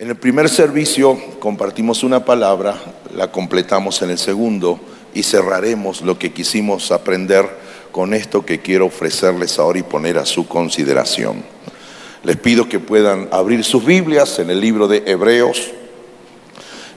En 0.00 0.10
el 0.10 0.14
primer 0.14 0.48
servicio 0.48 1.18
compartimos 1.40 2.04
una 2.04 2.24
palabra, 2.24 2.76
la 3.16 3.32
completamos 3.32 4.00
en 4.00 4.10
el 4.10 4.18
segundo 4.18 4.78
y 5.12 5.24
cerraremos 5.24 6.02
lo 6.02 6.16
que 6.16 6.32
quisimos 6.32 6.92
aprender 6.92 7.44
con 7.90 8.14
esto 8.14 8.46
que 8.46 8.60
quiero 8.60 8.86
ofrecerles 8.86 9.58
ahora 9.58 9.80
y 9.80 9.82
poner 9.82 10.18
a 10.18 10.24
su 10.24 10.46
consideración. 10.46 11.42
Les 12.22 12.36
pido 12.36 12.68
que 12.68 12.78
puedan 12.78 13.28
abrir 13.32 13.64
sus 13.64 13.84
Biblias 13.84 14.38
en 14.38 14.50
el 14.50 14.60
libro 14.60 14.86
de 14.86 15.02
Hebreos, 15.04 15.72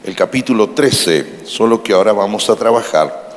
el 0.04 0.16
capítulo 0.16 0.70
13, 0.70 1.46
solo 1.46 1.82
que 1.82 1.94
ahora 1.94 2.14
vamos 2.14 2.52
a 2.52 2.56
trabajar 2.56 3.32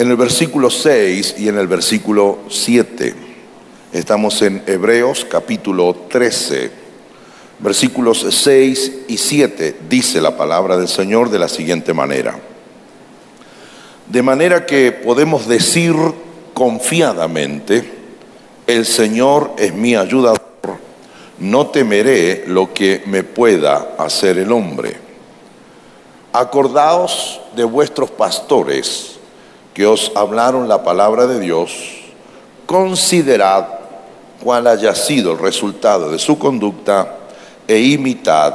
en 0.00 0.10
el 0.10 0.16
versículo 0.16 0.68
6 0.68 1.36
y 1.38 1.48
en 1.48 1.56
el 1.58 1.68
versículo 1.68 2.40
7. 2.50 3.14
Estamos 3.92 4.42
en 4.42 4.64
Hebreos 4.66 5.24
capítulo 5.30 5.94
13, 6.08 6.87
versículos 7.58 8.26
6 8.28 8.92
y 9.08 9.16
7. 9.16 9.76
Dice 9.88 10.20
la 10.20 10.36
palabra 10.36 10.76
del 10.76 10.88
Señor 10.88 11.30
de 11.30 11.38
la 11.38 11.48
siguiente 11.48 11.92
manera. 11.92 12.38
De 14.06 14.22
manera 14.22 14.64
que 14.64 14.92
podemos 14.92 15.46
decir 15.46 15.94
confiadamente, 16.54 17.98
el 18.66 18.86
Señor 18.86 19.52
es 19.58 19.74
mi 19.74 19.96
ayudador, 19.96 20.40
no 21.38 21.68
temeré 21.68 22.44
lo 22.46 22.72
que 22.72 23.02
me 23.06 23.22
pueda 23.22 23.94
hacer 23.98 24.38
el 24.38 24.52
hombre. 24.52 24.96
Acordaos 26.32 27.40
de 27.54 27.64
vuestros 27.64 28.10
pastores 28.10 29.18
que 29.74 29.86
os 29.86 30.12
hablaron 30.14 30.68
la 30.68 30.82
palabra 30.82 31.26
de 31.26 31.40
Dios, 31.40 31.72
considerad 32.66 33.66
cuál 34.42 34.66
haya 34.66 34.94
sido 34.94 35.32
el 35.32 35.38
resultado 35.38 36.10
de 36.10 36.18
su 36.18 36.38
conducta 36.38 37.17
e 37.68 37.78
imitad 37.78 38.54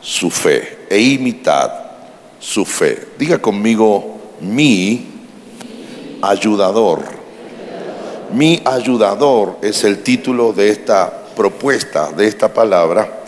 su 0.00 0.30
fe, 0.30 0.86
e 0.88 0.98
imitad 0.98 1.70
su 2.40 2.64
fe. 2.64 3.08
Diga 3.18 3.38
conmigo, 3.38 4.18
mi 4.40 5.06
ayudador. 6.22 7.02
Mi 8.32 8.62
ayudador 8.64 9.58
es 9.60 9.84
el 9.84 10.02
título 10.02 10.52
de 10.52 10.70
esta 10.70 11.26
propuesta, 11.36 12.10
de 12.12 12.26
esta 12.26 12.52
palabra, 12.52 13.20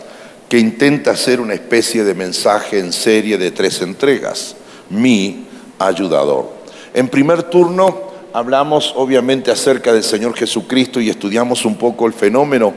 que 0.49 0.57
intenta 0.57 1.15
ser 1.15 1.39
una 1.39 1.53
especie 1.53 2.03
de 2.03 2.15
mensaje 2.15 2.79
en 2.79 2.91
serie 2.91 3.37
de 3.37 3.51
tres 3.51 3.81
entregas. 3.81 4.55
Mi 4.89 5.45
ayudador. 5.77 6.49
En 6.93 7.07
primer 7.07 7.43
turno 7.43 8.13
hablamos 8.33 8.93
obviamente 8.95 9.51
acerca 9.51 9.93
del 9.93 10.03
Señor 10.03 10.35
Jesucristo 10.35 10.99
y 10.99 11.09
estudiamos 11.09 11.65
un 11.65 11.75
poco 11.75 12.07
el 12.07 12.13
fenómeno 12.13 12.73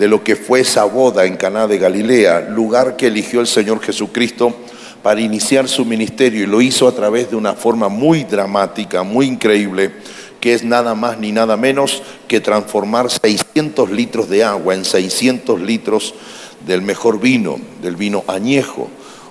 de 0.00 0.08
lo 0.08 0.24
que 0.24 0.34
fue 0.34 0.60
esa 0.60 0.84
boda 0.84 1.26
en 1.26 1.36
Caná 1.36 1.66
de 1.66 1.76
Galilea, 1.76 2.48
lugar 2.48 2.96
que 2.96 3.08
eligió 3.08 3.42
el 3.42 3.46
Señor 3.46 3.82
Jesucristo 3.82 4.56
para 5.02 5.20
iniciar 5.20 5.68
su 5.68 5.84
ministerio 5.84 6.42
y 6.42 6.46
lo 6.46 6.62
hizo 6.62 6.88
a 6.88 6.94
través 6.94 7.28
de 7.28 7.36
una 7.36 7.52
forma 7.52 7.90
muy 7.90 8.24
dramática, 8.24 9.02
muy 9.02 9.26
increíble, 9.26 9.92
que 10.40 10.54
es 10.54 10.64
nada 10.64 10.94
más 10.94 11.18
ni 11.18 11.32
nada 11.32 11.58
menos 11.58 12.02
que 12.28 12.40
transformar 12.40 13.10
600 13.10 13.90
litros 13.90 14.30
de 14.30 14.42
agua 14.42 14.74
en 14.74 14.86
600 14.86 15.60
litros 15.60 16.14
del 16.66 16.80
mejor 16.80 17.20
vino, 17.20 17.58
del 17.82 17.96
vino 17.96 18.24
añejo. 18.26 18.88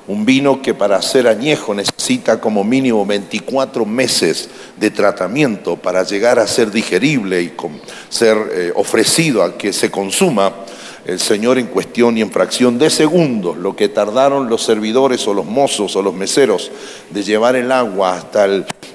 Un 0.10 0.26
vino 0.26 0.60
que 0.60 0.74
para 0.74 1.00
ser 1.04 1.28
añejo 1.28 1.76
necesita 1.76 2.42
como 2.42 2.64
mínimo 2.64 3.06
24 3.06 3.86
meses 3.86 4.50
de 4.76 4.90
tratamiento 4.90 5.76
para 5.76 6.02
llegar 6.02 6.40
a 6.40 6.48
ser 6.48 6.72
digerible 6.72 7.44
y 7.44 7.54
ser 8.10 8.36
eh, 8.52 8.72
ofrecido 8.74 9.44
a 9.44 9.56
que 9.56 9.72
se 9.72 9.92
consuma 9.92 10.52
el 11.06 11.20
Señor 11.20 11.60
en 11.60 11.68
cuestión 11.68 12.18
y 12.18 12.22
en 12.22 12.32
fracción 12.32 12.80
de 12.80 12.90
segundos, 12.90 13.56
lo 13.58 13.76
que 13.76 13.88
tardaron 13.88 14.50
los 14.50 14.64
servidores 14.64 15.28
o 15.28 15.36
los 15.36 15.46
mozos 15.46 15.96
o 15.96 16.02
los 16.02 16.16
meseros 16.16 16.72
de 17.12 17.22
llevar 17.22 17.56
el 17.56 17.72
agua 17.72 18.16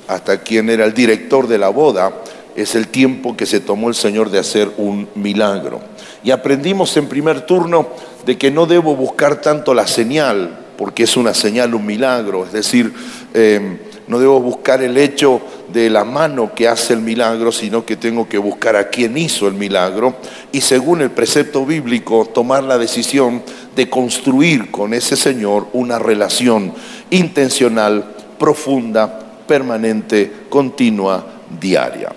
hasta, 0.08 0.42
quien 0.42 0.68
era 0.68 0.84
el 0.84 0.94
director 0.94 1.46
de 1.46 1.58
la 1.58 1.68
boda, 1.68 2.12
es 2.56 2.74
el 2.74 2.88
tiempo 2.88 3.36
que 3.36 3.46
se 3.46 3.60
tomó 3.60 3.88
el 3.88 3.94
Señor 3.94 4.30
de 4.30 4.40
hacer 4.40 4.68
un 4.78 5.08
milagro. 5.14 5.80
Y 6.24 6.32
aprendimos 6.32 6.96
en 6.96 7.06
primer 7.06 7.42
turno 7.46 7.86
de 8.26 8.36
que 8.36 8.50
no 8.50 8.66
debo 8.66 8.96
buscar 8.96 9.40
tanto 9.40 9.74
la 9.74 9.86
señal 9.86 10.63
porque 10.76 11.04
es 11.04 11.16
una 11.16 11.34
señal, 11.34 11.74
un 11.74 11.86
milagro, 11.86 12.44
es 12.44 12.52
decir, 12.52 12.92
eh, 13.32 13.78
no 14.06 14.18
debo 14.18 14.40
buscar 14.40 14.82
el 14.82 14.96
hecho 14.98 15.40
de 15.72 15.88
la 15.88 16.04
mano 16.04 16.54
que 16.54 16.68
hace 16.68 16.92
el 16.92 17.00
milagro, 17.00 17.50
sino 17.50 17.86
que 17.86 17.96
tengo 17.96 18.28
que 18.28 18.38
buscar 18.38 18.76
a 18.76 18.88
quien 18.88 19.16
hizo 19.16 19.48
el 19.48 19.54
milagro 19.54 20.14
y 20.52 20.60
según 20.60 21.00
el 21.00 21.10
precepto 21.10 21.64
bíblico 21.64 22.26
tomar 22.26 22.64
la 22.64 22.76
decisión 22.76 23.42
de 23.74 23.88
construir 23.88 24.70
con 24.70 24.92
ese 24.92 25.16
Señor 25.16 25.68
una 25.72 25.98
relación 25.98 26.74
intencional, 27.10 28.04
profunda, 28.38 29.20
permanente, 29.46 30.30
continua, 30.48 31.24
diaria. 31.60 32.12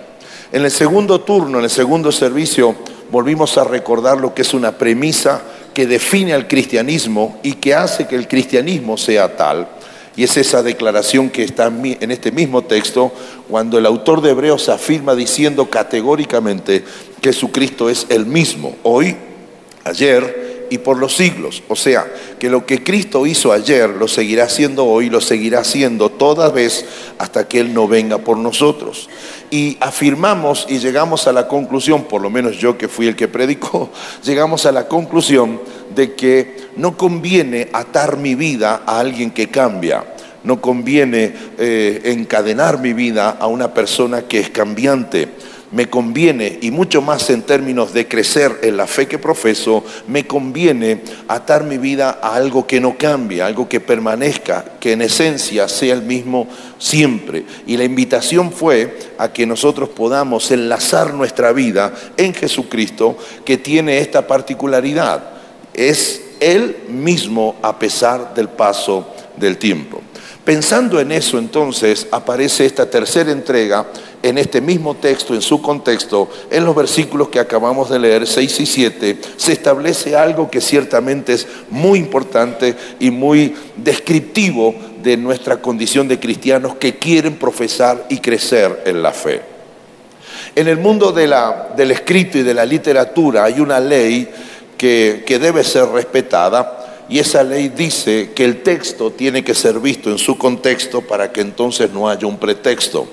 En 0.52 0.64
el 0.64 0.70
segundo 0.70 1.20
turno, 1.22 1.58
en 1.58 1.64
el 1.64 1.70
segundo 1.70 2.12
servicio, 2.12 2.74
volvimos 3.10 3.56
a 3.58 3.64
recordar 3.64 4.18
lo 4.18 4.34
que 4.34 4.42
es 4.42 4.54
una 4.54 4.72
premisa 4.72 5.42
que 5.78 5.86
define 5.86 6.32
al 6.32 6.48
cristianismo 6.48 7.38
y 7.44 7.52
que 7.52 7.72
hace 7.72 8.08
que 8.08 8.16
el 8.16 8.26
cristianismo 8.26 8.96
sea 8.96 9.36
tal. 9.36 9.68
Y 10.16 10.24
es 10.24 10.36
esa 10.36 10.60
declaración 10.60 11.30
que 11.30 11.44
está 11.44 11.68
en 11.68 12.10
este 12.10 12.32
mismo 12.32 12.62
texto 12.62 13.12
cuando 13.48 13.78
el 13.78 13.86
autor 13.86 14.20
de 14.20 14.30
Hebreos 14.30 14.68
afirma 14.68 15.14
diciendo 15.14 15.70
categóricamente 15.70 16.82
que 17.20 17.32
Jesucristo 17.32 17.88
es 17.88 18.06
el 18.08 18.26
mismo, 18.26 18.74
hoy, 18.82 19.14
ayer 19.84 20.57
y 20.70 20.78
por 20.78 20.98
los 20.98 21.16
siglos. 21.16 21.62
O 21.68 21.76
sea, 21.76 22.06
que 22.38 22.50
lo 22.50 22.66
que 22.66 22.82
Cristo 22.82 23.26
hizo 23.26 23.52
ayer 23.52 23.90
lo 23.90 24.08
seguirá 24.08 24.44
haciendo 24.44 24.84
hoy, 24.86 25.10
lo 25.10 25.20
seguirá 25.20 25.60
haciendo 25.60 26.10
toda 26.10 26.50
vez 26.50 26.84
hasta 27.18 27.48
que 27.48 27.60
Él 27.60 27.74
no 27.74 27.88
venga 27.88 28.18
por 28.18 28.36
nosotros. 28.36 29.08
Y 29.50 29.76
afirmamos 29.80 30.66
y 30.68 30.78
llegamos 30.78 31.26
a 31.26 31.32
la 31.32 31.48
conclusión, 31.48 32.04
por 32.04 32.22
lo 32.22 32.30
menos 32.30 32.58
yo 32.58 32.76
que 32.76 32.88
fui 32.88 33.06
el 33.06 33.16
que 33.16 33.28
predicó, 33.28 33.90
llegamos 34.24 34.66
a 34.66 34.72
la 34.72 34.88
conclusión 34.88 35.60
de 35.94 36.14
que 36.14 36.56
no 36.76 36.96
conviene 36.96 37.68
atar 37.72 38.16
mi 38.16 38.34
vida 38.34 38.82
a 38.86 39.00
alguien 39.00 39.30
que 39.30 39.48
cambia. 39.48 40.04
No 40.44 40.60
conviene 40.60 41.34
eh, 41.58 42.00
encadenar 42.04 42.78
mi 42.78 42.92
vida 42.92 43.36
a 43.40 43.48
una 43.48 43.74
persona 43.74 44.22
que 44.22 44.38
es 44.38 44.50
cambiante 44.50 45.28
me 45.70 45.90
conviene, 45.90 46.58
y 46.62 46.70
mucho 46.70 47.02
más 47.02 47.28
en 47.30 47.42
términos 47.42 47.92
de 47.92 48.08
crecer 48.08 48.60
en 48.62 48.76
la 48.76 48.86
fe 48.86 49.06
que 49.06 49.18
profeso, 49.18 49.84
me 50.06 50.26
conviene 50.26 51.02
atar 51.28 51.64
mi 51.64 51.78
vida 51.78 52.18
a 52.22 52.34
algo 52.34 52.66
que 52.66 52.80
no 52.80 52.96
cambie, 52.96 53.42
algo 53.42 53.68
que 53.68 53.80
permanezca, 53.80 54.64
que 54.80 54.92
en 54.92 55.02
esencia 55.02 55.68
sea 55.68 55.94
el 55.94 56.02
mismo 56.02 56.48
siempre. 56.78 57.44
Y 57.66 57.76
la 57.76 57.84
invitación 57.84 58.50
fue 58.50 58.98
a 59.18 59.32
que 59.32 59.46
nosotros 59.46 59.90
podamos 59.90 60.50
enlazar 60.50 61.12
nuestra 61.12 61.52
vida 61.52 61.92
en 62.16 62.32
Jesucristo, 62.32 63.18
que 63.44 63.58
tiene 63.58 63.98
esta 63.98 64.26
particularidad. 64.26 65.22
Es 65.74 66.22
Él 66.40 66.76
mismo 66.88 67.56
a 67.62 67.78
pesar 67.78 68.34
del 68.34 68.48
paso 68.48 69.06
del 69.36 69.58
tiempo. 69.58 70.00
Pensando 70.48 70.98
en 70.98 71.12
eso 71.12 71.36
entonces 71.36 72.06
aparece 72.10 72.64
esta 72.64 72.88
tercera 72.88 73.30
entrega 73.30 73.84
en 74.22 74.38
este 74.38 74.62
mismo 74.62 74.94
texto, 74.94 75.34
en 75.34 75.42
su 75.42 75.60
contexto, 75.60 76.30
en 76.50 76.64
los 76.64 76.74
versículos 76.74 77.28
que 77.28 77.38
acabamos 77.38 77.90
de 77.90 77.98
leer, 77.98 78.26
6 78.26 78.60
y 78.60 78.64
7, 78.64 79.18
se 79.36 79.52
establece 79.52 80.16
algo 80.16 80.50
que 80.50 80.62
ciertamente 80.62 81.34
es 81.34 81.46
muy 81.68 81.98
importante 81.98 82.74
y 82.98 83.10
muy 83.10 83.54
descriptivo 83.76 84.74
de 85.02 85.18
nuestra 85.18 85.58
condición 85.58 86.08
de 86.08 86.18
cristianos 86.18 86.76
que 86.76 86.96
quieren 86.96 87.36
profesar 87.36 88.06
y 88.08 88.16
crecer 88.16 88.84
en 88.86 89.02
la 89.02 89.12
fe. 89.12 89.42
En 90.56 90.66
el 90.66 90.78
mundo 90.78 91.12
del 91.12 91.90
escrito 91.90 92.38
y 92.38 92.42
de 92.42 92.54
la 92.54 92.64
literatura 92.64 93.44
hay 93.44 93.60
una 93.60 93.80
ley 93.80 94.26
que, 94.78 95.24
que 95.26 95.38
debe 95.38 95.62
ser 95.62 95.90
respetada 95.90 96.87
y 97.08 97.18
esa 97.18 97.42
ley 97.42 97.68
dice 97.70 98.32
que 98.34 98.44
el 98.44 98.62
texto 98.62 99.10
tiene 99.10 99.42
que 99.42 99.54
ser 99.54 99.80
visto 99.80 100.10
en 100.10 100.18
su 100.18 100.36
contexto 100.36 101.00
para 101.00 101.32
que 101.32 101.40
entonces 101.40 101.90
no 101.90 102.08
haya 102.08 102.26
un 102.26 102.38
pretexto. 102.38 103.08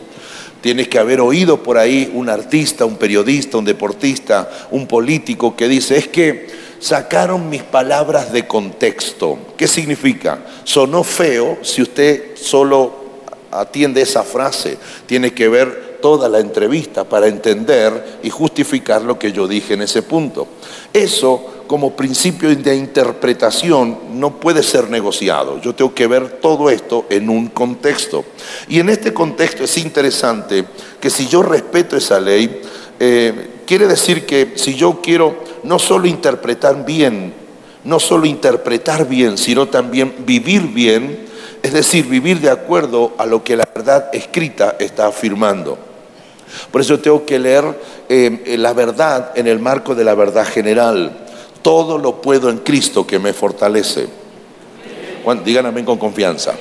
Tienes 0.62 0.88
que 0.88 1.00
haber 1.00 1.22
oído 1.22 1.62
por 1.62 1.78
ahí 1.78 2.12
un 2.14 2.28
artista, 2.28 2.86
un 2.86 2.98
periodista, 2.98 3.58
un 3.58 3.66
deportista, 3.66 4.50
un 4.72 4.88
político 4.88 5.56
que 5.56 5.68
dice, 5.68 5.98
es 5.98 6.08
que 6.08 6.48
sacaron 6.80 7.50
mis 7.50 7.64
palabras 7.64 8.34
de 8.34 8.48
contexto. 8.48 9.38
¿Qué 9.56 9.68
significa? 9.68 10.40
Sonó 10.64 11.04
feo 11.04 11.60
si 11.62 11.82
usted 11.82 12.36
solo 12.36 12.94
atiende 13.52 14.02
esa 14.02 14.24
frase. 14.24 14.78
Tiene 15.06 15.34
que 15.34 15.48
ver 15.48 16.00
toda 16.02 16.30
la 16.30 16.40
entrevista 16.40 17.04
para 17.04 17.28
entender 17.28 18.20
y 18.22 18.30
justificar 18.30 19.02
lo 19.02 19.18
que 19.18 19.32
yo 19.32 19.48
dije 19.48 19.74
en 19.74 19.82
ese 19.82 20.04
punto. 20.04 20.48
Eso 20.96 21.66
como 21.68 21.96
principio 21.96 22.56
de 22.56 22.76
interpretación 22.76 23.98
no 24.14 24.40
puede 24.40 24.64
ser 24.64 24.90
negociado. 24.90 25.60
Yo 25.60 25.76
tengo 25.76 25.94
que 25.94 26.08
ver 26.08 26.40
todo 26.40 26.70
esto 26.70 27.06
en 27.10 27.30
un 27.30 27.48
contexto. 27.48 28.24
Y 28.70 28.80
en 28.80 28.90
este 28.90 29.14
contexto 29.14 29.66
es 29.66 29.78
interesante 29.78 30.64
que 31.02 31.10
si 31.10 31.28
yo 31.28 31.44
respeto 31.44 31.98
esa 31.98 32.20
ley, 32.20 32.62
eh, 33.00 33.62
quiere 33.66 33.88
decir 33.88 34.26
que 34.26 34.54
si 34.56 34.76
yo 34.76 35.02
quiero 35.02 35.36
no 35.64 35.80
solo 35.80 36.08
interpretar 36.08 36.86
bien 36.86 37.46
no 37.86 38.00
solo 38.00 38.26
interpretar 38.26 39.08
bien, 39.08 39.38
sino 39.38 39.68
también 39.68 40.14
vivir 40.26 40.64
bien, 40.64 41.20
es 41.62 41.72
decir, 41.72 42.06
vivir 42.08 42.42
de 42.42 42.50
acuerdo 42.50 43.14
a 43.18 43.26
lo 43.26 43.44
que 43.44 43.56
la 43.56 43.68
verdad 43.74 44.10
escrita 44.12 44.76
está 44.80 45.08
afirmando. 45.08 45.78
Por 46.72 46.82
eso 46.82 47.00
tengo 47.00 47.26
que 47.26 47.40
leer 47.40 47.64
eh, 48.10 48.56
la 48.58 48.74
verdad 48.74 49.32
en 49.36 49.48
el 49.48 49.60
marco 49.60 49.96
de 49.96 50.04
la 50.04 50.16
verdad 50.16 50.46
general. 50.46 51.18
Todo 51.62 51.98
lo 51.98 52.22
puedo 52.22 52.50
en 52.50 52.60
Cristo 52.60 53.08
que 53.08 53.20
me 53.20 53.34
fortalece. 53.34 54.08
Digan 55.44 55.66
amén 55.66 55.86
con 55.86 55.98
confianza. 55.98 56.54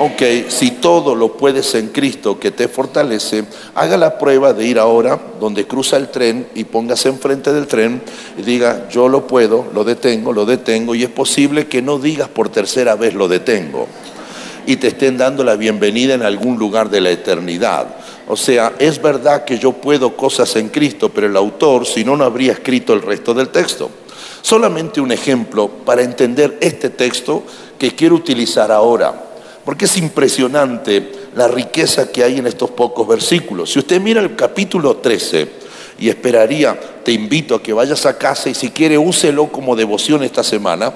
Ok, 0.00 0.22
si 0.46 0.72
todo 0.72 1.16
lo 1.16 1.32
puedes 1.32 1.74
en 1.74 1.88
Cristo 1.88 2.38
que 2.38 2.52
te 2.52 2.68
fortalece, 2.68 3.44
haga 3.74 3.96
la 3.96 4.16
prueba 4.16 4.52
de 4.52 4.64
ir 4.64 4.78
ahora 4.78 5.18
donde 5.40 5.66
cruza 5.66 5.96
el 5.96 6.08
tren 6.08 6.46
y 6.54 6.62
póngase 6.64 7.08
enfrente 7.08 7.52
del 7.52 7.66
tren 7.66 8.00
y 8.36 8.42
diga, 8.42 8.88
yo 8.90 9.08
lo 9.08 9.26
puedo, 9.26 9.66
lo 9.74 9.82
detengo, 9.82 10.32
lo 10.32 10.46
detengo, 10.46 10.94
y 10.94 11.02
es 11.02 11.10
posible 11.10 11.66
que 11.66 11.82
no 11.82 11.98
digas 11.98 12.28
por 12.28 12.48
tercera 12.48 12.94
vez 12.94 13.14
lo 13.14 13.26
detengo 13.26 13.88
y 14.68 14.76
te 14.76 14.88
estén 14.88 15.16
dando 15.16 15.44
la 15.44 15.56
bienvenida 15.56 16.12
en 16.12 16.22
algún 16.22 16.58
lugar 16.58 16.90
de 16.90 17.00
la 17.00 17.10
eternidad. 17.10 17.86
O 18.28 18.36
sea, 18.36 18.74
es 18.78 19.00
verdad 19.00 19.44
que 19.44 19.58
yo 19.58 19.72
puedo 19.72 20.16
cosas 20.16 20.54
en 20.56 20.68
Cristo, 20.68 21.08
pero 21.08 21.26
el 21.26 21.36
autor, 21.36 21.86
si 21.86 22.04
no, 22.04 22.16
no 22.16 22.24
habría 22.24 22.52
escrito 22.52 22.92
el 22.92 23.02
resto 23.02 23.34
del 23.34 23.48
texto. 23.48 23.90
Solamente 24.42 25.00
un 25.00 25.12
ejemplo 25.12 25.68
para 25.68 26.02
entender 26.02 26.58
este 26.60 26.90
texto 26.90 27.42
que 27.78 27.94
quiero 27.94 28.14
utilizar 28.14 28.70
ahora 28.70 29.24
porque 29.64 29.84
es 29.84 29.98
impresionante 29.98 31.12
la 31.36 31.46
riqueza 31.46 32.10
que 32.10 32.24
hay 32.24 32.38
en 32.38 32.46
estos 32.46 32.70
pocos 32.70 33.06
versículos. 33.06 33.70
Si 33.70 33.78
usted 33.78 34.00
mira 34.00 34.22
el 34.22 34.34
capítulo 34.34 34.96
13, 34.96 35.46
y 35.98 36.08
esperaría, 36.08 36.78
te 37.04 37.12
invito 37.12 37.54
a 37.54 37.62
que 37.62 37.72
vayas 37.72 38.06
a 38.06 38.16
casa 38.16 38.48
y 38.48 38.54
si 38.54 38.70
quiere 38.70 38.96
úselo 38.96 39.48
como 39.48 39.74
devoción 39.76 40.22
esta 40.22 40.44
semana 40.44 40.92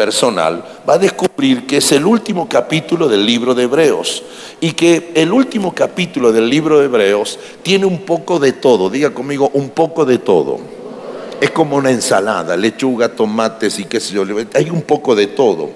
personal, 0.00 0.64
va 0.88 0.94
a 0.94 0.98
descubrir 0.98 1.66
que 1.66 1.76
es 1.76 1.92
el 1.92 2.06
último 2.06 2.48
capítulo 2.48 3.06
del 3.06 3.26
libro 3.26 3.54
de 3.54 3.64
Hebreos 3.64 4.22
y 4.58 4.72
que 4.72 5.12
el 5.14 5.30
último 5.30 5.74
capítulo 5.74 6.32
del 6.32 6.48
libro 6.48 6.78
de 6.78 6.86
Hebreos 6.86 7.38
tiene 7.62 7.84
un 7.84 7.98
poco 8.06 8.38
de 8.38 8.52
todo, 8.52 8.88
diga 8.88 9.10
conmigo, 9.10 9.50
un 9.52 9.68
poco 9.68 10.06
de 10.06 10.16
todo 10.16 10.58
es 11.38 11.50
como 11.50 11.76
una 11.76 11.90
ensalada, 11.90 12.56
lechuga, 12.56 13.14
tomates 13.14 13.78
y 13.78 13.84
qué 13.84 13.98
sé 13.98 14.14
yo, 14.14 14.24
hay 14.54 14.70
un 14.70 14.82
poco 14.82 15.14
de 15.14 15.26
todo. 15.26 15.70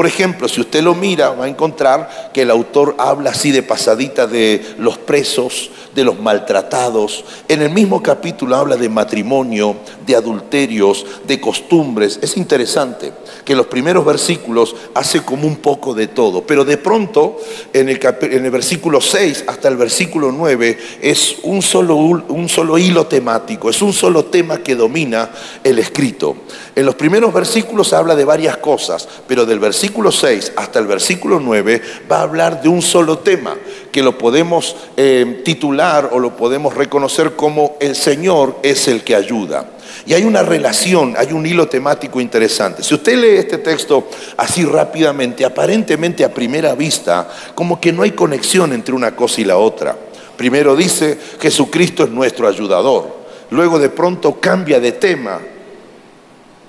Por 0.00 0.06
ejemplo, 0.06 0.48
si 0.48 0.62
usted 0.62 0.82
lo 0.82 0.94
mira, 0.94 1.28
va 1.32 1.44
a 1.44 1.48
encontrar 1.48 2.30
que 2.32 2.40
el 2.40 2.50
autor 2.50 2.94
habla 2.96 3.32
así 3.32 3.50
de 3.50 3.62
pasadita 3.62 4.26
de 4.26 4.64
los 4.78 4.96
presos, 4.96 5.70
de 5.94 6.04
los 6.04 6.18
maltratados. 6.18 7.22
En 7.48 7.60
el 7.60 7.68
mismo 7.68 8.02
capítulo 8.02 8.56
habla 8.56 8.78
de 8.78 8.88
matrimonio, 8.88 9.76
de 10.06 10.16
adulterios, 10.16 11.04
de 11.26 11.38
costumbres. 11.38 12.18
Es 12.22 12.38
interesante 12.38 13.12
que 13.44 13.54
los 13.54 13.66
primeros 13.66 14.06
versículos 14.06 14.74
hace 14.94 15.20
como 15.20 15.46
un 15.46 15.56
poco 15.56 15.92
de 15.92 16.06
todo, 16.06 16.46
pero 16.46 16.64
de 16.64 16.78
pronto 16.78 17.36
en 17.74 17.90
el, 17.90 18.00
en 18.22 18.44
el 18.46 18.50
versículo 18.50 19.02
6 19.02 19.44
hasta 19.48 19.68
el 19.68 19.76
versículo 19.76 20.32
9 20.32 20.78
es 21.02 21.36
un 21.42 21.60
solo, 21.60 21.96
un 21.96 22.48
solo 22.48 22.78
hilo 22.78 23.06
temático, 23.06 23.68
es 23.68 23.82
un 23.82 23.92
solo 23.92 24.24
tema 24.24 24.62
que 24.62 24.76
domina 24.76 25.30
el 25.62 25.78
escrito. 25.78 26.36
En 26.76 26.86
los 26.86 26.94
primeros 26.94 27.34
versículos 27.34 27.92
habla 27.92 28.14
de 28.14 28.24
varias 28.24 28.56
cosas, 28.58 29.08
pero 29.26 29.44
del 29.44 29.58
versículo 29.58 30.12
6 30.12 30.52
hasta 30.56 30.78
el 30.78 30.86
versículo 30.86 31.40
9 31.40 31.82
va 32.10 32.18
a 32.18 32.22
hablar 32.22 32.62
de 32.62 32.68
un 32.68 32.80
solo 32.80 33.18
tema, 33.18 33.56
que 33.90 34.02
lo 34.02 34.16
podemos 34.16 34.76
eh, 34.96 35.42
titular 35.44 36.10
o 36.12 36.20
lo 36.20 36.36
podemos 36.36 36.74
reconocer 36.74 37.34
como 37.34 37.76
el 37.80 37.96
Señor 37.96 38.56
es 38.62 38.86
el 38.86 39.02
que 39.02 39.16
ayuda. 39.16 39.66
Y 40.06 40.14
hay 40.14 40.22
una 40.22 40.42
relación, 40.42 41.14
hay 41.18 41.32
un 41.32 41.44
hilo 41.44 41.68
temático 41.68 42.20
interesante. 42.20 42.82
Si 42.82 42.94
usted 42.94 43.16
lee 43.18 43.36
este 43.36 43.58
texto 43.58 44.08
así 44.36 44.64
rápidamente, 44.64 45.44
aparentemente 45.44 46.24
a 46.24 46.32
primera 46.32 46.74
vista, 46.74 47.28
como 47.54 47.80
que 47.80 47.92
no 47.92 48.02
hay 48.02 48.12
conexión 48.12 48.72
entre 48.72 48.94
una 48.94 49.14
cosa 49.14 49.40
y 49.40 49.44
la 49.44 49.58
otra. 49.58 49.96
Primero 50.36 50.76
dice, 50.76 51.18
Jesucristo 51.40 52.04
es 52.04 52.10
nuestro 52.10 52.48
ayudador. 52.48 53.20
Luego 53.50 53.78
de 53.78 53.90
pronto 53.90 54.40
cambia 54.40 54.80
de 54.80 54.92
tema 54.92 55.40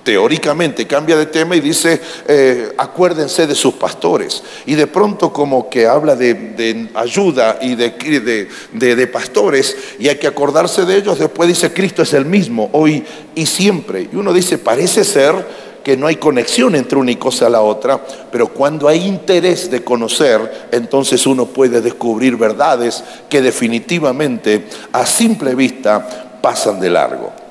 teóricamente 0.02 0.86
cambia 0.86 1.16
de 1.16 1.26
tema 1.26 1.56
y 1.56 1.60
dice, 1.60 2.00
eh, 2.26 2.72
acuérdense 2.76 3.46
de 3.46 3.54
sus 3.54 3.74
pastores. 3.74 4.42
Y 4.66 4.74
de 4.74 4.86
pronto 4.86 5.32
como 5.32 5.68
que 5.68 5.86
habla 5.86 6.16
de, 6.16 6.88
ayuda 6.94 7.58
y 7.60 7.74
de, 7.74 8.48
de, 8.72 9.06
pastores 9.06 9.76
y 9.98 10.08
hay 10.08 10.16
que 10.16 10.26
acordarse 10.26 10.84
de 10.84 10.96
ellos, 10.96 11.18
después 11.18 11.48
dice, 11.48 11.72
Cristo 11.72 12.02
es 12.02 12.12
el 12.14 12.24
mismo, 12.24 12.70
hoy 12.72 13.04
y 13.34 13.46
siempre. 13.46 14.08
Y 14.12 14.16
uno 14.16 14.32
dice, 14.32 14.58
parece 14.58 15.04
ser 15.04 15.72
que 15.82 15.96
no 15.96 16.06
hay 16.06 16.16
conexión 16.16 16.74
entre 16.76 16.98
una 16.98 17.10
y 17.10 17.16
cosa 17.16 17.46
a 17.46 17.50
la 17.50 17.60
otra, 17.60 18.00
pero 18.30 18.48
cuando 18.48 18.88
hay 18.88 19.04
interés 19.04 19.70
de 19.70 19.82
conocer, 19.82 20.68
entonces 20.70 21.26
uno 21.26 21.46
puede 21.46 21.80
descubrir 21.80 22.36
verdades 22.36 23.02
que 23.28 23.42
definitivamente 23.42 24.64
a 24.92 25.04
simple 25.06 25.54
vista 25.54 26.38
pasan 26.40 26.80
de 26.80 26.90
largo. 26.90 27.41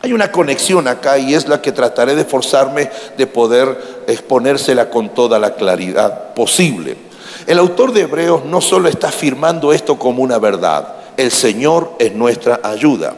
Hay 0.00 0.12
una 0.12 0.30
conexión 0.30 0.86
acá 0.86 1.18
y 1.18 1.34
es 1.34 1.48
la 1.48 1.60
que 1.60 1.72
trataré 1.72 2.14
de 2.14 2.24
forzarme 2.24 2.90
de 3.16 3.26
poder 3.26 4.04
exponérsela 4.06 4.90
con 4.90 5.08
toda 5.10 5.38
la 5.38 5.54
claridad 5.54 6.34
posible. 6.34 6.96
El 7.46 7.58
autor 7.58 7.92
de 7.92 8.02
Hebreos 8.02 8.44
no 8.44 8.60
solo 8.60 8.88
está 8.88 9.08
afirmando 9.08 9.72
esto 9.72 9.98
como 9.98 10.22
una 10.22 10.38
verdad, 10.38 10.94
el 11.16 11.32
Señor 11.32 11.94
es 11.98 12.14
nuestra 12.14 12.60
ayuda, 12.62 13.14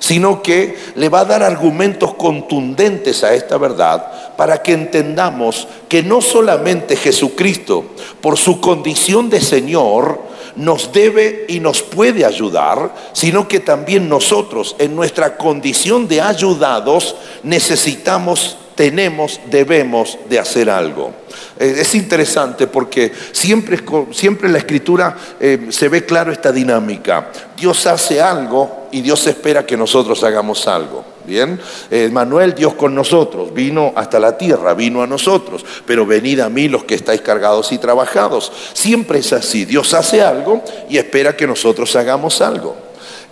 sino 0.00 0.42
que 0.42 0.76
le 0.96 1.08
va 1.08 1.20
a 1.20 1.24
dar 1.24 1.42
argumentos 1.42 2.14
contundentes 2.14 3.22
a 3.22 3.34
esta 3.34 3.56
verdad 3.58 4.34
para 4.36 4.60
que 4.60 4.72
entendamos 4.72 5.68
que 5.88 6.02
no 6.02 6.20
solamente 6.20 6.96
Jesucristo, 6.96 7.84
por 8.20 8.36
su 8.36 8.60
condición 8.60 9.30
de 9.30 9.40
Señor, 9.40 10.33
nos 10.56 10.92
debe 10.92 11.46
y 11.48 11.60
nos 11.60 11.82
puede 11.82 12.24
ayudar, 12.24 12.94
sino 13.12 13.48
que 13.48 13.60
también 13.60 14.08
nosotros 14.08 14.76
en 14.78 14.94
nuestra 14.94 15.36
condición 15.36 16.08
de 16.08 16.20
ayudados 16.20 17.16
necesitamos, 17.42 18.56
tenemos, 18.74 19.40
debemos 19.50 20.18
de 20.28 20.38
hacer 20.38 20.70
algo. 20.70 21.12
Eh, 21.58 21.76
es 21.78 21.94
interesante 21.94 22.66
porque 22.66 23.12
siempre, 23.32 23.78
siempre 24.12 24.46
en 24.46 24.52
la 24.52 24.58
escritura 24.58 25.16
eh, 25.40 25.66
se 25.70 25.88
ve 25.88 26.04
claro 26.04 26.32
esta 26.32 26.50
dinámica. 26.52 27.30
Dios 27.64 27.86
hace 27.86 28.20
algo 28.20 28.88
y 28.92 29.00
Dios 29.00 29.26
espera 29.26 29.64
que 29.64 29.74
nosotros 29.74 30.22
hagamos 30.22 30.68
algo. 30.68 31.02
Bien, 31.24 31.58
eh, 31.90 32.10
Manuel, 32.12 32.54
Dios 32.54 32.74
con 32.74 32.94
nosotros, 32.94 33.54
vino 33.54 33.94
hasta 33.96 34.20
la 34.20 34.36
tierra, 34.36 34.74
vino 34.74 35.02
a 35.02 35.06
nosotros, 35.06 35.64
pero 35.86 36.04
venid 36.04 36.40
a 36.40 36.50
mí 36.50 36.68
los 36.68 36.84
que 36.84 36.94
estáis 36.94 37.22
cargados 37.22 37.72
y 37.72 37.78
trabajados. 37.78 38.52
Siempre 38.74 39.20
es 39.20 39.32
así, 39.32 39.64
Dios 39.64 39.94
hace 39.94 40.20
algo 40.20 40.62
y 40.90 40.98
espera 40.98 41.34
que 41.34 41.46
nosotros 41.46 41.96
hagamos 41.96 42.42
algo. 42.42 42.76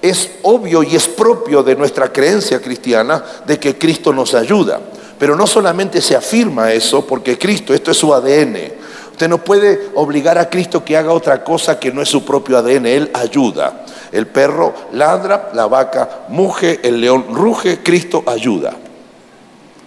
Es 0.01 0.31
obvio 0.41 0.83
y 0.83 0.97
es 0.97 1.09
propio 1.09 1.63
de 1.63 1.77
nuestra 1.77 2.11
creencia 2.11 2.59
cristiana 2.63 3.23
de 3.45 3.59
que 3.59 3.77
Cristo 3.77 4.15
nos 4.15 4.33
ayuda. 4.33 4.81
Pero 5.19 5.37
no 5.37 5.47
solamente 5.47 6.01
se 6.01 6.17
afirma 6.17 6.73
eso, 6.73 7.07
porque 7.07 7.37
Cristo, 7.37 7.75
esto 7.75 7.91
es 7.91 7.99
su 7.99 8.15
ADN. 8.15 8.81
Usted 9.13 9.29
no 9.29 9.39
puede 9.39 9.91
obligar 9.95 10.39
a 10.39 10.49
Cristo 10.49 10.85
que 10.85 10.97
haga 10.97 11.13
otra 11.13 11.45
cosa 11.45 11.79
que 11.79 11.93
no 11.93 12.03
es 12.03 12.09
su 12.09 12.25
propio 12.25 12.59
ADN, 12.59 12.87
Él 12.87 13.11
ayuda. 13.15 13.85
El 14.11 14.27
perro 14.27 14.75
ladra, 14.93 15.51
la 15.55 15.67
vaca 15.67 16.25
muge, 16.29 16.81
el 16.83 17.01
león 17.01 17.27
ruge, 17.31 17.83
Cristo 17.83 18.25
ayuda. 18.27 18.75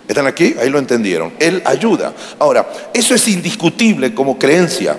¿Están 0.08 0.27
aquí? 0.27 0.55
Ahí 0.60 0.70
lo 0.70 0.77
entendieron. 0.77 1.34
Él 1.39 1.62
ayuda. 1.65 2.13
Ahora, 2.38 2.67
eso 2.94 3.15
es 3.15 3.27
indiscutible 3.27 4.13
como 4.13 4.38
creencia, 4.38 4.98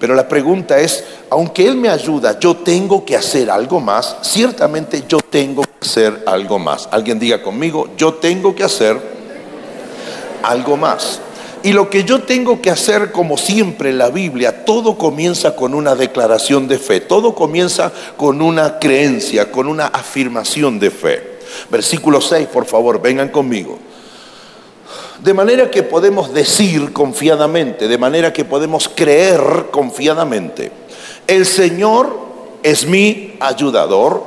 pero 0.00 0.14
la 0.14 0.26
pregunta 0.26 0.78
es, 0.78 1.04
aunque 1.30 1.66
Él 1.66 1.76
me 1.76 1.88
ayuda, 1.88 2.38
yo 2.40 2.56
tengo 2.56 3.04
que 3.04 3.16
hacer 3.16 3.50
algo 3.50 3.80
más, 3.80 4.16
ciertamente 4.22 5.04
yo 5.08 5.18
tengo 5.18 5.62
que 5.62 5.70
hacer 5.88 6.24
algo 6.26 6.58
más. 6.58 6.88
Alguien 6.90 7.18
diga 7.18 7.40
conmigo, 7.40 7.90
yo 7.96 8.14
tengo 8.14 8.54
que 8.54 8.64
hacer 8.64 9.00
algo 10.42 10.76
más. 10.76 11.20
Y 11.68 11.74
lo 11.74 11.90
que 11.90 12.04
yo 12.04 12.22
tengo 12.22 12.62
que 12.62 12.70
hacer, 12.70 13.12
como 13.12 13.36
siempre 13.36 13.90
en 13.90 13.98
la 13.98 14.08
Biblia, 14.08 14.64
todo 14.64 14.96
comienza 14.96 15.54
con 15.54 15.74
una 15.74 15.94
declaración 15.94 16.66
de 16.66 16.78
fe, 16.78 17.02
todo 17.02 17.34
comienza 17.34 17.92
con 18.16 18.40
una 18.40 18.78
creencia, 18.78 19.52
con 19.52 19.66
una 19.68 19.88
afirmación 19.88 20.78
de 20.78 20.90
fe. 20.90 21.40
Versículo 21.68 22.22
6, 22.22 22.48
por 22.48 22.64
favor, 22.64 23.02
vengan 23.02 23.28
conmigo. 23.28 23.78
De 25.22 25.34
manera 25.34 25.70
que 25.70 25.82
podemos 25.82 26.32
decir 26.32 26.94
confiadamente, 26.94 27.86
de 27.86 27.98
manera 27.98 28.32
que 28.32 28.46
podemos 28.46 28.88
creer 28.88 29.66
confiadamente, 29.70 30.72
el 31.26 31.44
Señor 31.44 32.18
es 32.62 32.86
mi 32.86 33.36
ayudador, 33.40 34.24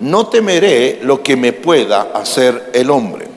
no 0.00 0.26
temeré 0.26 0.98
lo 1.00 1.22
que 1.22 1.36
me 1.36 1.52
pueda 1.52 2.10
hacer 2.12 2.72
el 2.74 2.90
hombre. 2.90 3.31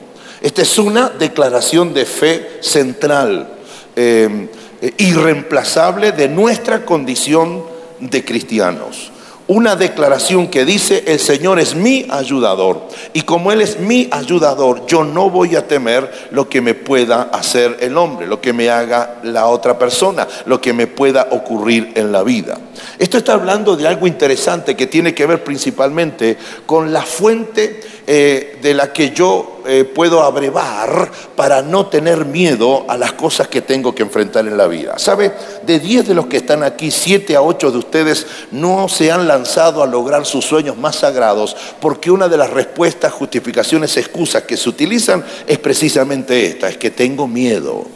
Esta 0.46 0.62
es 0.62 0.78
una 0.78 1.08
declaración 1.08 1.92
de 1.92 2.04
fe 2.04 2.58
central, 2.60 3.48
eh, 3.96 4.48
irreemplazable 4.96 6.12
de 6.12 6.28
nuestra 6.28 6.84
condición 6.84 7.64
de 7.98 8.24
cristianos. 8.24 9.10
una 9.48 9.76
declaración 9.76 10.48
que 10.48 10.64
dice, 10.64 11.04
el 11.06 11.20
Señor 11.20 11.60
es 11.60 11.76
mi 11.76 12.04
ayudador. 12.10 12.88
Y 13.12 13.22
como 13.22 13.52
Él 13.52 13.60
es 13.60 13.78
mi 13.78 14.08
ayudador, 14.10 14.86
yo 14.86 15.04
no 15.04 15.30
voy 15.30 15.54
a 15.54 15.68
temer 15.68 16.28
lo 16.32 16.48
que 16.48 16.60
me 16.60 16.74
pueda 16.74 17.22
hacer 17.32 17.76
el 17.80 17.96
hombre, 17.96 18.26
lo 18.26 18.40
que 18.40 18.52
me 18.52 18.70
haga 18.70 19.20
la 19.22 19.46
otra 19.46 19.78
persona, 19.78 20.26
lo 20.46 20.60
que 20.60 20.72
me 20.72 20.88
pueda 20.88 21.28
ocurrir 21.30 21.92
en 21.94 22.10
la 22.10 22.24
vida. 22.24 22.58
Esto 22.98 23.18
está 23.18 23.34
hablando 23.34 23.76
de 23.76 23.86
algo 23.86 24.08
interesante 24.08 24.74
que 24.74 24.88
tiene 24.88 25.14
que 25.14 25.26
ver 25.26 25.44
principalmente 25.44 26.36
con 26.66 26.92
la 26.92 27.02
fuente 27.02 27.80
eh, 28.08 28.58
de 28.62 28.72
la 28.72 28.92
que 28.92 29.10
yo 29.10 29.62
eh, 29.66 29.82
puedo 29.82 30.22
abrevar 30.22 31.10
para 31.34 31.60
no 31.60 31.86
tener 31.86 32.24
miedo 32.24 32.84
a 32.88 32.96
las 32.96 33.14
cosas 33.14 33.48
que 33.48 33.62
tengo 33.62 33.96
que 33.96 34.04
enfrentar 34.04 34.46
en 34.46 34.56
la 34.56 34.68
vida. 34.68 34.96
¿Sabe? 34.96 35.32
De 35.64 35.80
10 35.80 36.06
de 36.06 36.14
los 36.14 36.26
que 36.26 36.36
están 36.36 36.62
aquí, 36.62 36.92
7 36.92 37.34
a 37.34 37.42
8 37.42 37.72
de 37.72 37.78
ustedes 37.78 38.26
no 38.52 38.88
se 38.88 39.10
han 39.10 39.26
lanzado 39.26 39.82
a 39.82 39.86
lograr 39.86 40.24
sus 40.24 40.44
sueños 40.44 40.76
más 40.76 40.94
sagrados 40.94 41.56
porque 41.80 42.12
una 42.12 42.28
de 42.28 42.36
las 42.36 42.50
respuestas, 42.50 43.12
justificaciones, 43.12 43.96
excusas 43.96 44.44
que 44.44 44.56
se 44.56 44.68
utilizan 44.68 45.24
es 45.44 45.58
precisamente 45.58 46.46
esta, 46.46 46.68
es 46.68 46.76
que 46.76 46.92
tengo 46.92 47.26
miedo. 47.26 47.86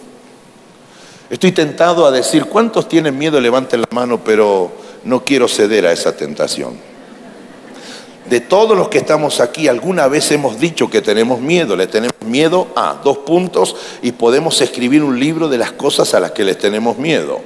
Estoy 1.31 1.53
tentado 1.53 2.05
a 2.05 2.11
decir, 2.11 2.47
¿cuántos 2.47 2.89
tienen 2.89 3.17
miedo? 3.17 3.41
Levanten 3.41 3.83
la 3.83 3.89
mano, 3.93 4.25
pero 4.25 4.73
no 5.05 5.25
quiero 5.25 5.47
ceder 5.47 5.87
a 5.87 5.93
esa 5.93 6.17
tentación. 6.17 6.90
De 8.31 8.39
todos 8.39 8.79
los 8.79 8.89
que 8.89 8.99
estamos 8.99 9.41
aquí, 9.41 9.67
alguna 9.67 10.07
vez 10.07 10.31
hemos 10.31 10.61
dicho 10.61 10.89
que 10.89 11.03
tenemos 11.03 11.41
miedo. 11.41 11.75
Le 11.75 11.89
tenemos 11.89 12.15
miedo 12.25 12.69
a 12.77 13.01
dos 13.03 13.19
puntos 13.19 13.75
y 14.03 14.13
podemos 14.13 14.61
escribir 14.61 15.03
un 15.03 15.19
libro 15.19 15.49
de 15.49 15.59
las 15.59 15.73
cosas 15.73 16.15
a 16.15 16.21
las 16.21 16.31
que 16.31 16.45
les 16.45 16.57
tenemos 16.57 16.97
miedo. 16.97 17.41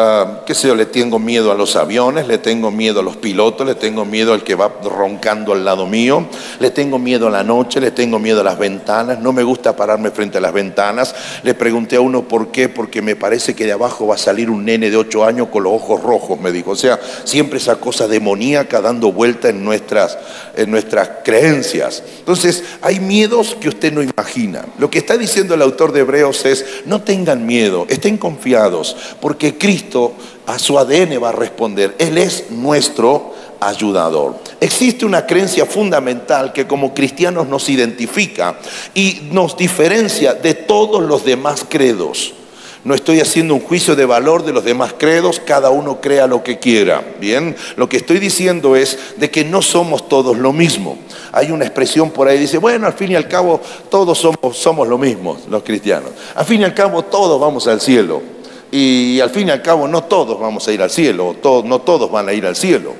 Ah, 0.00 0.42
qué 0.46 0.54
sé 0.54 0.68
yo, 0.68 0.76
le 0.76 0.86
tengo 0.86 1.18
miedo 1.18 1.50
a 1.50 1.56
los 1.56 1.74
aviones, 1.74 2.28
le 2.28 2.38
tengo 2.38 2.70
miedo 2.70 3.00
a 3.00 3.02
los 3.02 3.16
pilotos, 3.16 3.66
le 3.66 3.74
tengo 3.74 4.04
miedo 4.04 4.32
al 4.32 4.44
que 4.44 4.54
va 4.54 4.72
roncando 4.84 5.52
al 5.52 5.64
lado 5.64 5.86
mío, 5.86 6.24
le 6.60 6.70
tengo 6.70 7.00
miedo 7.00 7.26
a 7.26 7.30
la 7.30 7.42
noche, 7.42 7.80
le 7.80 7.90
tengo 7.90 8.20
miedo 8.20 8.42
a 8.42 8.44
las 8.44 8.60
ventanas, 8.60 9.18
no 9.18 9.32
me 9.32 9.42
gusta 9.42 9.74
pararme 9.74 10.12
frente 10.12 10.38
a 10.38 10.40
las 10.40 10.52
ventanas. 10.52 11.16
Le 11.42 11.52
pregunté 11.54 11.96
a 11.96 12.00
uno 12.00 12.28
por 12.28 12.52
qué, 12.52 12.68
porque 12.68 13.02
me 13.02 13.16
parece 13.16 13.56
que 13.56 13.64
de 13.64 13.72
abajo 13.72 14.06
va 14.06 14.14
a 14.14 14.18
salir 14.18 14.50
un 14.50 14.64
nene 14.64 14.88
de 14.88 14.96
ocho 14.96 15.24
años 15.24 15.48
con 15.48 15.64
los 15.64 15.72
ojos 15.72 16.00
rojos, 16.00 16.38
me 16.38 16.52
dijo. 16.52 16.70
O 16.70 16.76
sea, 16.76 17.00
siempre 17.24 17.58
esa 17.58 17.80
cosa 17.80 18.06
demoníaca 18.06 18.80
dando 18.80 19.10
vuelta 19.10 19.48
en 19.48 19.64
nuestras, 19.64 20.16
en 20.56 20.70
nuestras 20.70 21.10
creencias. 21.24 22.04
Entonces, 22.20 22.62
hay 22.82 23.00
miedos 23.00 23.56
que 23.60 23.68
usted 23.68 23.92
no 23.92 24.00
imagina. 24.00 24.64
Lo 24.78 24.90
que 24.90 24.98
está 24.98 25.16
diciendo 25.18 25.54
el 25.54 25.62
autor 25.62 25.90
de 25.90 26.02
Hebreos 26.02 26.44
es, 26.44 26.64
no 26.86 27.02
tengan 27.02 27.44
miedo, 27.46 27.84
estén 27.88 28.16
confiados, 28.16 28.96
porque 29.20 29.58
Cristo 29.58 29.87
a 30.46 30.58
su 30.58 30.78
ADN 30.78 31.22
va 31.22 31.30
a 31.30 31.32
responder. 31.32 31.94
Él 31.98 32.18
es 32.18 32.50
nuestro 32.50 33.34
ayudador. 33.60 34.36
Existe 34.60 35.04
una 35.04 35.26
creencia 35.26 35.66
fundamental 35.66 36.52
que 36.52 36.66
como 36.66 36.94
cristianos 36.94 37.48
nos 37.48 37.68
identifica 37.68 38.56
y 38.94 39.28
nos 39.30 39.56
diferencia 39.56 40.34
de 40.34 40.54
todos 40.54 41.02
los 41.02 41.24
demás 41.24 41.64
credos. 41.68 42.34
No 42.84 42.94
estoy 42.94 43.20
haciendo 43.20 43.54
un 43.54 43.60
juicio 43.60 43.96
de 43.96 44.06
valor 44.06 44.44
de 44.44 44.52
los 44.52 44.64
demás 44.64 44.94
credos, 44.96 45.40
cada 45.44 45.68
uno 45.70 46.00
crea 46.00 46.26
lo 46.26 46.44
que 46.44 46.58
quiera. 46.58 47.04
Bien, 47.20 47.56
lo 47.76 47.88
que 47.88 47.96
estoy 47.96 48.18
diciendo 48.18 48.76
es 48.76 48.98
de 49.16 49.30
que 49.30 49.44
no 49.44 49.62
somos 49.62 50.08
todos 50.08 50.38
lo 50.38 50.52
mismo. 50.52 50.96
Hay 51.32 51.50
una 51.50 51.64
expresión 51.64 52.10
por 52.10 52.28
ahí, 52.28 52.38
dice, 52.38 52.58
bueno, 52.58 52.86
al 52.86 52.92
fin 52.92 53.10
y 53.10 53.16
al 53.16 53.28
cabo 53.28 53.60
todos 53.90 54.18
somos, 54.18 54.56
somos 54.56 54.86
lo 54.86 54.96
mismo, 54.96 55.36
los 55.50 55.64
cristianos. 55.64 56.10
Al 56.34 56.46
fin 56.46 56.60
y 56.60 56.64
al 56.64 56.72
cabo 56.72 57.02
todos 57.02 57.40
vamos 57.40 57.66
al 57.66 57.80
cielo. 57.80 58.22
Y 58.70 59.20
al 59.20 59.30
fin 59.30 59.48
y 59.48 59.50
al 59.50 59.62
cabo 59.62 59.88
no 59.88 60.04
todos 60.04 60.38
vamos 60.38 60.66
a 60.68 60.72
ir 60.72 60.82
al 60.82 60.90
cielo, 60.90 61.36
no 61.64 61.80
todos 61.80 62.10
van 62.10 62.28
a 62.28 62.32
ir 62.32 62.46
al 62.46 62.56
cielo. 62.56 62.94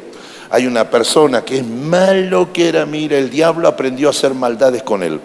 Hay 0.51 0.67
una 0.67 0.89
persona 0.89 1.45
que 1.45 1.59
es 1.59 1.67
malo 1.67 2.53
que 2.53 2.69
era, 2.69 2.87
mira, 2.87 3.19
el 3.19 3.29
diablo 3.29 3.69
aprendió 3.69 4.09
a 4.09 4.11
hacer 4.11 4.33
maldades 4.33 4.83
con 4.83 5.03
él. 5.03 5.21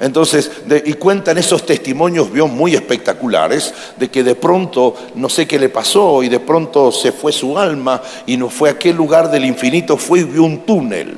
Entonces, 0.00 0.50
y 0.84 0.94
cuentan 0.94 1.38
esos 1.38 1.64
testimonios 1.64 2.32
vio 2.32 2.48
muy 2.48 2.74
espectaculares 2.74 3.72
de 3.96 4.10
que 4.10 4.24
de 4.24 4.34
pronto, 4.34 4.96
no 5.14 5.28
sé 5.28 5.46
qué 5.46 5.58
le 5.58 5.68
pasó, 5.68 6.24
y 6.24 6.28
de 6.28 6.40
pronto 6.40 6.90
se 6.90 7.12
fue 7.12 7.30
su 7.30 7.56
alma 7.56 8.02
y 8.26 8.36
no 8.36 8.50
fue 8.50 8.70
a 8.70 8.72
aquel 8.72 8.96
lugar 8.96 9.30
del 9.30 9.44
infinito, 9.44 9.96
fue 9.96 10.20
y 10.20 10.24
vio 10.24 10.42
un 10.42 10.66
túnel 10.66 11.16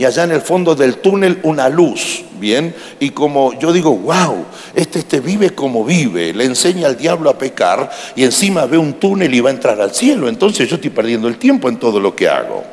y 0.00 0.06
allá 0.06 0.24
en 0.24 0.30
el 0.30 0.40
fondo 0.40 0.74
del 0.74 0.96
túnel 0.96 1.40
una 1.42 1.68
luz, 1.68 2.24
¿bien? 2.38 2.74
Y 3.00 3.10
como 3.10 3.52
yo 3.58 3.70
digo, 3.70 3.94
wow, 3.94 4.46
este, 4.74 5.00
este 5.00 5.20
vive 5.20 5.50
como 5.50 5.84
vive, 5.84 6.32
le 6.32 6.46
enseña 6.46 6.86
al 6.86 6.96
diablo 6.96 7.28
a 7.28 7.36
pecar 7.36 7.90
y 8.16 8.24
encima 8.24 8.64
ve 8.64 8.78
un 8.78 8.94
túnel 8.94 9.34
y 9.34 9.40
va 9.40 9.50
a 9.50 9.52
entrar 9.52 9.78
al 9.78 9.94
cielo, 9.94 10.26
entonces 10.26 10.66
yo 10.70 10.76
estoy 10.76 10.88
perdiendo 10.88 11.28
el 11.28 11.36
tiempo 11.36 11.68
en 11.68 11.76
todo 11.76 12.00
lo 12.00 12.16
que 12.16 12.30
hago. 12.30 12.64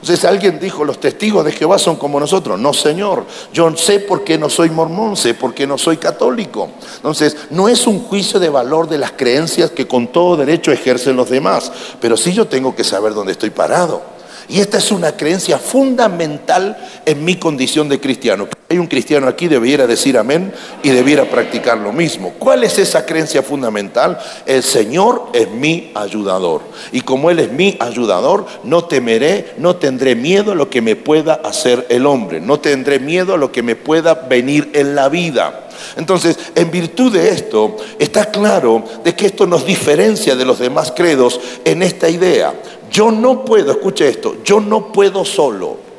Entonces 0.00 0.24
alguien 0.24 0.58
dijo, 0.58 0.82
los 0.82 0.98
testigos 0.98 1.44
de 1.44 1.52
Jehová 1.52 1.78
son 1.78 1.96
como 1.96 2.18
nosotros. 2.18 2.58
No, 2.58 2.72
Señor, 2.72 3.26
yo 3.52 3.76
sé 3.76 4.00
por 4.00 4.24
qué 4.24 4.38
no 4.38 4.48
soy 4.48 4.70
mormón, 4.70 5.14
sé 5.14 5.34
por 5.34 5.52
qué 5.52 5.66
no 5.66 5.76
soy 5.76 5.98
católico. 5.98 6.70
Entonces, 6.96 7.36
no 7.50 7.68
es 7.68 7.86
un 7.86 8.00
juicio 8.00 8.40
de 8.40 8.48
valor 8.48 8.88
de 8.88 8.96
las 8.96 9.12
creencias 9.12 9.70
que 9.70 9.86
con 9.86 10.08
todo 10.08 10.38
derecho 10.38 10.72
ejercen 10.72 11.16
los 11.16 11.28
demás, 11.28 11.70
pero 12.00 12.16
sí 12.16 12.32
yo 12.32 12.46
tengo 12.46 12.74
que 12.74 12.82
saber 12.82 13.12
dónde 13.12 13.32
estoy 13.32 13.50
parado. 13.50 14.11
Y 14.48 14.60
esta 14.60 14.78
es 14.78 14.90
una 14.90 15.16
creencia 15.16 15.58
fundamental 15.58 16.76
en 17.04 17.24
mi 17.24 17.36
condición 17.36 17.88
de 17.88 18.00
cristiano. 18.00 18.48
Hay 18.68 18.78
un 18.78 18.86
cristiano 18.86 19.28
aquí, 19.28 19.48
debiera 19.48 19.86
decir 19.86 20.16
amén 20.16 20.52
y 20.82 20.90
debiera 20.90 21.24
practicar 21.24 21.78
lo 21.78 21.92
mismo. 21.92 22.32
¿Cuál 22.38 22.64
es 22.64 22.78
esa 22.78 23.04
creencia 23.04 23.42
fundamental? 23.42 24.18
El 24.46 24.62
Señor 24.62 25.28
es 25.32 25.50
mi 25.50 25.90
ayudador. 25.94 26.62
Y 26.90 27.02
como 27.02 27.30
Él 27.30 27.38
es 27.38 27.52
mi 27.52 27.76
ayudador, 27.80 28.46
no 28.64 28.84
temeré, 28.84 29.54
no 29.58 29.76
tendré 29.76 30.14
miedo 30.14 30.52
a 30.52 30.54
lo 30.54 30.70
que 30.70 30.80
me 30.80 30.96
pueda 30.96 31.34
hacer 31.34 31.86
el 31.90 32.06
hombre. 32.06 32.40
No 32.40 32.60
tendré 32.60 32.98
miedo 32.98 33.34
a 33.34 33.38
lo 33.38 33.52
que 33.52 33.62
me 33.62 33.76
pueda 33.76 34.14
venir 34.14 34.70
en 34.74 34.94
la 34.94 35.08
vida. 35.08 35.68
Entonces, 35.96 36.38
en 36.54 36.70
virtud 36.70 37.12
de 37.12 37.30
esto, 37.30 37.76
está 37.98 38.26
claro 38.30 38.84
de 39.04 39.14
que 39.14 39.26
esto 39.26 39.46
nos 39.46 39.66
diferencia 39.66 40.36
de 40.36 40.44
los 40.44 40.58
demás 40.58 40.92
credos 40.94 41.40
en 41.64 41.82
esta 41.82 42.08
idea. 42.08 42.54
Yo 42.90 43.10
no 43.10 43.44
puedo, 43.44 43.72
escuche 43.72 44.08
esto, 44.08 44.36
yo 44.44 44.60
no 44.60 44.92
puedo 44.92 45.24
solo. 45.24 45.92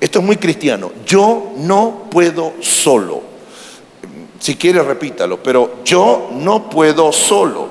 Esto 0.00 0.20
es 0.20 0.24
muy 0.24 0.36
cristiano. 0.36 0.90
Yo 1.04 1.52
no 1.58 2.08
puedo 2.10 2.54
solo. 2.60 3.22
Si 4.38 4.56
quiere, 4.56 4.82
repítalo, 4.82 5.42
pero 5.42 5.84
yo 5.84 6.30
no 6.32 6.70
puedo 6.70 7.12
solo, 7.12 7.68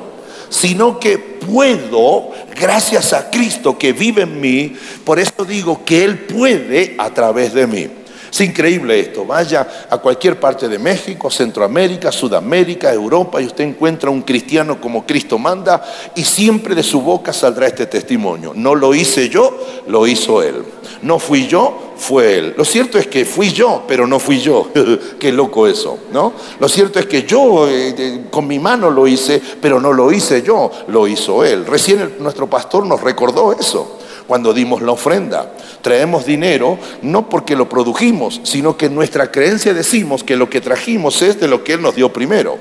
sino 0.50 1.00
que 1.00 1.18
puedo, 1.18 2.30
gracias 2.56 3.12
a 3.14 3.32
Cristo 3.32 3.76
que 3.76 3.92
vive 3.92 4.22
en 4.22 4.40
mí, 4.40 4.76
por 5.04 5.20
eso 5.20 5.44
digo 5.48 5.84
que 5.84 6.04
Él 6.04 6.20
puede 6.20 6.94
a 7.00 7.12
través 7.12 7.56
de 7.56 7.66
mí. 7.66 7.88
Es 8.32 8.42
increíble 8.42 9.00
esto. 9.00 9.26
Vaya 9.26 9.68
a 9.90 9.98
cualquier 9.98 10.40
parte 10.40 10.68
de 10.68 10.78
México, 10.78 11.30
Centroamérica, 11.30 12.12
Sudamérica, 12.12 12.94
Europa 12.94 13.42
y 13.42 13.46
usted 13.46 13.64
encuentra 13.64 14.10
un 14.10 14.22
cristiano 14.22 14.80
como 14.80 15.06
Cristo 15.06 15.38
manda 15.38 15.84
y 16.16 16.24
siempre 16.24 16.76
de 16.76 16.84
su 16.84 17.02
boca 17.02 17.34
saldrá 17.34 17.68
este 17.68 17.88
testimonio. 17.88 18.54
No 18.56 18.76
lo 18.76 18.94
hice 18.94 19.30
yo, 19.30 19.58
lo 19.88 20.06
hizo 20.06 20.44
Él. 20.44 20.64
No 21.02 21.18
fui 21.18 21.48
yo, 21.48 21.94
fue 21.98 22.38
Él. 22.38 22.54
Lo 22.58 22.66
cierto 22.66 22.98
es 22.98 23.08
que 23.08 23.26
fui 23.26 23.52
yo, 23.52 23.84
pero 23.88 24.06
no 24.06 24.20
fui 24.20 24.40
yo. 24.40 24.70
Qué 25.20 25.32
loco 25.32 25.68
eso, 25.68 26.00
¿no? 26.12 26.34
Lo 26.60 26.70
cierto 26.70 27.00
es 27.00 27.06
que 27.06 27.24
yo 27.24 27.68
eh, 27.70 28.26
con 28.30 28.48
mi 28.48 28.60
mano 28.60 28.90
lo 28.90 29.08
hice, 29.08 29.42
pero 29.62 29.80
no 29.80 29.94
lo 29.94 30.12
hice 30.12 30.42
yo, 30.42 30.72
lo 30.88 31.08
hizo 31.08 31.44
Él. 31.44 31.66
Recién 31.66 32.16
nuestro 32.20 32.48
pastor 32.48 32.86
nos 32.86 33.02
recordó 33.02 33.54
eso 33.54 33.99
cuando 34.30 34.54
dimos 34.54 34.84
la 34.84 34.92
ofrenda. 34.92 35.52
Traemos 35.82 36.24
dinero 36.24 36.78
no 37.02 37.28
porque 37.28 37.56
lo 37.56 37.68
produjimos, 37.68 38.40
sino 38.44 38.78
que 38.78 38.86
en 38.86 38.94
nuestra 38.94 39.32
creencia 39.32 39.74
decimos 39.74 40.24
que 40.24 40.36
lo 40.36 40.48
que 40.48 40.62
trajimos 40.62 41.24
es 41.24 41.40
de 41.40 41.48
lo 41.48 41.64
que 41.64 41.74
Él 41.74 41.82
nos 41.82 41.96
dio 41.96 42.14
primero. 42.14 42.60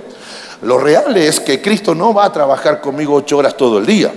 Lo 0.62 0.78
real 0.78 1.14
es 1.18 1.40
que 1.40 1.60
Cristo 1.60 1.94
no 1.94 2.14
va 2.14 2.25
a 2.25 2.32
trabajar 2.32 2.80
conmigo 2.80 3.16
ocho 3.16 3.37
horas 3.37 3.54
todo 3.54 3.76
el 3.76 3.84
día. 3.84 4.10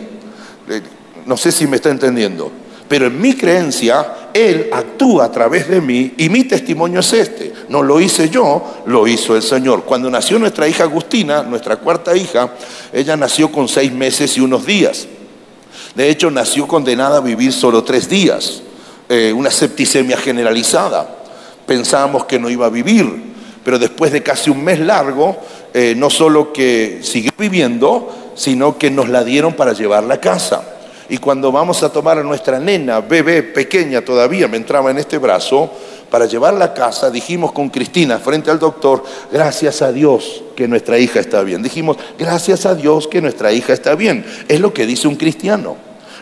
Eh, 0.69 0.81
no 1.25 1.35
sé 1.35 1.51
si 1.51 1.67
me 1.67 1.75
está 1.75 1.89
entendiendo. 1.89 2.49
Pero 2.87 3.07
en 3.07 3.19
mi 3.19 3.35
creencia, 3.35 4.29
Él 4.33 4.69
actúa 4.71 5.25
a 5.25 5.31
través 5.31 5.67
de 5.67 5.81
mí 5.81 6.13
y 6.17 6.29
mi 6.29 6.45
testimonio 6.45 7.01
es 7.01 7.11
este. 7.11 7.51
No 7.67 7.83
lo 7.83 7.99
hice 7.99 8.29
yo, 8.29 8.63
lo 8.85 9.07
hizo 9.07 9.35
el 9.35 9.43
Señor. 9.43 9.83
Cuando 9.83 10.09
nació 10.09 10.39
nuestra 10.39 10.69
hija 10.69 10.83
Agustina, 10.83 11.43
nuestra 11.43 11.75
cuarta 11.75 12.15
hija, 12.15 12.53
ella 12.93 13.17
nació 13.17 13.51
con 13.51 13.67
seis 13.67 13.91
meses 13.91 14.37
y 14.37 14.39
unos 14.39 14.65
días. 14.65 15.05
De 15.95 16.09
hecho, 16.09 16.31
nació 16.31 16.67
condenada 16.67 17.17
a 17.17 17.21
vivir 17.21 17.51
solo 17.51 17.83
tres 17.83 18.07
días, 18.07 18.61
eh, 19.09 19.33
una 19.33 19.51
septicemia 19.51 20.17
generalizada. 20.17 21.17
Pensábamos 21.65 22.25
que 22.25 22.39
no 22.39 22.49
iba 22.49 22.65
a 22.65 22.69
vivir, 22.69 23.33
pero 23.63 23.77
después 23.77 24.11
de 24.11 24.23
casi 24.23 24.49
un 24.49 24.63
mes 24.63 24.79
largo, 24.79 25.37
eh, 25.73 25.93
no 25.95 26.09
solo 26.09 26.53
que 26.53 27.01
siguió 27.03 27.31
viviendo, 27.37 28.33
sino 28.35 28.77
que 28.77 28.89
nos 28.89 29.09
la 29.09 29.23
dieron 29.23 29.53
para 29.53 29.73
llevarla 29.73 30.15
a 30.15 30.21
casa. 30.21 30.63
Y 31.09 31.17
cuando 31.17 31.51
vamos 31.51 31.83
a 31.83 31.91
tomar 31.91 32.17
a 32.17 32.23
nuestra 32.23 32.57
nena, 32.57 33.01
bebé, 33.01 33.43
pequeña 33.43 34.01
todavía, 34.01 34.47
me 34.47 34.55
entraba 34.55 34.91
en 34.91 34.97
este 34.97 35.17
brazo, 35.17 35.69
para 36.11 36.25
llevarla 36.25 36.65
a 36.65 36.73
casa, 36.73 37.09
dijimos 37.09 37.53
con 37.53 37.69
Cristina 37.69 38.19
frente 38.19 38.51
al 38.51 38.59
doctor, 38.59 39.01
gracias 39.31 39.81
a 39.81 39.93
Dios 39.93 40.43
que 40.57 40.67
nuestra 40.67 40.99
hija 40.99 41.21
está 41.21 41.41
bien. 41.41 41.63
Dijimos, 41.63 41.95
gracias 42.19 42.65
a 42.65 42.75
Dios 42.75 43.07
que 43.07 43.21
nuestra 43.21 43.53
hija 43.53 43.71
está 43.71 43.95
bien. 43.95 44.25
Es 44.49 44.59
lo 44.59 44.73
que 44.73 44.85
dice 44.85 45.07
un 45.07 45.15
cristiano. 45.15 45.77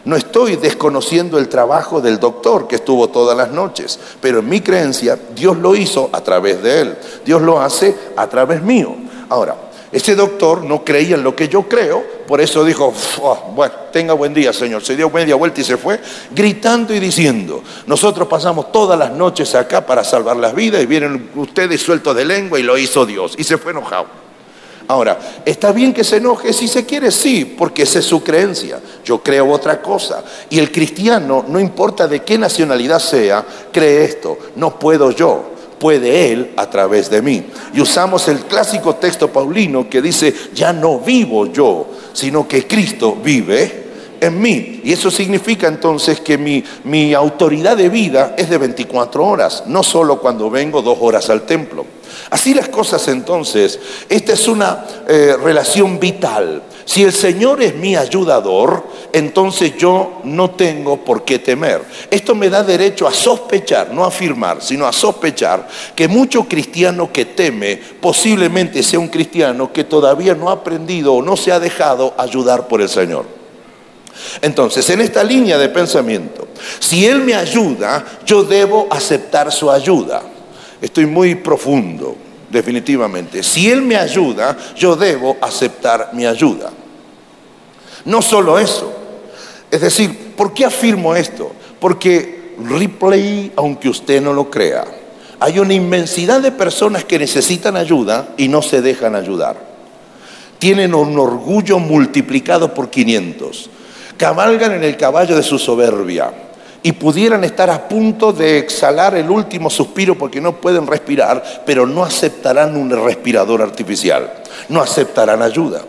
No 0.05 0.15
estoy 0.15 0.57
desconociendo 0.57 1.39
el 1.39 1.49
trabajo 1.49 2.01
del 2.01 2.19
doctor 2.19 2.67
que 2.67 2.75
estuvo 2.75 3.09
todas 3.09 3.35
las 3.35 3.51
noches, 3.51 3.99
pero 4.21 4.39
en 4.39 4.47
mi 4.47 4.61
creencia 4.61 5.17
Dios 5.35 5.57
lo 5.57 5.75
hizo 5.75 6.09
a 6.13 6.21
través 6.21 6.61
de 6.61 6.81
él. 6.81 6.97
Dios 7.25 7.41
lo 7.41 7.59
hace 7.59 7.95
a 8.15 8.27
través 8.27 8.61
mío. 8.61 8.95
Ahora, 9.27 9.55
ese 9.91 10.15
doctor 10.15 10.63
no 10.63 10.85
creía 10.85 11.15
en 11.15 11.23
lo 11.23 11.35
que 11.35 11.47
yo 11.47 11.63
creo, 11.63 12.03
por 12.27 12.41
eso 12.41 12.63
dijo, 12.63 12.93
bueno, 13.55 13.73
tenga 13.91 14.13
buen 14.13 14.35
día, 14.35 14.53
Señor. 14.53 14.83
Se 14.83 14.95
dio 14.95 15.09
media 15.09 15.33
vuelta 15.33 15.61
y 15.61 15.63
se 15.63 15.77
fue, 15.77 15.99
gritando 16.29 16.93
y 16.93 16.99
diciendo, 16.99 17.63
nosotros 17.87 18.27
pasamos 18.27 18.71
todas 18.71 18.99
las 18.99 19.11
noches 19.11 19.55
acá 19.55 19.85
para 19.85 20.03
salvar 20.03 20.37
las 20.37 20.53
vidas 20.53 20.83
y 20.83 20.85
vienen 20.85 21.31
ustedes 21.35 21.81
sueltos 21.81 22.15
de 22.15 22.25
lengua 22.25 22.59
y 22.59 22.63
lo 22.63 22.77
hizo 22.77 23.03
Dios. 23.05 23.33
Y 23.37 23.43
se 23.43 23.57
fue 23.57 23.71
enojado. 23.71 24.05
Ahora, 24.89 25.19
¿está 25.45 25.71
bien 25.71 25.93
que 25.93 26.03
se 26.03 26.17
enoje? 26.17 26.51
Si 26.53 26.67
se 26.67 26.85
quiere, 26.85 27.11
sí, 27.11 27.45
porque 27.45 27.83
esa 27.83 27.99
es 27.99 28.05
su 28.05 28.23
creencia. 28.23 28.79
Yo 29.05 29.21
creo 29.21 29.51
otra 29.51 29.81
cosa. 29.81 30.23
Y 30.49 30.59
el 30.59 30.71
cristiano, 30.71 31.45
no 31.47 31.59
importa 31.59 32.07
de 32.07 32.23
qué 32.23 32.37
nacionalidad 32.37 32.99
sea, 32.99 33.45
cree 33.71 34.03
esto. 34.03 34.37
No 34.55 34.77
puedo 34.79 35.11
yo, 35.11 35.51
puede 35.79 36.31
Él 36.31 36.51
a 36.57 36.69
través 36.69 37.09
de 37.09 37.21
mí. 37.21 37.45
Y 37.73 37.81
usamos 37.81 38.27
el 38.27 38.39
clásico 38.41 38.95
texto 38.95 39.29
paulino 39.31 39.89
que 39.89 40.01
dice, 40.01 40.33
ya 40.53 40.73
no 40.73 40.99
vivo 40.99 41.47
yo, 41.47 41.87
sino 42.13 42.47
que 42.47 42.67
Cristo 42.67 43.17
vive 43.23 43.85
en 44.21 44.41
mí. 44.41 44.81
Y 44.83 44.91
eso 44.91 45.09
significa 45.09 45.67
entonces 45.67 46.19
que 46.19 46.37
mi, 46.37 46.63
mi 46.83 47.13
autoridad 47.13 47.77
de 47.77 47.89
vida 47.89 48.35
es 48.37 48.49
de 48.49 48.57
24 48.57 49.25
horas, 49.25 49.63
no 49.67 49.83
solo 49.83 50.19
cuando 50.19 50.49
vengo 50.49 50.81
dos 50.81 50.97
horas 51.01 51.29
al 51.29 51.43
templo. 51.43 51.85
Así 52.29 52.53
las 52.53 52.69
cosas 52.69 53.07
entonces, 53.07 53.79
esta 54.07 54.33
es 54.33 54.47
una 54.47 54.85
eh, 55.07 55.35
relación 55.41 55.99
vital. 55.99 56.63
Si 56.89 57.03
el 57.03 57.13
Señor 57.13 57.61
es 57.61 57.75
mi 57.75 57.95
ayudador, 57.95 58.83
entonces 59.13 59.77
yo 59.77 60.21
no 60.23 60.49
tengo 60.49 60.97
por 60.97 61.23
qué 61.23 61.37
temer. 61.37 61.83
Esto 62.09 62.33
me 62.33 62.49
da 62.49 62.63
derecho 62.63 63.07
a 63.07 63.13
sospechar, 63.13 63.93
no 63.93 64.03
a 64.03 64.07
afirmar, 64.07 64.63
sino 64.63 64.87
a 64.87 64.91
sospechar 64.91 65.67
que 65.93 66.07
mucho 66.07 66.45
cristiano 66.45 67.13
que 67.13 67.25
teme 67.25 67.79
posiblemente 68.01 68.81
sea 68.81 68.97
un 68.97 69.09
cristiano 69.09 69.71
que 69.71 69.83
todavía 69.83 70.33
no 70.33 70.49
ha 70.49 70.53
aprendido 70.53 71.13
o 71.13 71.21
no 71.21 71.37
se 71.37 71.51
ha 71.51 71.59
dejado 71.59 72.15
ayudar 72.17 72.67
por 72.67 72.81
el 72.81 72.89
Señor. 72.89 73.27
Entonces, 74.41 74.89
en 74.89 75.01
esta 75.01 75.23
línea 75.23 75.59
de 75.59 75.69
pensamiento, 75.69 76.47
si 76.79 77.05
Él 77.05 77.19
me 77.19 77.35
ayuda, 77.35 78.03
yo 78.25 78.41
debo 78.41 78.87
aceptar 78.89 79.51
su 79.51 79.69
ayuda. 79.69 80.23
Estoy 80.81 81.05
muy 81.05 81.35
profundo, 81.35 82.15
definitivamente. 82.49 83.43
Si 83.43 83.69
Él 83.69 83.81
me 83.81 83.95
ayuda, 83.95 84.57
yo 84.75 84.95
debo 84.95 85.37
aceptar 85.41 86.11
mi 86.13 86.25
ayuda. 86.25 86.71
No 88.05 88.21
solo 88.21 88.57
eso. 88.57 88.93
Es 89.69 89.81
decir, 89.81 90.33
¿por 90.35 90.53
qué 90.53 90.65
afirmo 90.65 91.15
esto? 91.15 91.51
Porque 91.79 92.55
Ripley, 92.63 93.51
aunque 93.55 93.89
usted 93.89 94.21
no 94.21 94.33
lo 94.33 94.49
crea, 94.49 94.85
hay 95.39 95.59
una 95.59 95.73
inmensidad 95.73 96.41
de 96.41 96.51
personas 96.51 97.05
que 97.05 97.19
necesitan 97.19 97.77
ayuda 97.77 98.29
y 98.37 98.47
no 98.47 98.61
se 98.61 98.81
dejan 98.81 99.15
ayudar. 99.15 99.57
Tienen 100.57 100.93
un 100.93 101.17
orgullo 101.17 101.79
multiplicado 101.79 102.73
por 102.73 102.89
500. 102.89 103.69
Cabalgan 104.17 104.73
en 104.73 104.83
el 104.83 104.97
caballo 104.97 105.35
de 105.35 105.43
su 105.43 105.57
soberbia 105.57 106.48
y 106.83 106.93
pudieran 106.93 107.43
estar 107.43 107.69
a 107.69 107.87
punto 107.87 108.31
de 108.31 108.57
exhalar 108.57 109.15
el 109.15 109.29
último 109.29 109.69
suspiro 109.69 110.17
porque 110.17 110.41
no 110.41 110.55
pueden 110.57 110.87
respirar, 110.87 111.63
pero 111.65 111.85
no 111.85 112.03
aceptarán 112.03 112.75
un 112.75 112.89
respirador 112.89 113.61
artificial, 113.61 114.31
no 114.69 114.81
aceptarán 114.81 115.41
ayuda. 115.41 115.81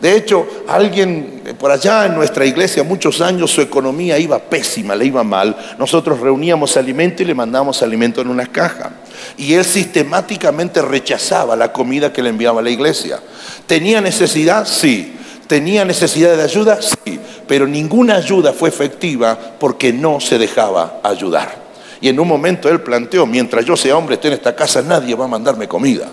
De 0.00 0.14
hecho, 0.14 0.46
alguien 0.68 1.42
por 1.58 1.72
allá 1.72 2.06
en 2.06 2.14
nuestra 2.14 2.46
iglesia, 2.46 2.84
muchos 2.84 3.20
años 3.20 3.50
su 3.50 3.60
economía 3.60 4.16
iba 4.18 4.38
pésima, 4.38 4.94
le 4.94 5.06
iba 5.06 5.24
mal. 5.24 5.56
Nosotros 5.76 6.20
reuníamos 6.20 6.76
alimento 6.76 7.22
y 7.22 7.26
le 7.26 7.34
mandábamos 7.34 7.82
alimento 7.82 8.20
en 8.20 8.28
una 8.28 8.46
caja. 8.46 8.92
Y 9.36 9.54
él 9.54 9.64
sistemáticamente 9.64 10.82
rechazaba 10.82 11.56
la 11.56 11.72
comida 11.72 12.12
que 12.12 12.22
le 12.22 12.30
enviaba 12.30 12.60
a 12.60 12.62
la 12.62 12.70
iglesia. 12.70 13.18
¿Tenía 13.66 14.00
necesidad? 14.00 14.66
Sí. 14.66 15.14
¿Tenía 15.48 15.84
necesidad 15.84 16.36
de 16.36 16.42
ayuda? 16.42 16.78
Sí, 16.80 17.18
pero 17.48 17.66
ninguna 17.66 18.16
ayuda 18.16 18.52
fue 18.52 18.68
efectiva 18.68 19.36
porque 19.58 19.92
no 19.92 20.20
se 20.20 20.38
dejaba 20.38 21.00
ayudar. 21.02 21.66
Y 22.02 22.08
en 22.08 22.20
un 22.20 22.28
momento 22.28 22.68
él 22.68 22.82
planteó, 22.82 23.26
mientras 23.26 23.64
yo 23.64 23.74
sea 23.74 23.96
hombre, 23.96 24.16
esté 24.16 24.28
en 24.28 24.34
esta 24.34 24.54
casa, 24.54 24.82
nadie 24.82 25.14
va 25.14 25.24
a 25.24 25.28
mandarme 25.28 25.66
comida. 25.66 26.06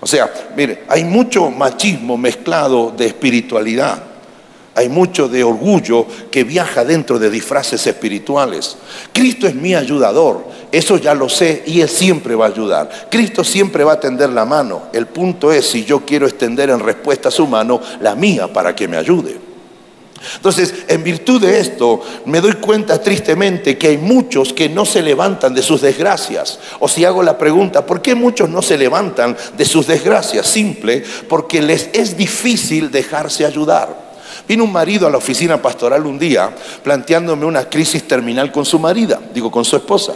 O 0.00 0.06
sea, 0.06 0.32
mire, 0.56 0.84
hay 0.88 1.04
mucho 1.04 1.50
machismo 1.50 2.16
mezclado 2.16 2.92
de 2.96 3.06
espiritualidad. 3.06 4.02
Hay 4.74 4.88
mucho 4.88 5.28
de 5.28 5.44
orgullo 5.44 6.06
que 6.30 6.44
viaja 6.44 6.84
dentro 6.84 7.18
de 7.18 7.28
disfraces 7.28 7.86
espirituales. 7.86 8.76
Cristo 9.12 9.46
es 9.46 9.54
mi 9.54 9.74
ayudador, 9.74 10.44
eso 10.72 10.96
ya 10.96 11.14
lo 11.14 11.28
sé 11.28 11.62
y 11.66 11.82
Él 11.82 11.88
siempre 11.90 12.34
va 12.34 12.46
a 12.46 12.48
ayudar. 12.48 13.08
Cristo 13.10 13.44
siempre 13.44 13.84
va 13.84 13.92
a 13.92 14.00
tender 14.00 14.30
la 14.30 14.46
mano. 14.46 14.84
El 14.94 15.06
punto 15.06 15.52
es 15.52 15.66
si 15.66 15.84
yo 15.84 16.00
quiero 16.06 16.26
extender 16.26 16.70
en 16.70 16.80
respuesta 16.80 17.28
a 17.28 17.32
su 17.32 17.46
mano 17.46 17.80
la 18.00 18.14
mía 18.14 18.50
para 18.50 18.74
que 18.74 18.88
me 18.88 18.96
ayude. 18.96 19.52
Entonces, 20.36 20.72
en 20.88 21.02
virtud 21.02 21.40
de 21.40 21.58
esto, 21.58 22.00
me 22.26 22.40
doy 22.40 22.54
cuenta 22.54 23.00
tristemente 23.00 23.76
que 23.76 23.88
hay 23.88 23.98
muchos 23.98 24.52
que 24.52 24.68
no 24.68 24.84
se 24.84 25.02
levantan 25.02 25.54
de 25.54 25.62
sus 25.62 25.80
desgracias. 25.80 26.58
O 26.78 26.88
si 26.88 27.04
hago 27.04 27.22
la 27.22 27.36
pregunta, 27.36 27.84
¿por 27.84 28.00
qué 28.00 28.14
muchos 28.14 28.48
no 28.48 28.62
se 28.62 28.78
levantan 28.78 29.36
de 29.56 29.64
sus 29.64 29.86
desgracias? 29.86 30.46
Simple, 30.46 31.04
porque 31.28 31.60
les 31.60 31.90
es 31.92 32.16
difícil 32.16 32.90
dejarse 32.90 33.44
ayudar. 33.44 34.01
Vino 34.48 34.64
un 34.64 34.72
marido 34.72 35.06
a 35.06 35.10
la 35.10 35.18
oficina 35.18 35.60
pastoral 35.60 36.04
un 36.06 36.18
día 36.18 36.50
planteándome 36.82 37.46
una 37.46 37.68
crisis 37.68 38.06
terminal 38.06 38.50
con 38.50 38.64
su 38.64 38.78
marida, 38.78 39.20
digo, 39.32 39.50
con 39.50 39.64
su 39.64 39.76
esposa. 39.76 40.14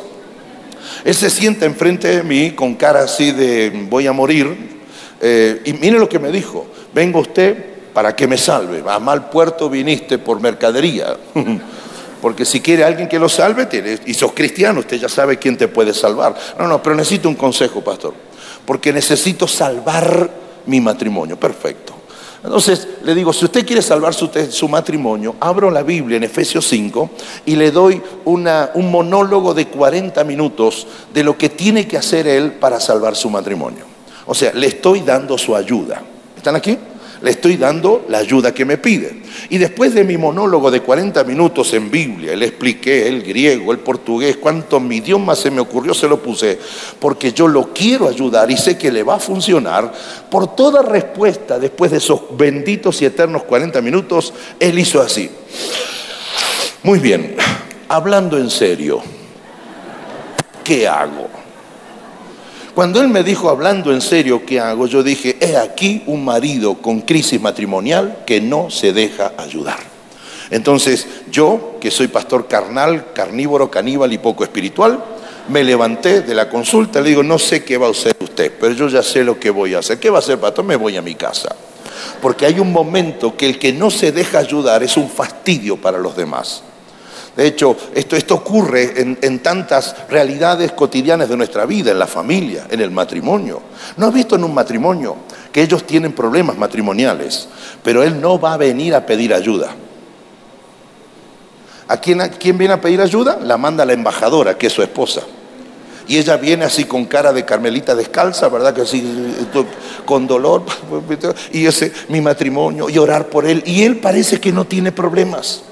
Él 1.04 1.14
se 1.14 1.30
sienta 1.30 1.66
enfrente 1.66 2.08
de 2.08 2.22
mí 2.22 2.52
con 2.52 2.74
cara 2.74 3.00
así 3.00 3.32
de 3.32 3.86
voy 3.88 4.06
a 4.06 4.12
morir. 4.12 4.76
Eh, 5.20 5.62
y 5.64 5.72
mire 5.74 5.98
lo 5.98 6.08
que 6.08 6.18
me 6.18 6.30
dijo, 6.30 6.66
venga 6.92 7.18
usted 7.18 7.76
para 7.92 8.14
que 8.14 8.26
me 8.26 8.36
salve. 8.36 8.82
A 8.86 8.98
mal 8.98 9.30
puerto 9.30 9.70
viniste 9.70 10.18
por 10.18 10.40
mercadería. 10.40 11.16
Porque 12.20 12.44
si 12.44 12.60
quiere 12.60 12.84
alguien 12.84 13.08
que 13.08 13.18
lo 13.18 13.28
salve, 13.28 13.68
y 14.04 14.14
sos 14.14 14.32
cristiano, 14.32 14.80
usted 14.80 14.98
ya 14.98 15.08
sabe 15.08 15.38
quién 15.38 15.56
te 15.56 15.68
puede 15.68 15.94
salvar. 15.94 16.34
No, 16.58 16.66
no, 16.66 16.82
pero 16.82 16.96
necesito 16.96 17.28
un 17.28 17.36
consejo, 17.36 17.82
pastor. 17.82 18.14
Porque 18.64 18.92
necesito 18.92 19.46
salvar 19.46 20.28
mi 20.66 20.80
matrimonio. 20.80 21.38
Perfecto. 21.38 21.95
Entonces 22.46 22.86
le 23.02 23.12
digo, 23.12 23.32
si 23.32 23.44
usted 23.44 23.66
quiere 23.66 23.82
salvar 23.82 24.14
su, 24.14 24.68
matrimonio, 24.68 25.34
abro 25.40 25.68
la 25.68 25.82
Biblia 25.82 26.16
en 26.16 26.22
Efesios 26.22 26.64
5 26.68 27.10
y 27.44 27.56
le 27.56 27.72
doy 27.72 28.00
un 28.24 28.90
monólogo 28.90 29.52
de 29.52 29.66
40 29.66 30.22
minutos 30.22 30.86
de 31.12 31.24
lo 31.24 31.36
que 31.36 31.48
tiene 31.48 31.88
que 31.88 31.98
hacer 31.98 32.28
él 32.28 32.52
para 32.52 32.78
salvar 32.78 33.16
su 33.16 33.28
matrimonio. 33.30 33.84
O 34.26 34.34
sea, 34.34 34.52
le 34.52 34.68
estoy 34.68 35.00
dando 35.00 35.36
su 35.36 35.56
ayuda. 35.56 36.02
¿Están 36.36 36.54
aquí? 36.54 36.78
Le 37.22 37.30
estoy 37.30 37.56
dando 37.56 38.04
la 38.08 38.18
ayuda 38.18 38.52
que 38.52 38.64
me 38.64 38.78
pide. 38.78 39.22
Y 39.48 39.58
después 39.58 39.94
de 39.94 40.04
mi 40.04 40.16
monólogo 40.16 40.70
de 40.70 40.80
40 40.80 41.24
minutos 41.24 41.72
en 41.72 41.90
Biblia, 41.90 42.36
le 42.36 42.46
expliqué 42.46 43.08
el 43.08 43.22
griego, 43.22 43.72
el 43.72 43.78
portugués, 43.78 44.36
cuánto 44.36 44.80
mi 44.80 44.96
idioma 44.96 45.34
se 45.34 45.50
me 45.50 45.60
ocurrió, 45.60 45.94
se 45.94 46.08
lo 46.08 46.22
puse, 46.22 46.58
porque 46.98 47.32
yo 47.32 47.48
lo 47.48 47.72
quiero 47.72 48.08
ayudar 48.08 48.50
y 48.50 48.56
sé 48.56 48.76
que 48.76 48.92
le 48.92 49.02
va 49.02 49.16
a 49.16 49.20
funcionar. 49.20 49.92
Por 50.30 50.54
toda 50.54 50.82
respuesta, 50.82 51.58
después 51.58 51.90
de 51.90 51.98
esos 51.98 52.36
benditos 52.36 53.00
y 53.02 53.06
eternos 53.06 53.44
40 53.44 53.80
minutos, 53.80 54.32
él 54.60 54.78
hizo 54.78 55.00
así. 55.00 55.30
Muy 56.82 56.98
bien, 56.98 57.36
hablando 57.88 58.36
en 58.38 58.50
serio, 58.50 59.00
¿qué 60.62 60.86
hago? 60.86 61.35
Cuando 62.76 63.00
él 63.00 63.08
me 63.08 63.22
dijo, 63.22 63.48
hablando 63.48 63.90
en 63.90 64.02
serio, 64.02 64.44
¿qué 64.44 64.60
hago? 64.60 64.86
Yo 64.86 65.02
dije, 65.02 65.38
he 65.40 65.56
aquí 65.56 66.02
un 66.04 66.22
marido 66.22 66.74
con 66.74 67.00
crisis 67.00 67.40
matrimonial 67.40 68.18
que 68.26 68.38
no 68.38 68.68
se 68.68 68.92
deja 68.92 69.32
ayudar. 69.38 69.78
Entonces 70.50 71.06
yo, 71.30 71.78
que 71.80 71.90
soy 71.90 72.08
pastor 72.08 72.48
carnal, 72.48 73.14
carnívoro, 73.14 73.70
caníbal 73.70 74.12
y 74.12 74.18
poco 74.18 74.44
espiritual, 74.44 75.02
me 75.48 75.64
levanté 75.64 76.20
de 76.20 76.34
la 76.34 76.50
consulta, 76.50 77.00
le 77.00 77.08
digo, 77.08 77.22
no 77.22 77.38
sé 77.38 77.64
qué 77.64 77.78
va 77.78 77.86
a 77.86 77.92
hacer 77.92 78.14
usted, 78.20 78.52
pero 78.60 78.74
yo 78.74 78.88
ya 78.88 79.02
sé 79.02 79.24
lo 79.24 79.40
que 79.40 79.48
voy 79.48 79.72
a 79.72 79.78
hacer. 79.78 79.98
¿Qué 79.98 80.10
va 80.10 80.18
a 80.18 80.20
hacer, 80.20 80.38
pastor? 80.38 80.66
Me 80.66 80.76
voy 80.76 80.98
a 80.98 81.00
mi 81.00 81.14
casa. 81.14 81.56
Porque 82.20 82.44
hay 82.44 82.60
un 82.60 82.72
momento 82.72 83.38
que 83.38 83.46
el 83.46 83.58
que 83.58 83.72
no 83.72 83.90
se 83.90 84.12
deja 84.12 84.36
ayudar 84.36 84.82
es 84.82 84.98
un 84.98 85.08
fastidio 85.08 85.78
para 85.78 85.96
los 85.96 86.14
demás. 86.14 86.62
De 87.36 87.46
hecho, 87.46 87.76
esto, 87.94 88.16
esto 88.16 88.36
ocurre 88.36 88.98
en, 89.00 89.18
en, 89.20 89.40
tantas 89.40 89.94
realidades 90.08 90.72
cotidianas 90.72 91.28
de 91.28 91.36
nuestra 91.36 91.66
vida, 91.66 91.90
en 91.90 91.98
la 91.98 92.06
familia, 92.06 92.66
en 92.70 92.80
el 92.80 92.90
matrimonio. 92.90 93.60
¿No 93.98 94.06
has 94.06 94.14
visto 94.14 94.36
en 94.36 94.44
un 94.44 94.54
matrimonio 94.54 95.16
que 95.52 95.62
ellos 95.62 95.84
tienen 95.84 96.12
problemas 96.12 96.56
matrimoniales, 96.56 97.46
pero 97.82 98.02
él 98.02 98.22
no 98.22 98.40
va 98.40 98.54
a 98.54 98.56
venir 98.56 98.94
a 98.94 99.04
pedir 99.04 99.34
ayuda? 99.34 99.74
¿A 101.88 101.98
quién, 101.98 102.20
quién 102.40 102.56
viene 102.56 102.72
a 102.72 102.80
pedir 102.80 103.02
ayuda? 103.02 103.38
La 103.42 103.58
manda 103.58 103.84
la 103.84 103.92
embajadora, 103.92 104.56
que 104.56 104.68
es 104.68 104.72
su 104.72 104.82
esposa. 104.82 105.20
Y 106.08 106.16
ella 106.16 106.38
viene 106.38 106.64
así 106.64 106.84
con 106.84 107.04
cara 107.04 107.34
de 107.34 107.44
carmelita 107.44 107.94
descalza, 107.94 108.48
¿verdad? 108.48 108.72
Que 108.72 108.80
así, 108.82 109.04
con 110.06 110.26
dolor, 110.26 110.62
y 111.52 111.66
ese, 111.66 111.92
mi 112.08 112.22
matrimonio, 112.22 112.88
y 112.88 112.96
orar 112.96 113.26
por 113.26 113.44
él. 113.44 113.62
Y 113.66 113.82
él 113.82 113.98
parece 113.98 114.40
que 114.40 114.52
no 114.52 114.64
tiene 114.64 114.90
problemas. 114.90 115.62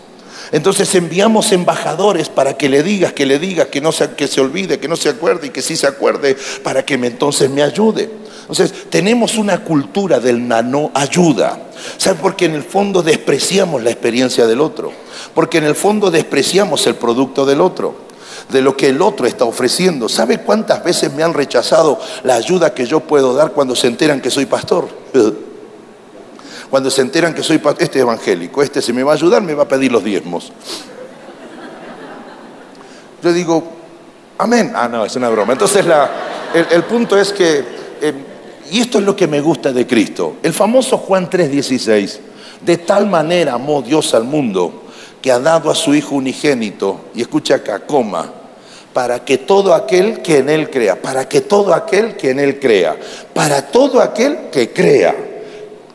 Entonces 0.53 0.95
enviamos 0.95 1.53
embajadores 1.53 2.29
para 2.29 2.57
que 2.57 2.69
le 2.69 2.83
digas, 2.83 3.13
que 3.13 3.27
le 3.27 3.39
digas, 3.39 3.69
que 3.69 3.81
no 3.81 3.93
se, 3.93 4.11
que 4.11 4.29
se 4.29 4.41
olvide, 4.41 4.79
que 4.79 4.89
no 4.89 4.97
se 4.97 5.09
acuerde 5.09 5.49
y 5.49 5.51
que 5.51 5.63
sí 5.63 5.77
se 5.77 5.87
acuerde, 5.87 6.37
para 6.63 6.85
que 6.85 6.95
entonces 6.95 7.51
me 7.51 7.63
ayude. 7.63 8.11
Entonces 8.43 8.73
tenemos 8.91 9.37
una 9.37 9.65
cultura 9.65 10.21
del 10.21 10.47
nano 10.47 10.91
ayuda. 10.95 11.59
¿Sabe? 11.97 12.19
Porque 12.21 12.45
en 12.45 12.55
el 12.55 12.63
fondo 12.63 13.03
despreciamos 13.03 13.83
la 13.83 13.91
experiencia 13.91 14.47
del 14.47 14.61
otro. 14.61 14.93
Porque 15.35 15.59
en 15.59 15.65
el 15.65 15.75
fondo 15.75 16.11
despreciamos 16.11 16.87
el 16.87 16.95
producto 16.95 17.45
del 17.47 17.61
otro 17.61 18.05
de 18.51 18.61
lo 18.61 18.77
que 18.77 18.89
el 18.89 19.01
otro 19.01 19.27
está 19.27 19.45
ofreciendo. 19.45 20.09
¿Sabe 20.09 20.39
cuántas 20.43 20.85
veces 20.85 21.13
me 21.13 21.23
han 21.23 21.35
rechazado 21.35 21.99
la 22.25 22.35
ayuda 22.35 22.75
que 22.75 22.87
yo 22.87 23.01
puedo 23.01 23.35
dar 23.35 23.53
cuando 23.53 23.75
se 23.75 23.87
enteran 23.87 24.21
que 24.21 24.31
soy 24.31 24.47
pastor? 24.47 24.89
Cuando 26.75 26.91
se 26.91 27.03
enteran 27.03 27.33
que 27.35 27.45
soy 27.45 27.63
este 27.79 28.01
evangélico, 28.01 28.61
este 28.61 28.83
se 28.83 28.93
me 28.93 29.05
va 29.05 29.13
a 29.13 29.15
ayudar, 29.15 29.41
me 29.43 29.55
va 29.55 29.63
a 29.63 29.69
pedir 29.69 29.93
los 29.93 30.03
diezmos. 30.03 30.51
Yo 33.23 33.33
digo, 33.33 33.63
amén. 34.39 34.73
Ah, 34.75 34.89
no, 34.89 35.05
es 35.05 35.15
una 35.15 35.29
broma. 35.29 35.53
Entonces 35.53 35.87
el, 36.53 36.83
punto 36.83 37.17
es 37.17 37.33
que, 37.33 37.65
eh, 38.03 38.13
y 38.73 38.81
esto 38.81 38.99
es 38.99 39.05
lo 39.05 39.15
que 39.15 39.29
me 39.29 39.41
gusta 39.41 39.73
de 39.73 39.87
Cristo, 39.87 40.39
el 40.43 40.53
famoso 40.53 40.99
Juan 40.99 41.31
3:16, 41.31 42.19
de 42.63 42.79
tal 42.79 43.07
manera 43.07 43.53
amó 43.53 43.81
Dios 43.81 44.13
al 44.13 44.25
mundo 44.25 44.83
que 45.23 45.31
ha 45.31 45.39
dado 45.39 45.71
a 45.71 45.77
su 45.77 45.95
Hijo 45.95 46.17
unigénito, 46.17 47.03
y 47.15 47.21
escucha 47.21 47.55
acá, 47.55 47.87
coma, 47.87 48.33
para 48.93 49.25
que 49.25 49.39
todo 49.39 49.75
aquel 49.75 50.23
que 50.23 50.39
en 50.39 50.49
Él 50.49 50.71
crea, 50.71 51.01
para 51.01 51.29
que 51.29 51.41
todo 51.41 51.73
aquel 51.73 52.17
que 52.17 52.31
en 52.31 52.41
Él 52.41 52.59
crea, 52.59 52.97
para 53.33 53.63
todo 53.63 54.01
aquel 54.01 54.51
que 54.51 54.73
crea, 54.73 55.34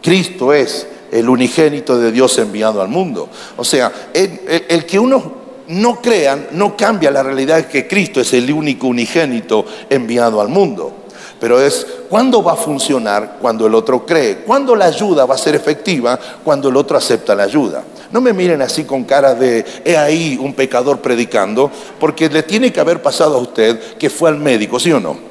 Cristo 0.01 0.53
es 0.53 0.87
el 1.11 1.29
unigénito 1.29 1.97
de 1.97 2.11
Dios 2.11 2.37
enviado 2.37 2.81
al 2.81 2.87
mundo. 2.87 3.29
O 3.57 3.63
sea, 3.63 3.91
el, 4.13 4.85
que 4.85 4.99
uno 4.99 5.39
no 5.67 6.01
crean 6.01 6.47
no 6.51 6.75
cambia 6.75 7.11
la 7.11 7.23
realidad 7.23 7.65
que 7.65 7.87
Cristo 7.87 8.21
es 8.21 8.33
el 8.33 8.51
único 8.51 8.87
unigénito 8.87 9.65
enviado 9.89 10.41
al 10.41 10.49
mundo. 10.49 10.93
Pero 11.39 11.61
es 11.61 11.87
cuándo 12.09 12.43
va 12.43 12.53
a 12.53 12.57
funcionar 12.57 13.37
cuando 13.41 13.65
el 13.65 13.73
otro 13.73 14.05
cree, 14.05 14.39
cuándo 14.39 14.75
la 14.75 14.85
ayuda 14.85 15.25
va 15.25 15.35
a 15.35 15.37
ser 15.37 15.55
efectiva 15.55 16.19
cuando 16.43 16.67
el 16.67 16.75
otro 16.75 16.97
acepta 16.97 17.33
la 17.33 17.43
ayuda. 17.43 17.83
No 18.11 18.19
me 18.19 18.33
miren 18.33 18.61
así 18.61 18.83
con 18.83 19.03
cara 19.05 19.35
de, 19.35 19.63
he 19.85 19.95
ahí 19.95 20.37
un 20.41 20.53
pecador 20.53 20.99
predicando, 20.99 21.71
porque 21.99 22.27
le 22.27 22.43
tiene 22.43 22.73
que 22.73 22.79
haber 22.79 23.01
pasado 23.01 23.35
a 23.35 23.39
usted 23.39 23.79
que 23.97 24.09
fue 24.09 24.29
al 24.29 24.37
médico, 24.37 24.79
¿sí 24.79 24.91
o 24.91 24.99
no? 24.99 25.29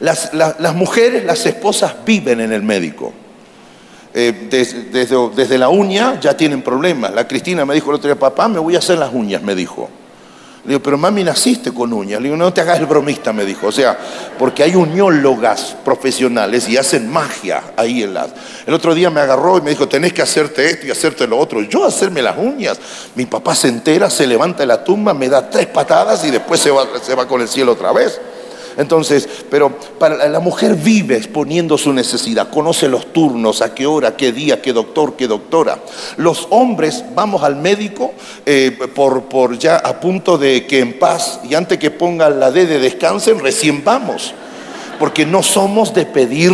Las, 0.00 0.32
mujeres, 0.74 1.24
las 1.24 1.44
esposas 1.44 1.94
viven 2.04 2.40
en 2.40 2.52
el 2.52 2.62
médico. 2.62 3.12
Eh, 4.14 4.48
desde, 5.34 5.58
la 5.58 5.68
uña 5.68 6.20
ya 6.20 6.36
tienen 6.36 6.62
problemas. 6.62 7.12
La 7.14 7.26
Cristina 7.26 7.64
me 7.64 7.74
dijo 7.74 7.90
el 7.90 7.96
otro 7.96 8.08
día, 8.08 8.18
papá, 8.18 8.48
me 8.48 8.58
voy 8.58 8.76
a 8.76 8.78
hacer 8.78 8.98
las 8.98 9.12
uñas, 9.12 9.42
me 9.42 9.54
dijo. 9.54 9.88
Le 10.64 10.68
digo, 10.68 10.82
pero 10.82 10.96
mami, 10.96 11.24
naciste 11.24 11.72
con 11.72 11.92
uñas. 11.92 12.20
Le 12.20 12.28
digo, 12.28 12.36
no 12.36 12.52
te 12.52 12.60
hagas 12.60 12.78
el 12.78 12.86
bromista, 12.86 13.32
me 13.32 13.44
dijo. 13.44 13.66
O 13.66 13.72
sea, 13.72 13.98
porque 14.38 14.62
hay 14.62 14.76
uniólogas 14.76 15.74
profesionales 15.84 16.68
y 16.68 16.76
hacen 16.76 17.10
magia 17.10 17.62
ahí 17.76 18.02
en 18.02 18.14
las. 18.14 18.28
El 18.66 18.74
otro 18.74 18.94
día 18.94 19.10
me 19.10 19.20
agarró 19.20 19.58
y 19.58 19.62
me 19.62 19.70
dijo, 19.70 19.88
tenés 19.88 20.12
que 20.12 20.22
hacerte 20.22 20.70
esto 20.70 20.86
y 20.86 20.90
hacerte 20.90 21.26
lo 21.26 21.38
otro. 21.38 21.62
Yo 21.62 21.84
hacerme 21.84 22.22
las 22.22 22.36
uñas. 22.38 22.78
Mi 23.16 23.26
papá 23.26 23.54
se 23.54 23.68
entera, 23.68 24.08
se 24.08 24.26
levanta 24.26 24.60
de 24.60 24.66
la 24.66 24.84
tumba, 24.84 25.14
me 25.14 25.28
da 25.28 25.48
tres 25.50 25.66
patadas 25.66 26.24
y 26.24 26.30
después 26.30 26.60
se 26.60 26.70
va, 26.70 26.86
se 27.02 27.14
va 27.14 27.26
con 27.26 27.40
el 27.40 27.48
cielo 27.48 27.72
otra 27.72 27.92
vez. 27.92 28.20
Entonces, 28.76 29.28
pero 29.50 29.76
para 29.98 30.28
la 30.28 30.40
mujer 30.40 30.74
vive 30.74 31.16
exponiendo 31.16 31.76
su 31.76 31.92
necesidad, 31.92 32.50
conoce 32.50 32.88
los 32.88 33.12
turnos, 33.12 33.62
a 33.62 33.74
qué 33.74 33.86
hora, 33.86 34.16
qué 34.16 34.32
día, 34.32 34.62
qué 34.62 34.72
doctor, 34.72 35.14
qué 35.16 35.26
doctora. 35.26 35.78
Los 36.16 36.46
hombres 36.50 37.04
vamos 37.14 37.42
al 37.42 37.56
médico 37.56 38.12
eh, 38.46 38.76
por, 38.94 39.24
por 39.24 39.58
ya 39.58 39.76
a 39.76 40.00
punto 40.00 40.38
de 40.38 40.66
que 40.66 40.80
en 40.80 40.98
paz 40.98 41.40
y 41.48 41.54
antes 41.54 41.78
que 41.78 41.90
pongan 41.90 42.40
la 42.40 42.50
D 42.50 42.66
de 42.66 42.78
descansen, 42.78 43.40
recién 43.40 43.84
vamos, 43.84 44.34
porque 44.98 45.26
no 45.26 45.42
somos 45.42 45.92
de 45.94 46.06
pedir 46.06 46.52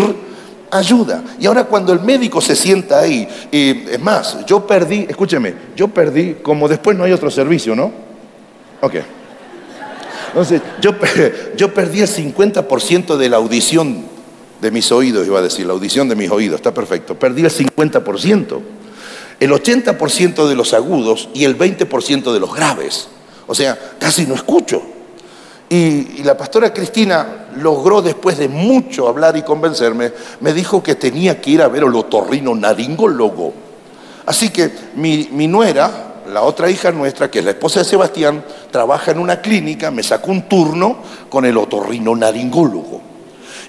ayuda. 0.71 1.23
Y 1.39 1.47
ahora 1.47 1.65
cuando 1.65 1.93
el 1.93 2.01
médico 2.01 2.41
se 2.41 2.57
sienta 2.57 3.01
ahí, 3.01 3.29
y 3.51 3.91
es 3.91 4.01
más, 4.01 4.45
yo 4.47 4.67
perdí, 4.67 5.07
escúcheme, 5.09 5.55
yo 5.77 5.89
perdí, 5.89 6.35
como 6.43 6.69
después 6.69 6.97
no 6.97 7.05
hay 7.05 7.13
otro 7.13 7.31
servicio, 7.31 7.75
¿no? 7.75 7.93
Ok. 8.81 8.95
Entonces, 10.29 10.63
yo, 10.81 10.93
yo 11.57 11.75
perdí 11.75 12.01
el 12.01 12.09
50% 12.09 13.17
de 13.17 13.29
la 13.29 13.37
audición 13.37 14.05
de 14.61 14.71
mis 14.71 14.91
oídos, 14.91 15.27
iba 15.27 15.39
a 15.39 15.43
decir, 15.43 15.67
la 15.67 15.73
audición 15.73 16.09
de 16.09 16.17
mis 16.17 16.31
oídos, 16.31 16.57
está 16.57 16.75
perfecto. 16.75 17.19
Perdí 17.19 17.43
el 17.43 17.51
50%, 17.51 18.61
el 19.41 19.51
80% 19.51 20.49
de 20.49 20.57
los 20.57 20.75
agudos 20.75 21.29
y 21.35 21.45
el 21.45 21.57
20% 21.57 22.33
de 22.33 22.41
los 22.41 22.55
graves. 22.55 23.09
O 23.47 23.55
sea, 23.55 23.79
casi 23.99 24.27
no 24.27 24.35
escucho. 24.35 24.83
Y, 25.71 26.23
la 26.23 26.37
pastora 26.37 26.73
Cristina 26.73 27.47
logró, 27.57 28.03
después 28.03 28.39
de 28.39 28.49
mucho 28.49 29.09
hablar 29.09 29.37
y 29.37 29.43
convencerme, 29.43 30.13
me 30.41 30.53
dijo 30.53 30.83
que 30.83 30.95
tenía 30.95 31.41
que 31.41 31.51
ir 31.51 31.63
a 31.63 31.69
ver 31.69 31.85
al 31.85 31.95
otorrino 31.95 32.55
naringólogo. 32.55 33.53
Así 34.27 34.51
que 34.51 34.71
mi, 34.97 35.29
mi 35.33 35.47
nuera, 35.47 36.08
la 36.33 36.43
otra 36.43 36.71
hija 36.71 36.91
nuestra, 36.93 37.31
que 37.31 37.41
es 37.41 37.45
la 37.45 37.53
esposa 37.53 37.81
de 37.81 37.85
Sebastián, 37.85 38.45
trabaja 38.71 39.11
en 39.11 39.19
una 39.19 39.41
clínica, 39.41 39.91
me 39.91 40.03
sacó 40.03 40.31
un 40.31 40.43
turno 40.43 40.99
con 41.29 41.45
el 41.45 41.57
otorrino 41.57 42.15
naringólogo. 42.15 43.01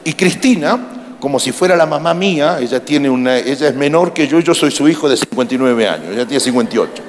Y 0.04 0.14
Cristina, 0.14 1.16
como 1.20 1.40
si 1.40 1.52
fuera 1.52 1.76
la 1.76 1.86
mamá 1.86 2.14
mía, 2.14 2.58
ella, 2.60 2.84
tiene 2.84 3.10
una, 3.10 3.38
ella 3.38 3.68
es 3.70 3.76
menor 3.76 4.14
que 4.14 4.28
yo, 4.28 4.40
yo 4.40 4.54
soy 4.54 4.72
su 4.72 4.88
hijo 4.88 5.10
de 5.10 5.18
59 5.18 5.88
años, 5.88 6.12
ella 6.14 6.26
tiene 6.26 6.40
58. 6.40 7.04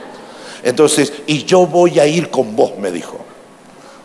Entonces, 0.63 1.13
y 1.27 1.45
yo 1.45 1.67
voy 1.67 1.99
a 1.99 2.07
ir 2.07 2.31
con 2.31 2.55
vos, 2.55 2.73
me 2.79 2.91
dijo. 2.91 3.19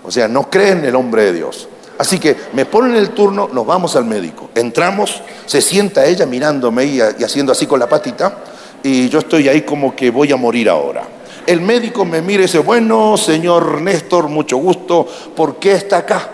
O 0.03 0.11
sea, 0.11 0.27
no 0.27 0.49
creen 0.49 0.79
en 0.79 0.85
el 0.85 0.95
hombre 0.95 1.25
de 1.25 1.33
Dios. 1.33 1.67
Así 1.97 2.19
que 2.19 2.35
me 2.53 2.65
ponen 2.65 2.95
el 2.95 3.09
turno, 3.09 3.49
nos 3.51 3.65
vamos 3.65 3.95
al 3.95 4.05
médico. 4.05 4.49
Entramos, 4.53 5.21
se 5.45 5.61
sienta 5.61 6.05
ella 6.05 6.25
mirándome 6.25 6.85
y 6.85 6.99
haciendo 7.01 7.51
así 7.51 7.65
con 7.65 7.79
la 7.79 7.87
patita, 7.87 8.37
y 8.83 9.09
yo 9.09 9.19
estoy 9.19 9.47
ahí 9.49 9.61
como 9.61 9.95
que 9.95 10.11
voy 10.11 10.31
a 10.31 10.35
morir 10.35 10.69
ahora. 10.69 11.14
El 11.47 11.61
médico 11.61 12.05
me 12.05 12.21
mira 12.21 12.39
y 12.39 12.45
dice, 12.47 12.59
bueno, 12.59 13.17
señor 13.17 13.81
Néstor, 13.81 14.29
mucho 14.29 14.57
gusto, 14.57 15.07
¿por 15.35 15.57
qué 15.57 15.73
está 15.73 15.97
acá? 15.97 16.29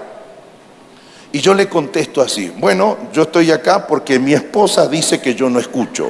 Y 1.34 1.40
yo 1.40 1.54
le 1.54 1.68
contesto 1.68 2.22
así, 2.22 2.52
bueno, 2.58 2.98
yo 3.14 3.24
estoy 3.24 3.52
acá 3.52 3.88
porque 3.88 4.20
mi 4.20 4.34
esposa 4.34 4.88
dice 4.88 5.22
que 5.22 5.36
yo 5.36 5.50
no 5.50 5.60
escucho. 5.60 6.10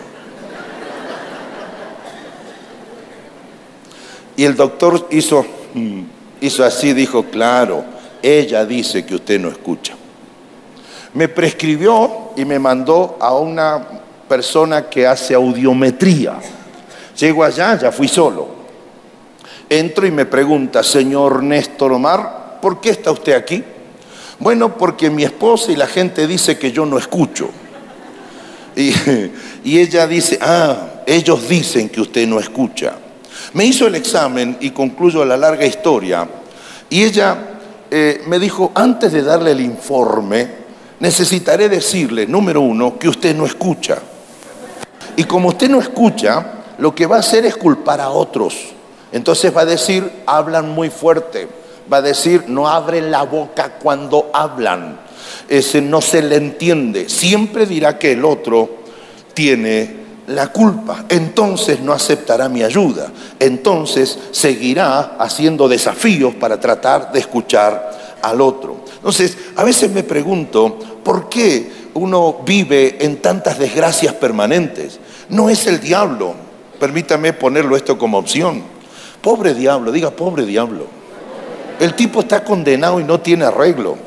Y 4.35 4.45
el 4.45 4.55
doctor 4.55 5.07
hizo, 5.11 5.45
mm, 5.73 6.01
hizo 6.41 6.63
así, 6.63 6.93
dijo, 6.93 7.25
claro, 7.25 7.83
ella 8.21 8.65
dice 8.65 9.05
que 9.05 9.15
usted 9.15 9.39
no 9.39 9.49
escucha. 9.49 9.93
Me 11.13 11.27
prescribió 11.27 12.31
y 12.35 12.45
me 12.45 12.57
mandó 12.57 13.17
a 13.19 13.35
una 13.35 13.85
persona 14.27 14.89
que 14.89 15.05
hace 15.05 15.33
audiometría. 15.33 16.39
Llego 17.17 17.43
allá, 17.43 17.77
ya 17.77 17.91
fui 17.91 18.07
solo. 18.07 18.47
Entro 19.71 20.05
y 20.05 20.11
me 20.11 20.25
pregunta, 20.25 20.83
señor 20.83 21.41
Néstor 21.43 21.93
Omar, 21.93 22.59
¿por 22.61 22.81
qué 22.81 22.89
está 22.89 23.09
usted 23.09 23.31
aquí? 23.31 23.63
Bueno, 24.37 24.75
porque 24.77 25.09
mi 25.09 25.23
esposa 25.23 25.71
y 25.71 25.77
la 25.77 25.87
gente 25.87 26.27
dice 26.27 26.59
que 26.59 26.73
yo 26.73 26.85
no 26.85 26.97
escucho. 26.97 27.49
Y, 29.63 29.77
ella 29.79 30.07
dice, 30.07 30.39
ah, 30.41 31.03
ellos 31.05 31.47
dicen 31.47 31.87
que 31.87 32.01
usted 32.01 32.27
no 32.27 32.37
escucha. 32.37 32.95
Me 33.53 33.63
hizo 33.63 33.87
el 33.87 33.95
examen 33.95 34.57
y 34.59 34.71
concluyo 34.71 35.23
la 35.23 35.37
larga 35.37 35.65
historia. 35.65 36.27
Y 36.89 37.03
ella 37.03 37.37
eh, 37.89 38.23
me 38.27 38.39
dijo, 38.39 38.73
antes 38.75 39.13
de 39.13 39.21
darle 39.21 39.51
el 39.51 39.61
informe, 39.61 40.49
necesitaré 40.99 41.69
decirle, 41.69 42.27
número 42.27 42.59
uno, 42.59 42.99
que 42.99 43.07
usted 43.07 43.33
no 43.33 43.45
escucha. 43.45 43.99
Y 45.15 45.23
como 45.23 45.47
usted 45.47 45.69
no 45.69 45.79
escucha, 45.79 46.63
lo 46.77 46.93
que 46.93 47.05
va 47.05 47.15
a 47.15 47.19
hacer 47.19 47.45
es 47.45 47.55
culpar 47.55 48.01
a 48.01 48.09
otros. 48.09 48.73
Entonces 49.11 49.55
va 49.55 49.61
a 49.61 49.65
decir, 49.65 50.09
hablan 50.25 50.69
muy 50.69 50.89
fuerte. 50.89 51.47
Va 51.91 51.97
a 51.97 52.01
decir, 52.01 52.45
no 52.47 52.67
abren 52.67 53.11
la 53.11 53.23
boca 53.23 53.77
cuando 53.81 54.29
hablan. 54.33 54.99
Ese 55.49 55.81
no 55.81 56.01
se 56.01 56.21
le 56.21 56.37
entiende. 56.37 57.09
Siempre 57.09 57.65
dirá 57.65 57.97
que 57.97 58.13
el 58.13 58.23
otro 58.23 58.69
tiene 59.33 60.01
la 60.27 60.51
culpa. 60.51 61.05
Entonces 61.09 61.81
no 61.81 61.91
aceptará 61.91 62.47
mi 62.47 62.63
ayuda. 62.63 63.11
Entonces 63.39 64.17
seguirá 64.31 65.17
haciendo 65.19 65.67
desafíos 65.67 66.33
para 66.35 66.59
tratar 66.59 67.11
de 67.11 67.19
escuchar 67.19 68.17
al 68.21 68.39
otro. 68.39 68.77
Entonces, 68.95 69.35
a 69.55 69.63
veces 69.63 69.91
me 69.91 70.03
pregunto, 70.03 70.77
¿por 71.03 71.27
qué 71.27 71.89
uno 71.95 72.41
vive 72.45 73.03
en 73.03 73.17
tantas 73.17 73.57
desgracias 73.57 74.13
permanentes? 74.13 74.99
No 75.29 75.49
es 75.49 75.65
el 75.67 75.79
diablo. 75.79 76.35
Permítame 76.79 77.33
ponerlo 77.33 77.75
esto 77.75 77.97
como 77.97 78.17
opción. 78.17 78.63
Pobre 79.21 79.53
diablo, 79.53 79.91
diga 79.91 80.11
pobre 80.11 80.45
diablo. 80.45 80.85
El 81.79 81.95
tipo 81.95 82.21
está 82.21 82.43
condenado 82.43 82.99
y 82.99 83.03
no 83.03 83.19
tiene 83.21 83.45
arreglo, 83.45 83.97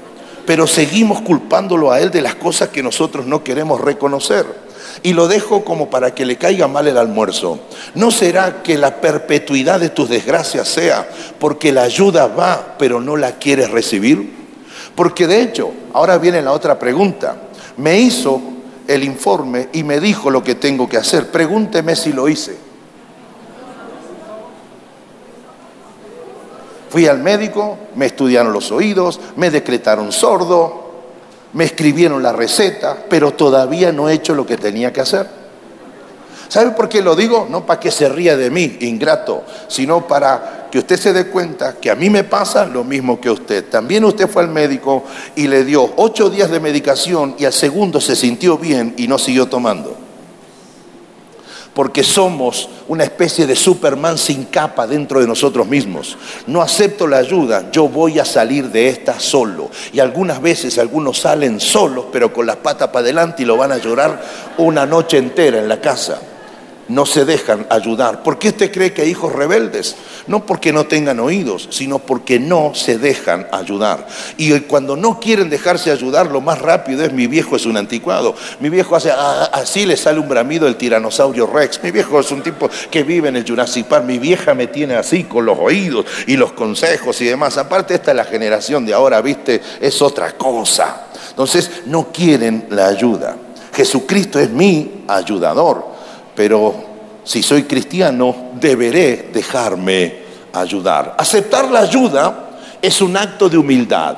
pero 0.46 0.66
seguimos 0.66 1.20
culpándolo 1.22 1.90
a 1.90 2.00
él 2.00 2.10
de 2.10 2.22
las 2.22 2.34
cosas 2.34 2.68
que 2.68 2.82
nosotros 2.82 3.26
no 3.26 3.42
queremos 3.42 3.80
reconocer. 3.80 4.64
y 5.02 5.12
lo 5.12 5.28
dejo 5.28 5.64
como 5.64 5.90
para 5.90 6.14
que 6.14 6.24
le 6.24 6.36
caiga 6.36 6.68
mal 6.68 6.86
el 6.86 6.96
almuerzo. 6.96 7.58
¿No 7.94 8.10
será 8.10 8.62
que 8.62 8.78
la 8.78 9.00
perpetuidad 9.00 9.80
de 9.80 9.90
tus 9.90 10.08
desgracias 10.08 10.68
sea 10.68 11.08
porque 11.38 11.72
la 11.72 11.82
ayuda 11.82 12.28
va, 12.28 12.76
pero 12.78 13.00
no 13.00 13.16
la 13.16 13.32
quieres 13.32 13.70
recibir? 13.70 14.32
Porque 14.94 15.26
de 15.26 15.42
hecho, 15.42 15.72
ahora 15.92 16.18
viene 16.18 16.40
la 16.42 16.52
otra 16.52 16.78
pregunta. 16.78 17.36
Me 17.76 17.98
hizo 17.98 18.40
el 18.86 19.02
informe 19.02 19.68
y 19.72 19.82
me 19.82 19.98
dijo 20.00 20.30
lo 20.30 20.44
que 20.44 20.54
tengo 20.54 20.88
que 20.88 20.96
hacer. 20.96 21.30
Pregúnteme 21.30 21.96
si 21.96 22.12
lo 22.12 22.28
hice. 22.28 22.56
Fui 26.94 27.08
al 27.08 27.18
médico, 27.18 27.76
me 27.96 28.06
estudiaron 28.06 28.52
los 28.52 28.70
oídos, 28.70 29.18
me 29.34 29.50
decretaron 29.50 30.12
sordo, 30.12 30.92
me 31.54 31.64
escribieron 31.64 32.22
la 32.22 32.32
receta, 32.32 32.96
pero 33.10 33.32
todavía 33.32 33.90
no 33.90 34.08
he 34.08 34.12
hecho 34.12 34.32
lo 34.32 34.46
que 34.46 34.56
tenía 34.56 34.92
que 34.92 35.00
hacer. 35.00 35.26
¿Sabe 36.46 36.70
por 36.70 36.88
qué 36.88 37.02
lo 37.02 37.16
digo? 37.16 37.48
No 37.50 37.66
para 37.66 37.80
que 37.80 37.90
se 37.90 38.08
ría 38.08 38.36
de 38.36 38.48
mí, 38.48 38.76
ingrato, 38.82 39.42
sino 39.66 40.06
para 40.06 40.68
que 40.70 40.78
usted 40.78 40.96
se 40.96 41.12
dé 41.12 41.26
cuenta 41.26 41.80
que 41.80 41.90
a 41.90 41.96
mí 41.96 42.10
me 42.10 42.22
pasa 42.22 42.64
lo 42.64 42.84
mismo 42.84 43.20
que 43.20 43.28
a 43.28 43.32
usted. 43.32 43.68
También 43.68 44.04
usted 44.04 44.28
fue 44.28 44.44
al 44.44 44.50
médico 44.50 45.02
y 45.34 45.48
le 45.48 45.64
dio 45.64 45.94
ocho 45.96 46.30
días 46.30 46.48
de 46.48 46.60
medicación 46.60 47.34
y 47.40 47.44
al 47.44 47.52
segundo 47.52 48.00
se 48.00 48.14
sintió 48.14 48.56
bien 48.56 48.94
y 48.96 49.08
no 49.08 49.18
siguió 49.18 49.46
tomando 49.46 50.03
porque 51.74 52.02
somos 52.02 52.68
una 52.88 53.04
especie 53.04 53.46
de 53.46 53.56
Superman 53.56 54.16
sin 54.16 54.44
capa 54.44 54.86
dentro 54.86 55.20
de 55.20 55.26
nosotros 55.26 55.66
mismos. 55.66 56.16
No 56.46 56.62
acepto 56.62 57.06
la 57.06 57.18
ayuda, 57.18 57.70
yo 57.70 57.88
voy 57.88 58.18
a 58.18 58.24
salir 58.24 58.70
de 58.70 58.88
esta 58.88 59.18
solo. 59.18 59.70
Y 59.92 60.00
algunas 60.00 60.40
veces 60.40 60.78
algunos 60.78 61.20
salen 61.20 61.60
solos, 61.60 62.06
pero 62.12 62.32
con 62.32 62.46
las 62.46 62.56
patas 62.56 62.88
para 62.88 63.00
adelante 63.00 63.42
y 63.42 63.46
lo 63.46 63.56
van 63.56 63.72
a 63.72 63.78
llorar 63.78 64.22
una 64.58 64.86
noche 64.86 65.18
entera 65.18 65.58
en 65.58 65.68
la 65.68 65.80
casa 65.80 66.20
no 66.88 67.06
se 67.06 67.24
dejan 67.24 67.66
ayudar. 67.70 68.22
¿Por 68.22 68.38
qué 68.38 68.48
usted 68.48 68.72
cree 68.72 68.92
que 68.92 69.02
hay 69.02 69.10
hijos 69.10 69.32
rebeldes? 69.32 69.96
No 70.26 70.46
porque 70.46 70.72
no 70.72 70.84
tengan 70.84 71.20
oídos, 71.20 71.68
sino 71.70 71.98
porque 71.98 72.38
no 72.38 72.74
se 72.74 72.98
dejan 72.98 73.46
ayudar. 73.52 74.06
Y 74.36 74.58
cuando 74.60 74.96
no 74.96 75.20
quieren 75.20 75.50
dejarse 75.50 75.90
ayudar, 75.90 76.30
lo 76.30 76.40
más 76.40 76.60
rápido 76.60 77.04
es 77.04 77.12
mi 77.12 77.26
viejo 77.26 77.56
es 77.56 77.66
un 77.66 77.76
anticuado. 77.76 78.34
Mi 78.60 78.68
viejo 78.68 78.96
hace 78.96 79.10
ah, 79.10 79.16
ah, 79.18 79.50
así 79.52 79.86
le 79.86 79.96
sale 79.96 80.18
un 80.18 80.28
bramido 80.28 80.66
el 80.66 80.76
tiranosaurio 80.76 81.46
Rex. 81.46 81.82
Mi 81.82 81.90
viejo 81.90 82.20
es 82.20 82.30
un 82.30 82.42
tipo 82.42 82.68
que 82.90 83.02
vive 83.02 83.28
en 83.28 83.36
el 83.36 83.48
Jurassic. 83.48 83.86
Mi 84.02 84.18
vieja 84.18 84.54
me 84.54 84.66
tiene 84.66 84.94
así 84.94 85.24
con 85.24 85.46
los 85.46 85.58
oídos 85.58 86.06
y 86.26 86.36
los 86.36 86.52
consejos 86.52 87.20
y 87.20 87.26
demás. 87.26 87.58
Aparte 87.58 87.94
esta 87.94 88.10
es 88.10 88.16
la 88.16 88.24
generación 88.24 88.84
de 88.86 88.94
ahora, 88.94 89.20
¿viste? 89.20 89.60
Es 89.80 90.00
otra 90.02 90.32
cosa. 90.32 91.06
Entonces 91.30 91.70
no 91.86 92.12
quieren 92.12 92.66
la 92.70 92.86
ayuda. 92.86 93.36
Jesucristo 93.72 94.38
es 94.38 94.50
mi 94.50 95.04
ayudador 95.08 95.93
pero 96.34 96.74
si 97.24 97.42
soy 97.42 97.64
cristiano 97.64 98.50
deberé 98.54 99.30
dejarme 99.32 100.24
ayudar. 100.52 101.14
Aceptar 101.18 101.70
la 101.70 101.80
ayuda 101.80 102.50
es 102.80 103.00
un 103.00 103.16
acto 103.16 103.48
de 103.48 103.58
humildad. 103.58 104.16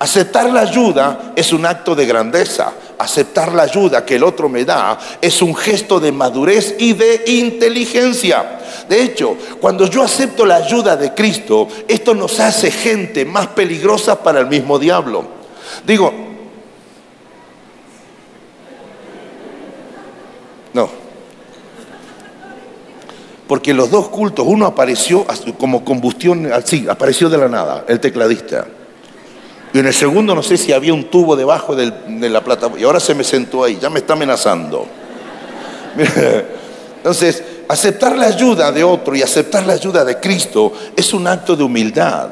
Aceptar 0.00 0.50
la 0.50 0.60
ayuda 0.60 1.32
es 1.34 1.52
un 1.52 1.66
acto 1.66 1.94
de 1.94 2.06
grandeza. 2.06 2.72
Aceptar 2.98 3.52
la 3.52 3.64
ayuda 3.64 4.04
que 4.04 4.16
el 4.16 4.24
otro 4.24 4.48
me 4.48 4.64
da 4.64 4.98
es 5.20 5.42
un 5.42 5.54
gesto 5.54 5.98
de 6.00 6.12
madurez 6.12 6.76
y 6.78 6.92
de 6.92 7.24
inteligencia. 7.26 8.58
De 8.88 9.02
hecho, 9.02 9.36
cuando 9.60 9.86
yo 9.86 10.02
acepto 10.02 10.44
la 10.46 10.56
ayuda 10.56 10.96
de 10.96 11.14
Cristo, 11.14 11.68
esto 11.86 12.14
nos 12.14 12.38
hace 12.40 12.70
gente 12.70 13.24
más 13.24 13.48
peligrosa 13.48 14.22
para 14.22 14.40
el 14.40 14.46
mismo 14.46 14.78
diablo. 14.78 15.24
Digo, 15.84 16.12
no, 20.72 20.88
porque 23.48 23.72
los 23.72 23.90
dos 23.90 24.08
cultos, 24.08 24.44
uno 24.46 24.66
apareció 24.66 25.26
como 25.58 25.82
combustión, 25.82 26.52
así, 26.52 26.86
apareció 26.88 27.30
de 27.30 27.38
la 27.38 27.48
nada, 27.48 27.86
el 27.88 27.98
tecladista. 27.98 28.66
Y 29.72 29.78
en 29.78 29.86
el 29.86 29.94
segundo 29.94 30.34
no 30.34 30.42
sé 30.42 30.58
si 30.58 30.72
había 30.72 30.92
un 30.92 31.04
tubo 31.04 31.34
debajo 31.34 31.74
de 31.74 32.28
la 32.28 32.44
plataforma. 32.44 32.80
Y 32.80 32.84
ahora 32.84 33.00
se 33.00 33.14
me 33.14 33.24
sentó 33.24 33.64
ahí, 33.64 33.78
ya 33.80 33.88
me 33.88 34.00
está 34.00 34.12
amenazando. 34.12 34.86
Entonces, 36.98 37.42
aceptar 37.68 38.16
la 38.18 38.26
ayuda 38.26 38.70
de 38.70 38.84
otro 38.84 39.16
y 39.16 39.22
aceptar 39.22 39.66
la 39.66 39.72
ayuda 39.72 40.04
de 40.04 40.20
Cristo 40.20 40.72
es 40.94 41.14
un 41.14 41.26
acto 41.26 41.56
de 41.56 41.64
humildad. 41.64 42.28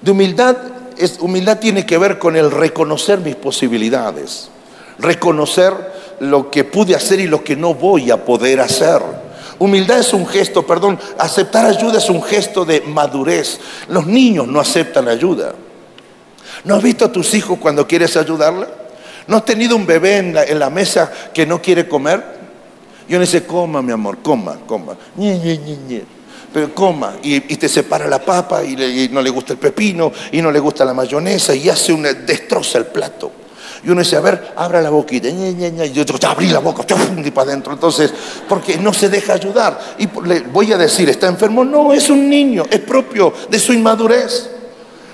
De 0.00 0.10
humildad, 0.10 0.56
es, 0.96 1.18
humildad 1.20 1.58
tiene 1.58 1.84
que 1.84 1.98
ver 1.98 2.18
con 2.18 2.34
el 2.36 2.50
reconocer 2.50 3.20
mis 3.20 3.36
posibilidades, 3.36 4.48
reconocer 4.98 5.74
lo 6.20 6.50
que 6.50 6.64
pude 6.64 6.94
hacer 6.94 7.20
y 7.20 7.26
lo 7.26 7.44
que 7.44 7.56
no 7.56 7.74
voy 7.74 8.10
a 8.10 8.24
poder 8.24 8.60
hacer. 8.60 9.25
Humildad 9.58 10.00
es 10.00 10.12
un 10.12 10.26
gesto, 10.26 10.66
perdón, 10.66 10.98
aceptar 11.18 11.66
ayuda 11.66 11.98
es 11.98 12.10
un 12.10 12.22
gesto 12.22 12.64
de 12.64 12.82
madurez. 12.82 13.58
Los 13.88 14.06
niños 14.06 14.46
no 14.46 14.60
aceptan 14.60 15.08
ayuda. 15.08 15.54
¿No 16.64 16.74
has 16.74 16.82
visto 16.82 17.04
a 17.04 17.12
tus 17.12 17.32
hijos 17.34 17.58
cuando 17.58 17.86
quieres 17.86 18.16
ayudarla? 18.16 18.68
¿No 19.26 19.36
has 19.36 19.44
tenido 19.44 19.76
un 19.76 19.86
bebé 19.86 20.18
en 20.18 20.58
la, 20.58 20.70
mesa 20.70 21.10
que 21.32 21.46
no 21.46 21.60
quiere 21.60 21.88
comer? 21.88 22.36
Yo 23.08 23.18
le 23.18 23.24
dice, 23.24 23.46
coma, 23.46 23.82
mi 23.82 23.92
amor, 23.92 24.18
coma, 24.18 24.58
coma. 24.66 24.96
Pero 26.52 26.74
coma, 26.74 27.14
y, 27.22 27.40
te 27.40 27.68
separa 27.68 28.06
la 28.06 28.20
papa 28.20 28.62
y, 28.62 28.74
y, 28.74 29.08
no 29.10 29.22
le 29.22 29.30
gusta 29.30 29.54
el 29.54 29.58
pepino 29.58 30.12
y 30.32 30.42
no 30.42 30.50
le 30.50 30.58
gusta 30.58 30.84
la 30.84 30.94
mayonesa 30.94 31.54
y 31.54 31.68
hace 31.68 31.92
una, 31.92 32.12
destroza 32.12 32.78
el 32.78 32.86
plato. 32.86 33.45
Y 33.86 33.90
uno 33.90 34.00
dice, 34.00 34.16
a 34.16 34.20
ver, 34.20 34.52
abra 34.56 34.82
la 34.82 34.90
boquita. 34.90 35.28
Y 35.28 35.92
yo 35.92 36.04
digo, 36.04 36.18
abrí 36.26 36.48
la 36.48 36.58
boca, 36.58 36.84
y 37.24 37.30
para 37.30 37.52
adentro. 37.52 37.72
Entonces, 37.72 38.12
porque 38.48 38.78
no 38.78 38.92
se 38.92 39.08
deja 39.08 39.34
ayudar. 39.34 39.78
Y 39.96 40.08
le 40.26 40.40
voy 40.40 40.72
a 40.72 40.76
decir, 40.76 41.08
¿está 41.08 41.28
enfermo? 41.28 41.64
No, 41.64 41.92
es 41.92 42.10
un 42.10 42.28
niño, 42.28 42.64
es 42.68 42.80
propio 42.80 43.32
de 43.48 43.60
su 43.60 43.72
inmadurez. 43.72 44.50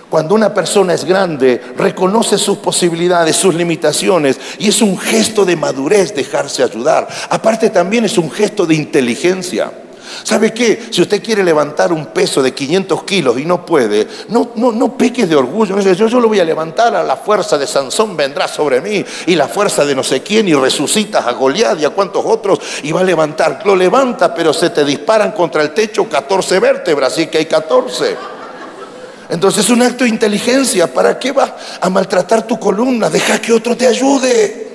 Cuando 0.09 0.35
una 0.35 0.55
persona 0.55 0.95
es 0.95 1.05
grande, 1.05 1.61
reconoce 1.77 2.39
sus 2.39 2.57
posibilidades, 2.59 3.37
sus 3.37 3.55
limitaciones, 3.55 4.41
y 4.59 4.69
es 4.69 4.81
un 4.81 4.99
gesto 4.99 5.45
de 5.45 5.55
madurez 5.55 6.15
dejarse 6.15 6.63
ayudar. 6.63 7.07
Aparte 7.29 7.69
también 7.69 8.07
es 8.07 8.17
un 8.17 8.31
gesto 8.31 8.65
de 8.65 8.75
inteligencia. 8.75 9.71
¿Sabe 10.23 10.53
qué? 10.53 10.89
Si 10.91 11.03
usted 11.03 11.23
quiere 11.23 11.43
levantar 11.43 11.93
un 11.93 12.07
peso 12.07 12.43
de 12.43 12.53
500 12.53 13.05
kilos 13.05 13.39
y 13.39 13.45
no 13.45 13.65
puede, 13.67 14.07
no, 14.29 14.51
no, 14.57 14.73
no 14.73 14.97
peques 14.97 15.29
de 15.29 15.37
orgullo. 15.37 15.77
No, 15.77 15.83
yo, 15.83 16.07
yo 16.07 16.21
lo 16.21 16.29
voy 16.29 16.41
a 16.41 16.45
levantar, 16.45 16.95
a 16.95 17.03
la 17.03 17.17
fuerza 17.17 17.59
de 17.59 17.67
Sansón 17.67 18.17
vendrá 18.17 18.49
sobre 18.49 18.81
mí 18.81 19.05
y 19.27 19.35
la 19.35 19.49
fuerza 19.49 19.85
de 19.85 19.95
no 19.95 20.03
sé 20.03 20.23
quién 20.23 20.49
y 20.49 20.55
resucitas 20.55 21.27
a 21.27 21.33
Goliat 21.33 21.81
y 21.81 21.85
a 21.85 21.91
cuantos 21.91 22.25
otros 22.25 22.59
y 22.83 22.93
va 22.93 23.01
a 23.01 23.05
levantar. 23.05 23.63
Lo 23.65 23.77
levanta, 23.77 24.35
pero 24.35 24.53
se 24.53 24.71
te 24.71 24.85
disparan 24.85 25.33
contra 25.33 25.63
el 25.63 25.73
techo 25.73 26.09
14 26.09 26.59
vértebras, 26.61 27.13
así 27.13 27.27
que 27.27 27.39
hay 27.39 27.47
14. 27.47 28.17
Entonces 29.29 29.65
es 29.65 29.71
un 29.71 29.83
acto 29.83 30.05
de 30.05 30.11
inteligencia. 30.11 30.93
¿Para 30.93 31.19
qué 31.19 31.33
vas 31.33 31.53
a 31.81 31.89
maltratar 31.89 32.47
tu 32.47 32.59
columna? 32.59 33.09
Deja 33.09 33.41
que 33.41 33.53
otro 33.53 33.77
te 33.77 33.87
ayude 33.87 34.72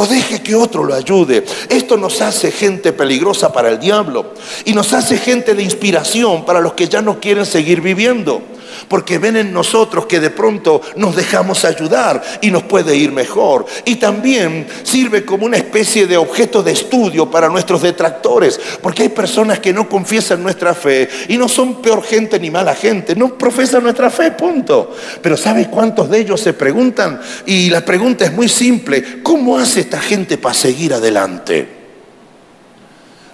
o 0.00 0.06
deje 0.06 0.42
que 0.42 0.54
otro 0.54 0.82
lo 0.82 0.94
ayude. 0.94 1.44
Esto 1.68 1.98
nos 1.98 2.22
hace 2.22 2.50
gente 2.50 2.94
peligrosa 2.94 3.52
para 3.52 3.68
el 3.68 3.78
diablo 3.78 4.32
y 4.64 4.72
nos 4.72 4.94
hace 4.94 5.18
gente 5.18 5.52
de 5.52 5.62
inspiración 5.62 6.46
para 6.46 6.60
los 6.60 6.72
que 6.72 6.88
ya 6.88 7.02
no 7.02 7.20
quieren 7.20 7.44
seguir 7.44 7.82
viviendo 7.82 8.40
porque 8.88 9.18
ven 9.18 9.36
en 9.36 9.52
nosotros 9.52 10.06
que 10.06 10.20
de 10.20 10.30
pronto 10.30 10.80
nos 10.96 11.16
dejamos 11.16 11.64
ayudar 11.64 12.22
y 12.40 12.50
nos 12.50 12.62
puede 12.64 12.96
ir 12.96 13.12
mejor. 13.12 13.66
Y 13.84 13.96
también 13.96 14.66
sirve 14.82 15.24
como 15.24 15.46
una 15.46 15.56
especie 15.56 16.06
de 16.06 16.16
objeto 16.16 16.62
de 16.62 16.72
estudio 16.72 17.30
para 17.30 17.48
nuestros 17.48 17.82
detractores, 17.82 18.60
porque 18.82 19.02
hay 19.02 19.08
personas 19.08 19.58
que 19.58 19.72
no 19.72 19.88
confiesan 19.88 20.42
nuestra 20.42 20.74
fe 20.74 21.08
y 21.28 21.36
no 21.36 21.48
son 21.48 21.82
peor 21.82 22.02
gente 22.02 22.38
ni 22.38 22.50
mala 22.50 22.74
gente, 22.74 23.14
no 23.14 23.36
profesan 23.36 23.82
nuestra 23.82 24.10
fe, 24.10 24.32
punto. 24.32 24.94
Pero 25.22 25.36
¿sabe 25.36 25.68
cuántos 25.68 26.10
de 26.10 26.20
ellos 26.20 26.40
se 26.40 26.52
preguntan? 26.52 27.20
Y 27.46 27.70
la 27.70 27.84
pregunta 27.84 28.24
es 28.24 28.32
muy 28.32 28.48
simple, 28.48 29.22
¿cómo 29.22 29.58
hace 29.58 29.80
esta 29.80 30.00
gente 30.00 30.38
para 30.38 30.54
seguir 30.54 30.94
adelante? 30.94 31.79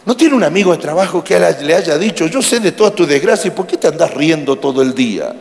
¿No 0.06 0.16
tiene 0.16 0.36
un 0.36 0.44
amigo 0.44 0.70
de 0.70 0.78
trabajo 0.78 1.22
que 1.22 1.36
le 1.36 1.74
haya 1.74 1.98
dicho, 1.98 2.28
yo 2.28 2.40
sé 2.40 2.60
de 2.60 2.70
toda 2.70 2.92
tu 2.92 3.04
desgracia, 3.04 3.48
¿y 3.48 3.50
por 3.50 3.66
qué 3.66 3.76
te 3.76 3.88
andas 3.88 4.14
riendo 4.14 4.54
todo 4.54 4.80
el 4.80 4.94
día? 4.94 5.34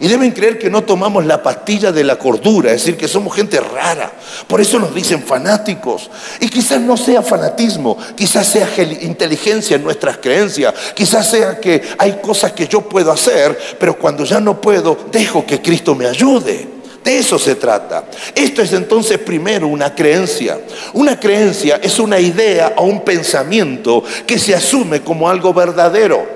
Y 0.00 0.08
deben 0.08 0.32
creer 0.32 0.58
que 0.58 0.70
no 0.70 0.84
tomamos 0.84 1.26
la 1.26 1.42
pastilla 1.42 1.92
de 1.92 2.02
la 2.02 2.16
cordura, 2.16 2.72
es 2.72 2.80
decir, 2.80 2.96
que 2.96 3.06
somos 3.06 3.36
gente 3.36 3.60
rara. 3.60 4.10
Por 4.46 4.62
eso 4.62 4.78
nos 4.78 4.94
dicen 4.94 5.22
fanáticos. 5.22 6.10
Y 6.40 6.48
quizás 6.48 6.80
no 6.80 6.96
sea 6.96 7.22
fanatismo, 7.22 7.98
quizás 8.16 8.46
sea 8.46 8.68
inteligencia 9.02 9.76
en 9.76 9.84
nuestras 9.84 10.16
creencias, 10.16 10.72
quizás 10.94 11.30
sea 11.30 11.60
que 11.60 11.82
hay 11.98 12.20
cosas 12.22 12.52
que 12.52 12.66
yo 12.66 12.80
puedo 12.80 13.12
hacer, 13.12 13.76
pero 13.78 13.98
cuando 13.98 14.24
ya 14.24 14.40
no 14.40 14.62
puedo, 14.62 14.96
dejo 15.12 15.44
que 15.44 15.60
Cristo 15.60 15.94
me 15.94 16.06
ayude. 16.06 16.73
De 17.04 17.18
eso 17.18 17.38
se 17.38 17.56
trata. 17.56 18.06
Esto 18.34 18.62
es 18.62 18.72
entonces 18.72 19.18
primero 19.18 19.68
una 19.68 19.94
creencia. 19.94 20.58
Una 20.94 21.20
creencia 21.20 21.78
es 21.82 21.98
una 21.98 22.18
idea 22.18 22.72
o 22.78 22.84
un 22.84 23.02
pensamiento 23.02 24.02
que 24.26 24.38
se 24.38 24.54
asume 24.54 25.02
como 25.02 25.28
algo 25.28 25.52
verdadero. 25.52 26.26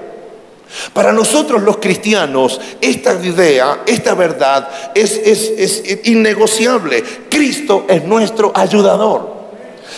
Para 0.93 1.11
nosotros 1.13 1.63
los 1.63 1.79
cristianos, 1.79 2.61
esta 2.83 3.15
idea, 3.15 3.81
esta 3.87 4.13
verdad 4.15 4.69
es, 4.95 5.83
innegociable. 6.05 7.03
Cristo 7.31 7.87
es 7.89 8.05
nuestro 8.05 8.53
ayudador. 8.55 9.39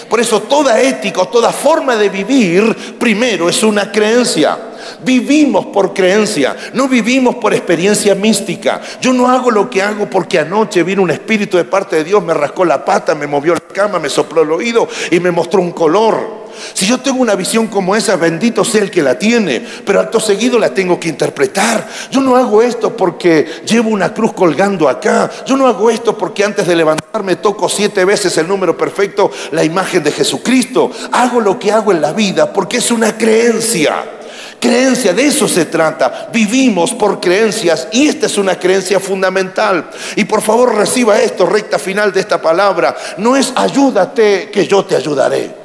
Por 0.09 0.20
eso 0.20 0.42
toda 0.42 0.80
ética 0.80 1.24
toda 1.24 1.50
forma 1.50 1.96
de 1.96 2.09
vivir 2.09 2.96
primero 2.96 3.48
es 3.48 3.64
una 3.64 3.90
creencia. 3.90 4.69
Vivimos 5.05 5.66
por 5.66 5.94
creencia, 5.94 6.57
no 6.74 6.88
vivimos 6.88 7.37
por 7.37 7.55
experiencia 7.55 8.14
mística. 8.14 8.81
Yo 9.00 9.12
no 9.12 9.29
hago 9.29 9.50
lo 9.50 9.70
que 9.70 9.83
hago 9.83 10.09
porque 10.09 10.38
anoche 10.38 10.83
vino 10.83 11.03
un 11.03 11.11
espíritu 11.11 11.57
de 11.57 11.64
parte 11.64 11.96
de 11.96 12.05
Dios, 12.05 12.22
me 12.22 12.35
rascó 12.35 12.64
la 12.64 12.85
pata, 12.85 13.14
me 13.14 13.26
movió 13.26 13.55
la 13.55 13.61
cama, 13.61 13.98
me 13.98 14.09
sopló 14.09 14.42
el 14.42 14.53
oído 14.53 14.88
y 15.11 15.20
me 15.20 15.31
mostró 15.31 15.61
un 15.61 15.72
color. 15.72 16.40
Si 16.74 16.87
yo 16.87 16.98
tengo 16.98 17.20
una 17.20 17.35
visión 17.35 17.66
como 17.66 17.96
esa, 17.96 18.16
bendito 18.16 18.64
sea 18.64 18.83
el 18.83 18.90
que 18.90 19.03
la 19.03 19.18
tiene, 19.18 19.64
pero 19.85 20.00
acto 20.00 20.20
seguido 20.20 20.59
la 20.59 20.74
tengo 20.74 20.98
que 20.98 21.09
interpretar. 21.09 21.88
Yo 22.11 22.20
no 22.20 22.37
hago 22.37 22.62
esto 22.62 22.96
porque 22.96 23.46
llevo 23.66 23.90
una 23.90 24.12
cruz 24.12 24.33
colgando 24.33 24.88
acá. 24.88 25.31
Yo 25.46 25.57
no 25.57 25.66
hago 25.66 25.90
esto 25.90 26.16
porque 26.16 26.44
antes 26.44 26.66
de 26.66 26.76
levantarme 26.76 27.37
toco 27.37 27.68
siete 27.68 28.05
veces 28.05 28.37
el 28.38 28.48
número 28.48 28.76
perfecto, 28.76 29.31
la 29.53 29.64
imagen 29.64 30.03
de 30.03 30.12
Jesucristo. 30.12 30.90
Hago 31.12 31.40
lo 31.40 31.59
que 31.59 31.72
hago 31.72 31.92
en 31.92 32.00
la 32.00 32.12
vida 32.12 32.53
porque 32.53 32.79
es 32.79 32.90
una 32.90 33.16
creencia. 33.16 34.19
Creencia, 34.61 35.14
de 35.14 35.27
eso 35.27 35.49
se 35.49 35.64
trata. 35.64 36.29
Vivimos 36.33 36.92
por 36.92 37.18
creencias 37.18 37.88
y 37.92 38.09
esta 38.09 38.27
es 38.27 38.37
una 38.37 38.59
creencia 38.59 39.01
fundamental. 39.01 39.90
Y 40.16 40.25
por 40.25 40.42
favor 40.42 40.77
reciba 40.77 41.20
esto, 41.20 41.46
recta 41.46 41.79
final 41.79 42.12
de 42.12 42.20
esta 42.20 42.42
palabra. 42.42 42.94
No 43.16 43.37
es 43.37 43.53
ayúdate 43.57 44.51
que 44.53 44.66
yo 44.66 44.85
te 44.85 44.96
ayudaré. 44.96 45.60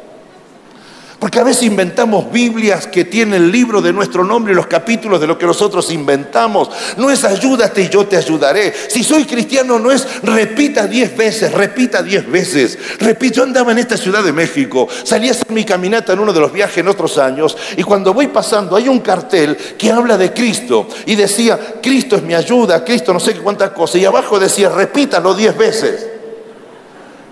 Porque 1.20 1.40
a 1.40 1.44
veces 1.44 1.64
inventamos 1.64 2.32
Biblias 2.32 2.88
que 2.88 3.06
tienen 3.06 3.44
el 3.44 3.52
libro 3.52 3.82
de 3.82 3.94
nuestro 3.94 4.24
nombre 4.24 4.54
y 4.54 4.56
los 4.56 4.68
capítulos 4.68 5.22
de 5.22 5.28
lo 5.28 5.38
que 5.38 5.46
nosotros 5.46 5.92
inventamos. 5.92 6.70
No 6.98 7.10
es 7.10 7.24
ayúdate 7.24 7.84
y 7.84 7.90
yo 7.90 8.06
te 8.06 8.18
ayudaré. 8.18 8.74
Si 8.90 9.04
soy 9.04 9.26
cristiano 9.26 9.80
no 9.80 9.92
es 9.92 10.22
repita 10.24 10.88
diez 10.88 11.16
veces, 11.16 11.52
repita 11.54 12.02
diez 12.02 12.30
veces. 12.30 12.78
Repito, 13.00 13.36
yo 13.36 13.44
andaba 13.44 13.72
en 13.72 13.80
esta 13.80 13.98
Ciudad 13.98 14.24
de 14.24 14.34
México, 14.34 14.88
salí 15.04 15.28
a 15.30 15.32
hacer 15.32 15.52
mi 15.52 15.64
caminata 15.64 16.14
en 16.14 16.20
uno 16.20 16.32
de 16.32 16.40
los 16.40 16.52
viajes 16.52 16.78
en 16.78 16.88
otros 16.88 17.18
años 17.18 17.58
y 17.76 17.84
cuando 17.84 18.14
voy 18.14 18.28
pasando 18.28 18.76
hay 18.76 18.88
un 18.88 19.00
cartel 19.00 19.58
que 19.78 19.92
habla 19.92 20.18
de 20.18 20.34
Cristo 20.34 20.88
y 21.06 21.16
decía, 21.16 21.60
Cristo 21.82 22.16
es 22.16 22.24
mi 22.24 22.34
ayuda, 22.34 22.84
Cristo 22.84 23.14
no 23.14 23.20
sé 23.20 23.34
qué 23.34 23.40
cuántas 23.40 23.72
cosas 23.72 24.02
y 24.02 24.06
abajo 24.06 24.40
decía, 24.40 24.70
repítalo 24.70 25.34
diez 25.34 25.56
veces. 25.58 26.15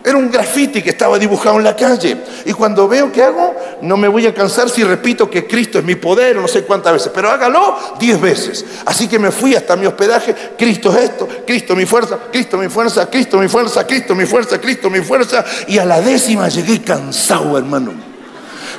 Era 0.06 0.18
un 0.18 0.30
graffiti 0.30 0.82
que 0.82 0.90
estaba 0.90 1.18
dibujado 1.18 1.58
en 1.58 1.64
la 1.64 1.76
calle. 1.78 2.18
Y 2.46 2.52
cuando 2.52 2.90
veo 2.90 3.10
que 3.10 3.24
hago, 3.24 3.56
no 3.82 3.96
me 3.96 4.10
voy 4.10 4.28
a 4.28 4.34
cansar 4.34 4.70
si 4.70 4.84
repito 4.84 5.30
que 5.30 5.48
Cristo 5.48 5.80
es 5.80 5.86
mi 5.86 5.96
poder, 5.96 6.36
no 6.36 6.48
sé 6.48 6.64
cuántas 6.64 6.92
veces, 6.92 7.12
pero 7.16 7.30
hágalo 7.30 7.78
diez 8.00 8.20
veces. 8.20 8.66
Así 8.86 9.08
que 9.08 9.18
me 9.18 9.32
fui 9.32 9.56
hasta 9.56 9.78
mi 9.78 9.86
hospedaje, 9.86 10.36
Cristo 10.58 10.92
es 10.92 11.06
esto, 11.06 11.28
Cristo 11.48 11.74
mi 11.74 11.86
fuerza, 11.86 12.20
Cristo 12.32 12.58
mi 12.58 12.68
fuerza, 12.68 13.10
Cristo 13.10 13.38
mi 13.38 13.48
fuerza, 13.48 13.88
Cristo 13.88 14.14
mi 14.14 14.26
fuerza, 14.26 14.60
Cristo 14.60 14.90
mi 14.90 15.00
fuerza. 15.00 15.46
Y 15.70 15.78
a 15.78 15.86
la 15.86 16.02
décima 16.02 16.50
llegué 16.50 16.82
cansado, 16.82 17.58
hermano. 17.58 17.94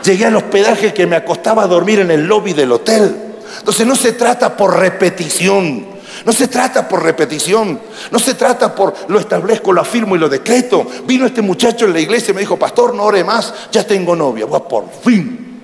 Llegué 0.05 0.27
al 0.27 0.37
hospedaje 0.37 0.93
que 0.93 1.07
me 1.07 1.17
acostaba 1.17 1.63
a 1.63 1.67
dormir 1.67 2.01
en 2.01 2.11
el 2.11 2.27
lobby 2.27 2.53
del 2.53 2.71
hotel. 2.71 3.17
Entonces 3.61 3.87
no 3.87 3.97
se 3.97 4.13
trata 4.13 4.55
por 4.59 4.79
repetición. 4.79 5.94
No 6.25 6.33
se 6.33 6.49
trata 6.49 6.89
por 6.89 7.03
repetición, 7.03 7.79
no 8.11 8.19
se 8.19 8.35
trata 8.35 8.75
por 8.75 8.95
lo 9.09 9.21
establezco, 9.21 9.73
lo 9.73 9.83
afirmo 9.83 10.17
y 10.17 10.19
lo 10.19 10.29
decreto. 10.29 10.87
Vino 11.05 11.27
este 11.27 11.43
muchacho 11.43 11.85
en 11.85 11.93
la 11.93 12.01
iglesia 12.01 12.33
y 12.33 12.35
me 12.35 12.41
dijo, 12.41 12.59
pastor, 12.59 12.95
no 12.95 13.05
ore 13.05 13.23
más, 13.23 13.53
ya 13.71 13.87
tengo 13.87 14.17
novia. 14.17 14.47
Bueno, 14.47 14.67
por 14.67 14.87
fin. 15.03 15.63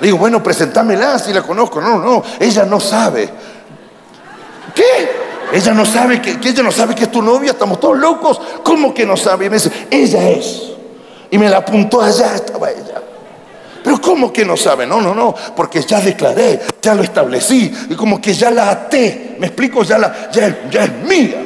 Le 0.00 0.06
digo, 0.06 0.18
bueno, 0.18 0.42
presentámela 0.42 1.18
si 1.18 1.32
la 1.32 1.42
conozco. 1.42 1.80
No, 1.80 1.98
no, 1.98 2.22
ella 2.38 2.64
no 2.64 2.78
sabe. 2.78 3.28
¿Qué? 4.74 5.28
Ella 5.52 5.72
no 5.72 5.86
sabe 5.86 6.20
que, 6.20 6.38
ella 6.46 6.62
no 6.62 6.70
sabe 6.70 6.94
que 6.94 7.04
es 7.04 7.10
tu 7.10 7.22
novia, 7.22 7.52
estamos 7.52 7.80
todos 7.80 7.98
locos. 7.98 8.40
¿Cómo 8.62 8.92
que 8.92 9.06
no 9.06 9.16
sabe? 9.16 9.46
Y 9.46 9.50
me 9.50 9.56
dice, 9.56 9.70
ella 9.90 10.28
es. 10.28 10.72
Y 11.30 11.38
me 11.38 11.48
la 11.48 11.58
apuntó 11.58 12.02
allá, 12.02 12.34
estaba 12.34 12.70
ella. 12.70 13.02
Pero 13.88 14.02
¿cómo 14.02 14.30
que 14.30 14.44
no 14.44 14.54
sabe? 14.54 14.86
No, 14.86 15.00
no, 15.00 15.14
no, 15.14 15.34
porque 15.56 15.80
ya 15.80 15.98
declaré, 15.98 16.60
ya 16.82 16.94
lo 16.94 17.02
establecí 17.02 17.72
y 17.88 17.94
como 17.94 18.20
que 18.20 18.34
ya 18.34 18.50
la 18.50 18.68
até. 18.70 19.36
¿Me 19.38 19.46
explico? 19.46 19.82
Ya, 19.82 19.96
la, 19.96 20.30
ya, 20.30 20.48
es 20.48 20.92
mía. 21.08 21.42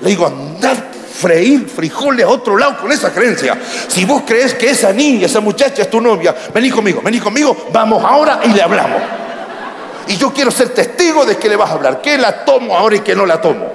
Le 0.00 0.10
digo, 0.10 0.26
andad 0.26 0.76
freír 1.14 1.68
frijoles 1.68 2.26
a 2.26 2.30
otro 2.30 2.56
lado 2.56 2.78
con 2.78 2.90
esa 2.90 3.12
creencia. 3.12 3.56
Si 3.86 4.04
vos 4.04 4.24
crees 4.26 4.54
que 4.54 4.70
esa 4.70 4.92
niña, 4.92 5.26
esa 5.26 5.38
muchacha 5.38 5.82
es 5.82 5.88
tu 5.88 6.00
novia, 6.00 6.34
vení 6.52 6.68
conmigo, 6.68 7.00
vení 7.00 7.20
conmigo, 7.20 7.68
vamos 7.72 8.02
ahora 8.02 8.40
y 8.42 8.48
le 8.48 8.60
hablamos. 8.60 9.00
Y 10.08 10.16
yo 10.16 10.32
quiero 10.32 10.50
ser 10.50 10.70
testigo 10.70 11.24
de 11.24 11.36
que 11.36 11.48
le 11.48 11.54
vas 11.54 11.70
a 11.70 11.74
hablar, 11.74 12.00
que 12.00 12.18
la 12.18 12.44
tomo 12.44 12.76
ahora 12.76 12.96
y 12.96 13.00
que 13.02 13.14
no 13.14 13.24
la 13.24 13.40
tomo. 13.40 13.66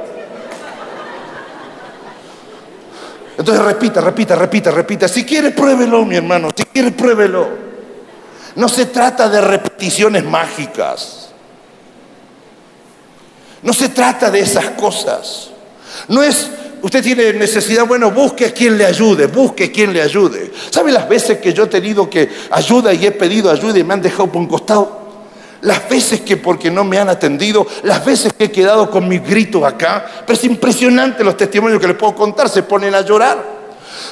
Entonces 3.38 3.64
repita, 3.64 4.02
repita, 4.02 4.36
repita, 4.36 4.72
repita. 4.72 5.08
Si 5.08 5.24
quiere, 5.24 5.52
pruébelo, 5.52 6.04
mi 6.04 6.18
hermano. 6.18 6.50
Si 6.54 6.66
quiere, 6.66 6.92
pruébelo. 6.92 7.69
No 8.60 8.68
se 8.68 8.88
trata 8.88 9.30
de 9.30 9.40
repeticiones 9.40 10.26
mágicas. 10.26 11.30
No 13.62 13.72
se 13.72 13.88
trata 13.88 14.30
de 14.30 14.42
esas 14.42 14.72
cosas. 14.72 15.52
No 16.10 16.22
es, 16.22 16.50
usted 16.82 17.02
tiene 17.02 17.32
necesidad, 17.32 17.88
bueno, 17.88 18.12
busque 18.12 18.52
quien 18.52 18.78
le 18.78 18.86
ayude, 18.86 19.28
busque 19.28 19.72
quien 19.72 19.94
le 19.94 20.02
ayude. 20.02 20.52
¿Sabe 20.72 20.92
las 20.92 21.08
veces 21.08 21.38
que 21.38 21.54
yo 21.54 21.64
he 21.64 21.68
tenido 21.68 22.10
que 22.10 22.30
ayuda 22.52 22.94
y 22.94 23.06
he 23.06 23.14
pedido 23.14 23.50
ayuda 23.50 23.80
y 23.80 23.84
me 23.86 23.94
han 23.94 24.02
dejado 24.02 24.30
por 24.30 24.42
un 24.42 24.48
costado? 24.50 25.00
Las 25.62 25.88
veces 25.88 26.20
que 26.20 26.36
porque 26.36 26.70
no 26.70 26.84
me 26.84 26.98
han 26.98 27.08
atendido, 27.08 27.66
las 27.84 28.04
veces 28.04 28.34
que 28.34 28.44
he 28.46 28.52
quedado 28.52 28.92
con 28.92 29.08
mis 29.08 29.24
gritos 29.24 29.64
acá, 29.64 30.06
pero 30.28 30.38
es 30.38 30.44
impresionante 30.44 31.24
los 31.24 31.38
testimonios 31.38 31.80
que 31.80 31.88
les 31.88 31.96
puedo 31.96 32.14
contar, 32.14 32.50
se 32.50 32.64
ponen 32.64 32.94
a 32.94 33.00
llorar. 33.00 33.59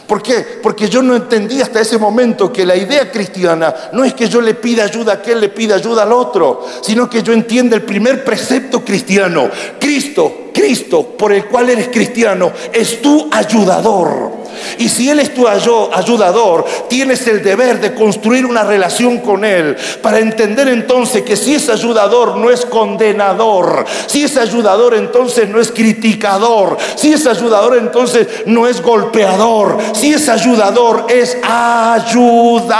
¿Por 0.06 0.22
qué? 0.22 0.60
Porque 0.62 0.90
yo 0.90 1.02
no 1.02 1.16
entendí 1.16 1.62
hasta 1.62 1.82
ese 1.82 1.98
momento 1.98 2.52
que 2.52 2.66
la 2.66 2.76
idea 2.76 3.12
cristiana 3.12 3.74
no 3.94 4.04
es 4.04 4.14
que 4.14 4.30
yo 4.30 4.42
le 4.42 4.54
pida 4.54 4.84
ayuda 4.84 5.14
a 5.14 5.16
aquel, 5.16 5.42
le 5.42 5.50
pida 5.50 5.76
ayuda 5.76 6.04
al 6.04 6.12
otro, 6.12 6.66
sino 6.82 7.10
que 7.10 7.24
yo 7.24 7.34
entienda 7.34 7.76
el 7.76 7.84
primer 7.84 8.24
precepto 8.24 8.84
cristiano. 8.84 9.50
Cristo, 9.80 10.50
Cristo, 10.54 11.16
por 11.18 11.34
el 11.34 11.46
cual 11.46 11.70
eres 11.70 11.90
cristiano, 11.90 12.52
es 12.74 13.02
tu 13.02 13.30
ayudador. 13.32 14.47
Y 14.78 14.90
si 14.90 15.10
Él 15.10 15.20
es 15.20 15.34
tu 15.34 15.48
ayudador, 15.48 16.66
tienes 16.90 17.26
el 17.28 17.44
deber 17.44 17.80
de 17.80 17.94
construir 17.94 18.46
una 18.46 18.64
relación 18.64 19.20
con 19.20 19.44
Él 19.46 19.76
para 20.02 20.20
entender 20.20 20.68
entonces 20.68 21.24
que 21.24 21.36
si 21.36 21.56
es 21.56 21.70
ayudador 21.70 22.38
no 22.38 22.50
es 22.50 22.66
condenador, 22.66 23.86
si 24.08 24.24
es 24.24 24.38
ayudador 24.38 24.96
entonces 24.96 25.50
no 25.50 25.60
es 25.60 25.72
criticador, 25.72 26.78
si 26.96 27.14
es 27.14 27.26
ayudador 27.28 27.78
entonces 27.78 28.28
no 28.46 28.68
es 28.68 28.82
golpeador, 28.82 29.78
si 29.94 30.14
es 30.14 30.30
ayudador 30.30 31.08
es 31.10 31.38
ayudador, 31.44 32.80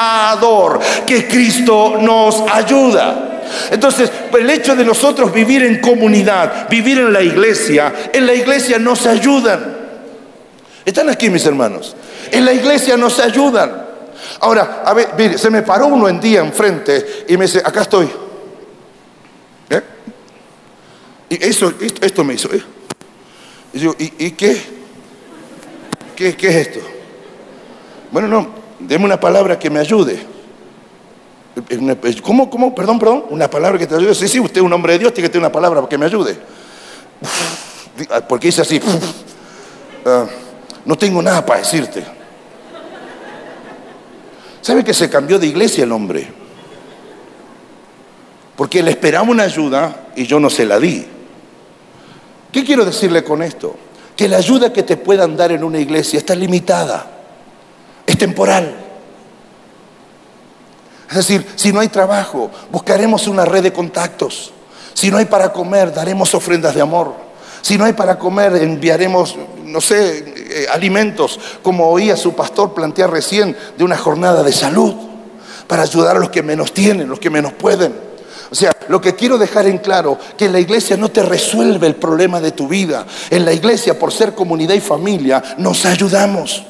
que 1.06 1.28
Cristo 1.28 1.98
nos 2.00 2.44
ayuda. 2.52 3.28
Entonces, 3.72 4.12
el 4.38 4.50
hecho 4.50 4.76
de 4.76 4.84
nosotros 4.84 5.32
vivir 5.32 5.64
en 5.64 5.80
comunidad, 5.80 6.68
vivir 6.70 7.00
en 7.00 7.14
la 7.14 7.22
iglesia, 7.22 7.94
en 8.14 8.26
la 8.26 8.34
iglesia 8.34 8.78
nos 8.80 9.06
ayudan. 9.06 9.77
Están 10.88 11.10
aquí 11.10 11.30
mis 11.30 11.46
hermanos. 11.46 11.94
En 12.32 12.46
la 12.46 12.54
iglesia 12.54 12.96
nos 12.96 13.20
ayudan. 13.20 13.86
Ahora, 14.40 14.84
a 14.86 14.94
ver, 14.94 15.10
mire, 15.18 15.38
se 15.38 15.50
me 15.50 15.62
paró 15.62 15.88
uno 15.88 16.08
en 16.08 16.22
día 16.22 16.40
enfrente 16.40 17.26
y 17.28 17.36
me 17.36 17.44
dice, 17.44 17.60
acá 17.60 17.82
estoy. 17.82 18.10
¿Eh? 19.70 19.82
Y 21.32 21.44
eso, 21.44 21.74
esto, 21.82 22.24
me 22.24 22.36
hizo. 22.36 22.48
¿eh? 22.54 22.64
Y 23.74 23.80
yo, 23.80 23.96
¿y, 24.00 24.32
qué? 24.32 24.62
qué? 26.16 26.38
¿Qué 26.38 26.48
es 26.48 26.56
esto? 26.56 26.80
Bueno, 28.10 28.30
no, 28.30 28.48
deme 28.80 29.04
una 29.04 29.20
palabra 29.20 29.60
que 29.60 29.70
me 29.70 29.82
ayude. 29.82 30.26
¿Cómo, 32.24 32.50
cómo? 32.50 32.74
Perdón, 32.74 32.98
perdón. 32.98 33.26
Una 33.30 33.50
palabra 33.50 33.78
que 33.78 33.88
te 33.88 33.96
ayude. 33.96 34.16
Sí, 34.16 34.30
sí, 34.30 34.40
usted 34.40 34.62
es 34.62 34.64
un 34.64 34.72
hombre 34.72 34.94
de 34.94 35.00
Dios, 35.00 35.14
tiene 35.14 35.28
que 35.28 35.34
tener 35.34 35.46
una 35.46 35.52
palabra 35.52 35.86
que 35.90 35.98
me 35.98 36.06
ayude. 36.06 36.38
Porque 38.30 38.48
dice 38.48 38.62
así. 38.62 38.80
Ah, 40.06 40.26
no 40.88 40.98
tengo 40.98 41.22
nada 41.22 41.46
para 41.46 41.60
decirte. 41.60 42.02
¿Sabe 44.62 44.86
que 44.86 44.94
se 44.94 45.10
cambió 45.10 45.38
de 45.38 45.46
iglesia 45.46 45.84
el 45.84 45.92
hombre? 45.92 46.32
Porque 48.56 48.82
le 48.82 48.92
esperaba 48.92 49.30
una 49.30 49.44
ayuda 49.44 50.08
y 50.16 50.26
yo 50.26 50.40
no 50.40 50.50
se 50.50 50.66
la 50.66 50.80
di. 50.80 51.06
¿Qué 52.54 52.64
quiero 52.64 52.86
decirle 52.86 53.24
con 53.26 53.44
esto? 53.44 53.76
Que 54.16 54.30
la 54.30 54.38
ayuda 54.38 54.72
que 54.72 54.82
te 54.82 54.96
puedan 54.96 55.36
dar 55.36 55.52
en 55.52 55.66
una 55.66 55.78
iglesia 55.78 56.20
está 56.20 56.34
limitada, 56.34 57.06
es 58.06 58.18
temporal. 58.18 58.74
Es 61.10 61.18
decir, 61.18 61.46
si 61.56 61.74
no 61.74 61.82
hay 61.82 61.90
trabajo, 61.90 62.50
buscaremos 62.72 63.28
una 63.28 63.44
red 63.44 63.64
de 63.64 63.74
contactos. 63.74 64.54
Si 64.94 65.12
no 65.12 65.18
hay 65.18 65.26
para 65.26 65.52
comer, 65.52 65.94
daremos 65.94 66.34
ofrendas 66.34 66.74
de 66.74 66.82
amor. 66.82 67.27
Si 67.68 67.78
no 67.78 67.84
hay 67.84 67.92
para 67.92 68.18
comer, 68.18 68.56
enviaremos, 68.56 69.36
no 69.66 69.82
sé, 69.82 70.24
eh, 70.38 70.68
alimentos, 70.72 71.38
como 71.62 71.90
oía 71.90 72.16
su 72.16 72.34
pastor 72.34 72.74
plantear 72.74 73.12
recién, 73.12 73.58
de 73.78 73.84
una 73.84 73.98
jornada 73.98 74.42
de 74.42 74.54
salud, 74.54 74.96
para 75.68 75.84
ayudar 75.84 76.16
a 76.16 76.20
los 76.22 76.30
que 76.30 76.42
menos 76.42 76.74
tienen, 76.74 77.10
los 77.10 77.20
que 77.20 77.30
menos 77.30 77.52
pueden. 77.52 77.94
O 78.50 78.56
sea, 78.56 78.72
lo 78.88 79.02
que 79.02 79.16
quiero 79.16 79.38
dejar 79.38 79.68
en 79.68 79.80
claro, 79.80 80.18
que 80.38 80.46
en 80.46 80.54
la 80.54 80.62
iglesia 80.62 80.96
no 80.96 81.10
te 81.10 81.22
resuelve 81.24 81.88
el 81.88 81.98
problema 81.98 82.40
de 82.40 82.54
tu 82.54 82.70
vida. 82.70 83.06
En 83.30 83.44
la 83.44 83.52
iglesia, 83.52 84.00
por 84.00 84.14
ser 84.14 84.34
comunidad 84.34 84.74
y 84.74 84.80
familia, 84.80 85.44
nos 85.58 85.86
ayudamos. 85.86 86.64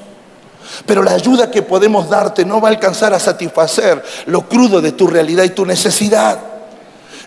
Pero 0.87 1.03
la 1.03 1.11
ayuda 1.11 1.51
que 1.51 1.61
podemos 1.61 2.09
darte 2.09 2.43
no 2.43 2.59
va 2.59 2.69
a 2.69 2.71
alcanzar 2.71 3.13
a 3.13 3.19
satisfacer 3.19 4.03
lo 4.25 4.49
crudo 4.49 4.81
de 4.81 4.93
tu 4.93 5.05
realidad 5.05 5.43
y 5.43 5.49
tu 5.49 5.63
necesidad. 5.63 6.57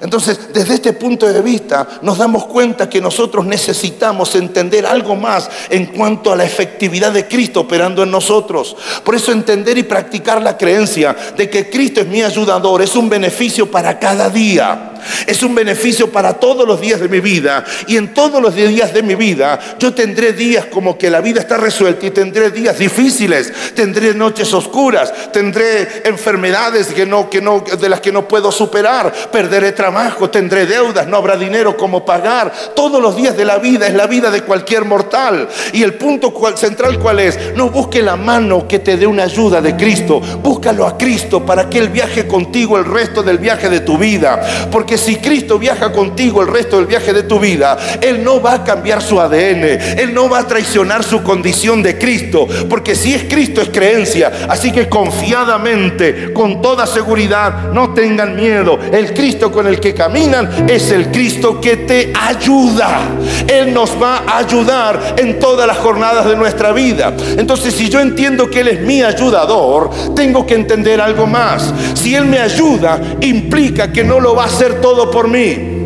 Entonces, 0.01 0.53
desde 0.53 0.75
este 0.75 0.93
punto 0.95 1.31
de 1.31 1.43
vista, 1.43 1.87
nos 2.03 2.17
damos 2.17 2.47
cuenta 2.47 2.89
que 2.89 3.01
nosotros 3.01 3.45
necesitamos 3.45 4.35
entender 4.35 4.87
algo 4.87 5.15
más 5.15 5.51
en 5.69 5.87
cuanto 5.87 6.33
a 6.33 6.37
la 6.37 6.45
efectividad 6.45 7.13
de 7.13 7.29
Cristo 7.29 7.61
operando 7.61 8.03
en 8.03 8.11
nosotros. 8.11 8.77
Por 9.05 9.15
eso 9.15 9.31
entender 9.31 9.77
y 9.77 9.83
practicar 9.83 10.41
la 10.41 10.57
creencia 10.57 11.15
de 11.37 11.51
que 11.51 11.69
Cristo 11.69 12.01
es 12.01 12.07
mi 12.07 12.23
ayudador 12.23 12.81
es 12.81 12.97
un 12.97 13.11
beneficio 13.11 13.71
para 13.71 13.99
cada 13.99 14.31
día. 14.31 14.95
Es 15.27 15.43
un 15.43 15.55
beneficio 15.55 16.11
para 16.11 16.35
todos 16.35 16.67
los 16.67 16.81
días 16.81 17.01
de 17.01 17.09
mi 17.09 17.21
vida. 17.21 17.65
Y 17.87 17.97
en 17.97 18.15
todos 18.15 18.41
los 18.43 18.55
días 18.55 18.93
de 18.93 19.03
mi 19.03 19.15
vida 19.15 19.59
yo 19.79 19.95
tendré 19.95 20.33
días 20.33 20.67
como 20.67 20.97
que 20.99 21.11
la 21.11 21.21
vida 21.21 21.41
está 21.41 21.57
resuelta 21.57 22.07
y 22.07 22.11
tendré 22.11 22.51
días 22.51 22.79
difíciles, 22.79 23.53
tendré 23.75 24.15
noches 24.15 24.53
oscuras, 24.53 25.13
tendré 25.33 26.03
enfermedades 26.05 26.89
que 26.89 27.07
no, 27.07 27.29
que 27.31 27.41
no, 27.41 27.61
de 27.61 27.89
las 27.89 28.01
que 28.01 28.13
no 28.13 28.27
puedo 28.27 28.53
superar, 28.53 29.13
perderé 29.31 29.73
trabajo, 29.73 30.31
tendré 30.31 30.67
deudas, 30.67 31.07
no 31.07 31.17
habrá 31.17 31.37
dinero 31.37 31.77
como 31.77 32.05
pagar. 32.05 32.53
Todos 32.75 33.01
los 33.01 33.17
días 33.17 33.37
de 33.37 33.45
la 33.45 33.59
vida 33.59 33.87
es 33.87 33.95
la 33.95 34.07
vida 34.07 34.31
de 34.31 34.43
cualquier 34.43 34.85
mortal. 34.85 35.49
Y 35.73 35.83
el 35.83 35.95
punto 35.95 36.33
central 36.57 36.99
cuál 36.99 37.21
es, 37.21 37.39
no 37.55 37.71
busque 37.71 38.03
la 38.03 38.17
mano 38.17 38.67
que 38.67 38.79
te 38.79 38.97
dé 38.97 39.07
una 39.07 39.25
ayuda 39.25 39.61
de 39.61 39.77
Cristo, 39.77 40.21
búscalo 40.21 40.87
a 40.87 40.97
Cristo 40.97 41.45
para 41.45 41.69
que 41.69 41.79
Él 41.79 41.89
viaje 41.89 42.27
contigo 42.27 42.79
el 42.79 42.85
resto 42.85 43.23
del 43.23 43.39
viaje 43.39 43.69
de 43.69 43.81
tu 43.81 43.99
vida. 43.99 44.69
Porque 44.71 44.90
que 44.91 44.99
si 44.99 45.17
Cristo 45.19 45.57
viaja 45.57 45.93
contigo 45.93 46.43
el 46.43 46.49
resto 46.49 46.77
del 46.77 46.87
viaje 46.87 47.13
de 47.13 47.23
tu 47.23 47.39
vida, 47.39 47.79
Él 48.01 48.25
no 48.25 48.43
va 48.43 48.55
a 48.55 48.65
cambiar 48.65 49.01
su 49.01 49.21
ADN, 49.21 49.63
Él 49.99 50.13
no 50.13 50.29
va 50.29 50.41
a 50.41 50.47
traicionar 50.49 51.05
su 51.05 51.23
condición 51.23 51.81
de 51.81 51.97
Cristo, 51.97 52.49
porque 52.69 52.97
si 52.97 53.15
es 53.15 53.23
Cristo 53.31 53.61
es 53.61 53.69
creencia. 53.69 54.33
Así 54.49 54.73
que 54.73 54.89
confiadamente, 54.89 56.33
con 56.33 56.61
toda 56.61 56.89
seguridad, 56.89 57.71
no 57.73 57.95
tengan 57.95 58.35
miedo. 58.35 58.81
El 58.93 59.15
Cristo 59.15 59.53
con 59.53 59.69
el 59.69 59.79
que 59.79 59.95
caminan 59.95 60.69
es 60.69 60.91
el 60.91 61.13
Cristo 61.13 61.61
que 61.61 61.77
te 61.77 62.13
ayuda. 62.13 63.03
Él 63.47 63.73
nos 63.73 63.91
va 63.91 64.25
a 64.27 64.39
ayudar 64.39 65.15
en 65.19 65.39
todas 65.39 65.69
las 65.69 65.79
jornadas 65.79 66.27
de 66.27 66.35
nuestra 66.35 66.73
vida. 66.73 67.15
Entonces, 67.37 67.75
si 67.75 67.89
yo 67.89 68.01
entiendo 68.01 68.51
que 68.51 68.63
Él 68.63 68.69
es 68.69 68.81
mi 68.81 69.05
ayudador, 69.05 69.91
tengo 70.17 70.45
que 70.45 70.55
entender 70.55 71.01
algo 71.01 71.29
más. 71.29 71.73
Si 71.95 72.17
Él 72.17 72.25
me 72.25 72.41
ayuda, 72.41 73.01
implica 73.21 73.93
que 73.93 74.03
no 74.03 74.19
lo 74.19 74.35
va 74.35 74.45
a 74.45 74.47
hacer 74.47 74.80
todo 74.81 75.11
por 75.11 75.29
mí. 75.29 75.81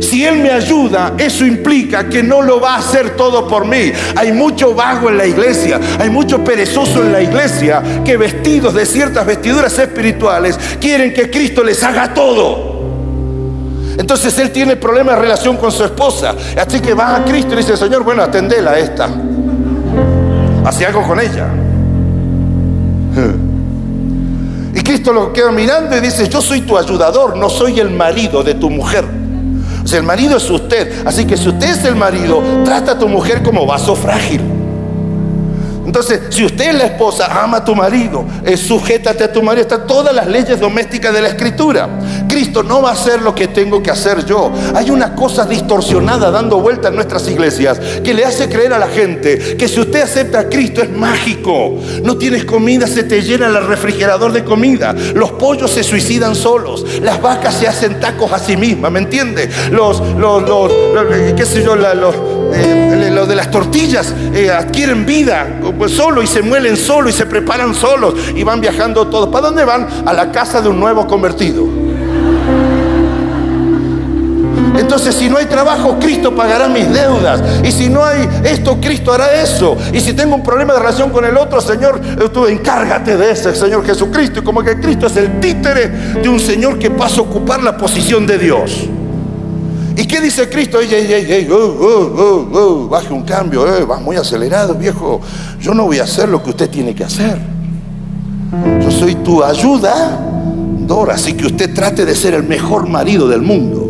Si 0.00 0.24
Él 0.26 0.40
me 0.40 0.50
ayuda, 0.50 1.14
eso 1.16 1.46
implica 1.46 2.06
que 2.08 2.22
no 2.22 2.42
lo 2.42 2.60
va 2.60 2.74
a 2.74 2.78
hacer 2.78 3.16
todo 3.16 3.48
por 3.48 3.64
mí. 3.64 3.92
Hay 4.14 4.30
mucho 4.32 4.74
vago 4.74 5.08
en 5.08 5.16
la 5.16 5.26
iglesia, 5.26 5.80
hay 5.98 6.10
mucho 6.10 6.44
perezoso 6.44 7.02
en 7.02 7.12
la 7.12 7.22
iglesia 7.22 7.82
que 8.04 8.18
vestidos 8.18 8.74
de 8.74 8.84
ciertas 8.84 9.24
vestiduras 9.24 9.78
espirituales 9.78 10.58
quieren 10.78 11.14
que 11.14 11.30
Cristo 11.30 11.64
les 11.64 11.82
haga 11.82 12.12
todo. 12.12 12.72
Entonces 13.96 14.38
él 14.38 14.50
tiene 14.50 14.76
problemas 14.76 15.16
de 15.16 15.22
relación 15.22 15.56
con 15.56 15.72
su 15.72 15.84
esposa. 15.84 16.34
Así 16.56 16.80
que 16.80 16.94
va 16.94 17.16
a 17.16 17.24
Cristo 17.24 17.54
y 17.54 17.56
dice, 17.56 17.76
Señor, 17.76 18.02
bueno, 18.04 18.22
atendela 18.22 18.78
esta. 18.78 19.08
Hace 20.64 20.86
algo 20.86 21.02
con 21.02 21.20
ella. 21.20 21.48
Cristo 24.92 25.14
lo 25.14 25.32
queda 25.32 25.50
mirando 25.50 25.96
y 25.96 26.00
dice, 26.00 26.28
yo 26.28 26.42
soy 26.42 26.60
tu 26.60 26.76
ayudador, 26.76 27.34
no 27.34 27.48
soy 27.48 27.80
el 27.80 27.88
marido 27.88 28.42
de 28.42 28.52
tu 28.52 28.68
mujer. 28.68 29.06
O 29.82 29.86
sea, 29.88 29.98
el 29.98 30.04
marido 30.04 30.36
es 30.36 30.50
usted. 30.50 31.06
Así 31.06 31.24
que 31.24 31.34
si 31.38 31.48
usted 31.48 31.70
es 31.70 31.82
el 31.86 31.96
marido, 31.96 32.42
trata 32.62 32.92
a 32.92 32.98
tu 32.98 33.08
mujer 33.08 33.42
como 33.42 33.64
vaso 33.64 33.96
frágil. 33.96 34.42
Entonces, 35.84 36.20
si 36.30 36.44
usted 36.44 36.70
es 36.70 36.74
la 36.74 36.84
esposa, 36.84 37.42
ama 37.42 37.58
a 37.58 37.64
tu 37.64 37.74
marido, 37.74 38.24
es 38.44 38.60
sujétate 38.60 39.24
a 39.24 39.32
tu 39.32 39.42
marido, 39.42 39.62
están 39.62 39.86
todas 39.86 40.14
las 40.14 40.26
leyes 40.26 40.60
domésticas 40.60 41.12
de 41.12 41.22
la 41.22 41.28
escritura. 41.28 41.88
Cristo 42.28 42.62
no 42.62 42.82
va 42.82 42.90
a 42.90 42.92
hacer 42.92 43.20
lo 43.20 43.34
que 43.34 43.48
tengo 43.48 43.82
que 43.82 43.90
hacer 43.90 44.24
yo. 44.24 44.52
Hay 44.74 44.90
una 44.90 45.14
cosa 45.14 45.44
distorsionada 45.44 46.30
dando 46.30 46.60
vuelta 46.60 46.88
en 46.88 46.94
nuestras 46.94 47.28
iglesias 47.28 47.78
que 48.02 48.14
le 48.14 48.24
hace 48.24 48.48
creer 48.48 48.72
a 48.72 48.78
la 48.78 48.88
gente 48.88 49.56
que 49.56 49.68
si 49.68 49.80
usted 49.80 50.02
acepta 50.02 50.40
a 50.40 50.48
Cristo 50.48 50.82
es 50.82 50.90
mágico. 50.90 51.78
No 52.02 52.16
tienes 52.16 52.44
comida, 52.44 52.86
se 52.86 53.04
te 53.04 53.22
llena 53.22 53.46
el 53.46 53.66
refrigerador 53.66 54.32
de 54.32 54.44
comida. 54.44 54.94
Los 55.14 55.32
pollos 55.32 55.70
se 55.70 55.82
suicidan 55.82 56.34
solos. 56.34 56.84
Las 57.02 57.20
vacas 57.20 57.54
se 57.54 57.68
hacen 57.68 58.00
tacos 58.00 58.32
a 58.32 58.38
sí 58.38 58.56
mismas, 58.56 58.90
¿me 58.92 59.00
entiende? 59.00 59.48
Los, 59.70 60.00
los, 60.16 60.42
los, 60.48 60.72
qué 61.36 61.44
sé 61.44 61.62
yo, 61.62 61.76
los 61.76 62.14
eh, 62.54 63.10
lo 63.12 63.26
de 63.26 63.34
las 63.34 63.50
tortillas 63.50 64.14
eh, 64.34 64.50
adquieren 64.50 65.04
vida 65.06 65.60
pues, 65.76 65.92
solo 65.92 66.22
y 66.22 66.26
se 66.26 66.42
muelen 66.42 66.76
solo 66.76 67.08
y 67.08 67.12
se 67.12 67.26
preparan 67.26 67.74
solos 67.74 68.14
y 68.34 68.42
van 68.42 68.60
viajando 68.60 69.06
todos. 69.08 69.28
¿Para 69.28 69.46
dónde 69.46 69.64
van? 69.64 69.86
A 70.06 70.12
la 70.12 70.30
casa 70.30 70.60
de 70.60 70.68
un 70.68 70.78
nuevo 70.78 71.06
convertido. 71.06 71.66
Entonces, 74.78 75.14
si 75.14 75.28
no 75.28 75.36
hay 75.36 75.46
trabajo, 75.46 75.98
Cristo 76.00 76.34
pagará 76.34 76.66
mis 76.66 76.90
deudas. 76.92 77.42
Y 77.62 77.70
si 77.70 77.88
no 77.88 78.04
hay 78.04 78.28
esto, 78.44 78.78
Cristo 78.80 79.12
hará 79.12 79.42
eso. 79.42 79.76
Y 79.92 80.00
si 80.00 80.14
tengo 80.14 80.34
un 80.34 80.42
problema 80.42 80.72
de 80.72 80.78
relación 80.78 81.10
con 81.10 81.24
el 81.24 81.36
otro, 81.36 81.60
Señor, 81.60 82.00
tú 82.32 82.46
encárgate 82.46 83.16
de 83.16 83.32
ese, 83.32 83.54
Señor 83.54 83.84
Jesucristo. 83.84 84.40
Y 84.40 84.42
como 84.42 84.62
que 84.62 84.80
Cristo 84.80 85.06
es 85.06 85.16
el 85.16 85.40
títere 85.40 85.88
de 85.88 86.28
un 86.28 86.40
Señor 86.40 86.78
que 86.78 86.90
pasa 86.90 87.20
a 87.20 87.22
ocupar 87.22 87.62
la 87.62 87.76
posición 87.76 88.26
de 88.26 88.38
Dios. 88.38 88.88
¿Y 90.02 90.06
qué 90.06 90.20
dice 90.20 90.48
Cristo? 90.48 90.80
Oh, 90.80 91.54
oh, 91.54 92.48
oh, 92.52 92.88
baje 92.88 93.14
un 93.14 93.22
cambio, 93.22 93.64
eh, 93.72 93.84
va 93.84 94.00
muy 94.00 94.16
acelerado, 94.16 94.74
viejo. 94.74 95.20
Yo 95.60 95.74
no 95.74 95.84
voy 95.84 96.00
a 96.00 96.02
hacer 96.02 96.28
lo 96.28 96.42
que 96.42 96.50
usted 96.50 96.68
tiene 96.68 96.92
que 96.92 97.04
hacer. 97.04 97.38
Yo 98.82 98.90
soy 98.90 99.14
tu 99.14 99.44
ayuda, 99.44 100.18
Dora, 100.80 101.14
así 101.14 101.34
que 101.34 101.46
usted 101.46 101.72
trate 101.72 102.04
de 102.04 102.16
ser 102.16 102.34
el 102.34 102.42
mejor 102.42 102.88
marido 102.88 103.28
del 103.28 103.42
mundo. 103.42 103.88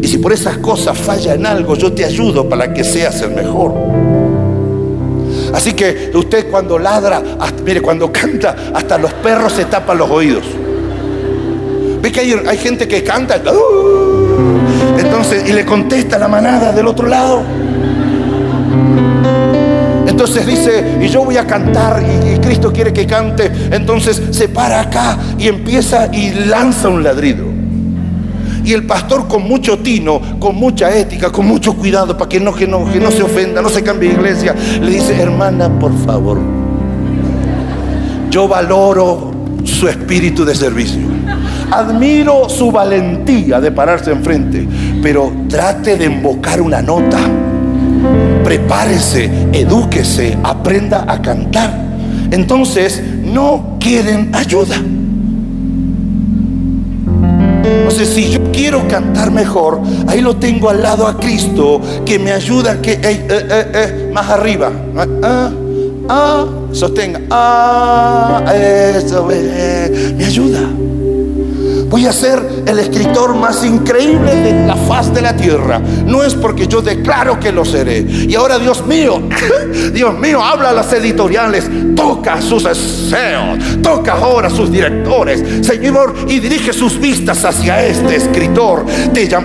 Y 0.00 0.06
si 0.06 0.18
por 0.18 0.32
esas 0.32 0.58
cosas 0.58 0.96
falla 0.96 1.34
en 1.34 1.46
algo, 1.46 1.74
yo 1.74 1.92
te 1.92 2.04
ayudo 2.04 2.48
para 2.48 2.72
que 2.72 2.84
seas 2.84 3.20
el 3.22 3.32
mejor. 3.32 3.74
Así 5.52 5.72
que 5.72 6.12
usted 6.14 6.48
cuando 6.48 6.78
ladra, 6.78 7.20
mire, 7.64 7.80
cuando 7.80 8.12
canta, 8.12 8.54
hasta 8.72 8.98
los 8.98 9.12
perros 9.14 9.52
se 9.54 9.64
tapan 9.64 9.98
los 9.98 10.08
oídos. 10.08 10.44
¿Ve 12.00 12.12
que 12.12 12.20
hay, 12.20 12.58
gente 12.58 12.86
que 12.86 13.02
canta? 13.02 13.42
Y 15.46 15.52
le 15.52 15.64
contesta 15.64 16.18
la 16.18 16.28
manada 16.28 16.72
del 16.72 16.86
otro 16.86 17.08
lado. 17.08 17.42
Entonces 20.06 20.46
dice, 20.46 20.98
y 21.02 21.08
yo 21.08 21.24
voy 21.24 21.36
a 21.36 21.46
cantar, 21.46 22.02
y, 22.02 22.38
Cristo 22.38 22.72
quiere 22.72 22.92
que 22.92 23.06
cante. 23.06 23.50
Entonces 23.70 24.22
se 24.30 24.48
para 24.48 24.80
acá 24.80 25.18
y 25.38 25.48
empieza 25.48 26.08
y 26.14 26.30
lanza 26.46 26.88
un 26.88 27.02
ladrido. 27.02 27.44
Y 28.64 28.72
el 28.72 28.84
pastor 28.86 29.28
con 29.28 29.42
mucho 29.42 29.78
tino, 29.78 30.20
con 30.38 30.56
mucha 30.56 30.94
ética, 30.96 31.30
con 31.30 31.46
mucho 31.46 31.74
cuidado 31.74 32.16
para 32.16 32.28
que 32.28 32.40
no, 32.40 32.54
que 32.54 32.66
no, 32.66 32.90
que 32.90 32.98
no 33.00 33.10
se 33.10 33.22
ofenda, 33.22 33.60
no 33.60 33.68
se 33.68 33.82
cambie 33.82 34.10
de 34.10 34.14
iglesia, 34.14 34.54
le 34.80 34.90
dice, 34.90 35.20
hermana, 35.20 35.68
por 35.78 35.92
favor, 36.06 36.38
yo 38.30 38.48
valoro 38.48 39.32
su 39.64 39.88
espíritu 39.88 40.44
de 40.44 40.54
servicio. 40.54 41.02
Admiro 41.70 42.48
su 42.48 42.70
valentía 42.70 43.60
de 43.60 43.70
pararse 43.70 44.12
enfrente, 44.12 44.66
pero 45.04 45.30
trate 45.50 45.98
de 45.98 46.06
embocar 46.06 46.62
una 46.62 46.80
nota. 46.80 47.18
Prepárese, 48.42 49.30
edúquese, 49.52 50.38
aprenda 50.42 51.04
a 51.06 51.20
cantar. 51.20 51.70
Entonces, 52.30 53.02
no 53.22 53.76
quieren 53.78 54.34
ayuda. 54.34 54.76
Entonces, 57.64 58.08
si 58.08 58.30
yo 58.30 58.50
quiero 58.50 58.88
cantar 58.88 59.30
mejor, 59.30 59.82
ahí 60.06 60.22
lo 60.22 60.36
tengo 60.36 60.70
al 60.70 60.80
lado 60.80 61.06
a 61.06 61.20
Cristo 61.20 61.82
que 62.06 62.18
me 62.18 62.32
ayuda 62.32 62.80
que 62.80 62.92
eh, 62.92 63.00
eh, 63.02 63.26
eh, 63.28 64.10
más 64.10 64.30
arriba. 64.30 64.72
Ah, 64.96 65.06
ah, 65.22 65.50
ah 66.08 66.46
sostenga. 66.72 67.20
Ah, 67.28 68.54
eso 68.56 69.26
me 69.26 70.24
ayuda. 70.24 70.60
Voy 71.90 72.06
a 72.06 72.12
ser 72.12 72.53
el 72.66 72.78
escritor 72.78 73.34
más 73.34 73.64
increíble 73.64 74.34
de 74.34 74.66
la 74.66 74.76
faz 74.76 75.12
de 75.12 75.22
la 75.22 75.36
tierra. 75.36 75.78
No 75.78 76.22
es 76.22 76.34
porque 76.34 76.66
yo 76.66 76.82
declaro 76.82 77.38
que 77.38 77.52
lo 77.52 77.64
seré. 77.64 78.00
Y 78.00 78.34
ahora, 78.34 78.58
Dios 78.58 78.86
mío, 78.86 79.22
Dios 79.92 80.18
mío, 80.18 80.42
habla 80.42 80.70
a 80.70 80.72
las 80.72 80.92
editoriales, 80.92 81.68
toca 81.94 82.40
sus 82.40 82.64
deseos, 82.64 83.58
toca 83.82 84.12
ahora 84.12 84.48
a 84.48 84.50
sus 84.50 84.70
directores, 84.70 85.66
Señor, 85.66 86.14
y 86.28 86.40
dirige 86.40 86.72
sus 86.72 86.98
vistas 86.98 87.44
hacia 87.44 87.84
este 87.84 88.16
escritor. 88.16 88.84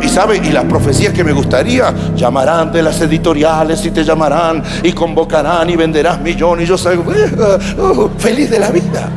Y 0.02 0.10
sabe, 0.10 0.38
y 0.38 0.52
la 0.52 0.64
profecía 0.64 1.14
que 1.14 1.24
me 1.24 1.32
gustaría, 1.32 1.94
llamarán 2.16 2.72
de 2.72 2.82
las 2.82 3.02
editoriales 3.02 3.86
y 3.86 3.92
te 3.92 4.04
llamarán 4.04 4.64
y 4.84 4.92
convocarán 4.94 5.70
y 5.70 5.76
venderás 5.76 6.22
millones. 6.22 6.66
Y 6.66 6.68
yo 6.68 6.78
soy 6.78 6.98
uh, 6.98 8.10
feliz 8.18 8.50
de 8.50 8.60
la 8.60 8.70
vida. 8.70 9.10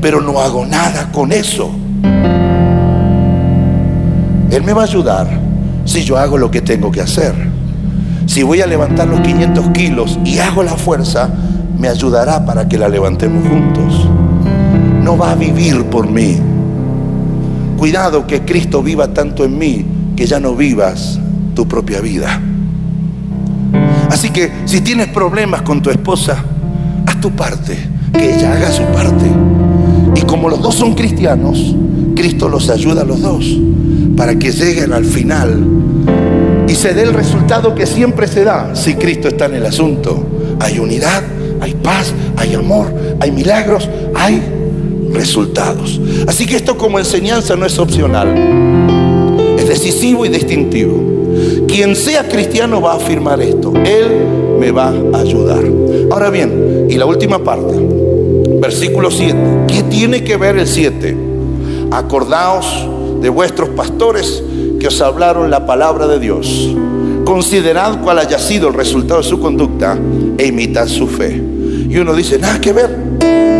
Pero 0.00 0.20
no 0.20 0.40
hago 0.40 0.64
nada 0.64 1.10
con 1.12 1.30
eso. 1.32 1.70
Él 4.50 4.64
me 4.64 4.72
va 4.72 4.82
a 4.82 4.84
ayudar 4.84 5.28
si 5.84 6.02
yo 6.02 6.18
hago 6.18 6.36
lo 6.36 6.50
que 6.50 6.60
tengo 6.60 6.90
que 6.90 7.00
hacer. 7.00 7.34
Si 8.26 8.42
voy 8.42 8.60
a 8.60 8.66
levantar 8.66 9.06
los 9.06 9.20
500 9.20 9.68
kilos 9.70 10.18
y 10.24 10.38
hago 10.38 10.62
la 10.62 10.76
fuerza, 10.76 11.30
me 11.78 11.88
ayudará 11.88 12.44
para 12.44 12.68
que 12.68 12.76
la 12.76 12.88
levantemos 12.88 13.46
juntos. 13.48 14.08
No 15.02 15.16
va 15.16 15.32
a 15.32 15.34
vivir 15.36 15.84
por 15.84 16.08
mí. 16.08 16.38
Cuidado 17.78 18.26
que 18.26 18.42
Cristo 18.42 18.82
viva 18.82 19.08
tanto 19.08 19.44
en 19.44 19.56
mí 19.56 19.86
que 20.16 20.26
ya 20.26 20.40
no 20.40 20.54
vivas 20.54 21.18
tu 21.54 21.66
propia 21.66 22.00
vida. 22.00 22.40
Así 24.10 24.30
que 24.30 24.52
si 24.64 24.80
tienes 24.80 25.08
problemas 25.08 25.62
con 25.62 25.80
tu 25.80 25.90
esposa, 25.90 26.44
haz 27.06 27.20
tu 27.20 27.30
parte, 27.30 27.78
que 28.12 28.34
ella 28.34 28.52
haga 28.52 28.70
su 28.72 28.82
parte. 28.86 29.30
Y 30.16 30.22
como 30.22 30.48
los 30.48 30.60
dos 30.60 30.74
son 30.74 30.94
cristianos, 30.94 31.74
Cristo 32.16 32.48
los 32.48 32.68
ayuda 32.68 33.02
a 33.02 33.04
los 33.04 33.22
dos 33.22 33.44
para 34.20 34.38
que 34.38 34.52
lleguen 34.52 34.92
al 34.92 35.06
final 35.06 35.64
y 36.68 36.74
se 36.74 36.92
dé 36.92 37.04
el 37.04 37.14
resultado 37.14 37.74
que 37.74 37.86
siempre 37.86 38.28
se 38.28 38.44
da 38.44 38.76
si 38.76 38.96
Cristo 38.96 39.28
está 39.28 39.46
en 39.46 39.54
el 39.54 39.64
asunto. 39.64 40.22
Hay 40.60 40.78
unidad, 40.78 41.22
hay 41.58 41.72
paz, 41.72 42.12
hay 42.36 42.52
amor, 42.52 42.92
hay 43.18 43.30
milagros, 43.30 43.88
hay 44.14 44.42
resultados. 45.10 45.98
Así 46.28 46.44
que 46.44 46.56
esto 46.56 46.76
como 46.76 46.98
enseñanza 46.98 47.56
no 47.56 47.64
es 47.64 47.78
opcional, 47.78 48.28
es 49.58 49.66
decisivo 49.66 50.26
y 50.26 50.28
distintivo. 50.28 51.02
Quien 51.66 51.96
sea 51.96 52.28
cristiano 52.28 52.82
va 52.82 52.92
a 52.92 52.96
afirmar 52.96 53.40
esto. 53.40 53.72
Él 53.74 54.26
me 54.60 54.70
va 54.70 54.92
a 55.14 55.18
ayudar. 55.18 55.64
Ahora 56.10 56.28
bien, 56.28 56.88
y 56.90 56.96
la 56.98 57.06
última 57.06 57.42
parte, 57.42 57.74
versículo 58.60 59.10
7. 59.10 59.34
¿Qué 59.66 59.82
tiene 59.84 60.22
que 60.22 60.36
ver 60.36 60.58
el 60.58 60.66
7? 60.66 61.16
Acordaos 61.90 62.99
de 63.20 63.28
vuestros 63.28 63.70
pastores 63.70 64.42
que 64.78 64.88
os 64.88 65.00
hablaron 65.00 65.50
la 65.50 65.66
palabra 65.66 66.06
de 66.06 66.18
Dios. 66.18 66.74
Considerad 67.24 68.00
cuál 68.02 68.18
haya 68.18 68.38
sido 68.38 68.68
el 68.68 68.74
resultado 68.74 69.20
de 69.20 69.28
su 69.28 69.38
conducta 69.38 69.98
e 70.38 70.46
imitad 70.46 70.88
su 70.88 71.06
fe. 71.06 71.42
Y 71.88 71.98
uno 71.98 72.14
dice, 72.14 72.38
nada 72.38 72.60
que 72.60 72.72
ver. 72.72 73.10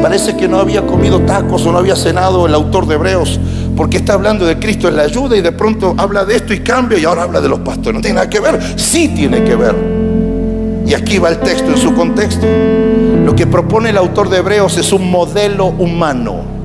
Parece 0.02 0.34
que 0.36 0.48
no 0.48 0.58
había 0.58 0.86
comido 0.86 1.20
tacos 1.20 1.66
o 1.66 1.72
no 1.72 1.78
había 1.78 1.94
cenado 1.94 2.46
el 2.46 2.54
autor 2.54 2.86
de 2.86 2.94
Hebreos, 2.94 3.38
porque 3.76 3.98
está 3.98 4.14
hablando 4.14 4.46
de 4.46 4.58
Cristo 4.58 4.88
en 4.88 4.96
la 4.96 5.02
ayuda 5.02 5.36
y 5.36 5.42
de 5.42 5.52
pronto 5.52 5.94
habla 5.98 6.24
de 6.24 6.36
esto 6.36 6.54
y 6.54 6.60
cambia 6.60 6.98
y 6.98 7.04
ahora 7.04 7.24
habla 7.24 7.40
de 7.40 7.48
los 7.48 7.60
pastores. 7.60 7.94
No 7.94 8.00
tiene 8.00 8.16
nada 8.16 8.30
que 8.30 8.40
ver. 8.40 8.58
Sí 8.76 9.08
tiene 9.08 9.44
que 9.44 9.54
ver. 9.54 9.74
Y 10.86 10.94
aquí 10.94 11.18
va 11.18 11.28
el 11.28 11.38
texto 11.38 11.70
en 11.70 11.76
su 11.76 11.94
contexto. 11.94 12.46
Lo 13.24 13.36
que 13.36 13.46
propone 13.46 13.90
el 13.90 13.98
autor 13.98 14.30
de 14.30 14.38
Hebreos 14.38 14.78
es 14.78 14.92
un 14.92 15.10
modelo 15.10 15.66
humano. 15.66 16.59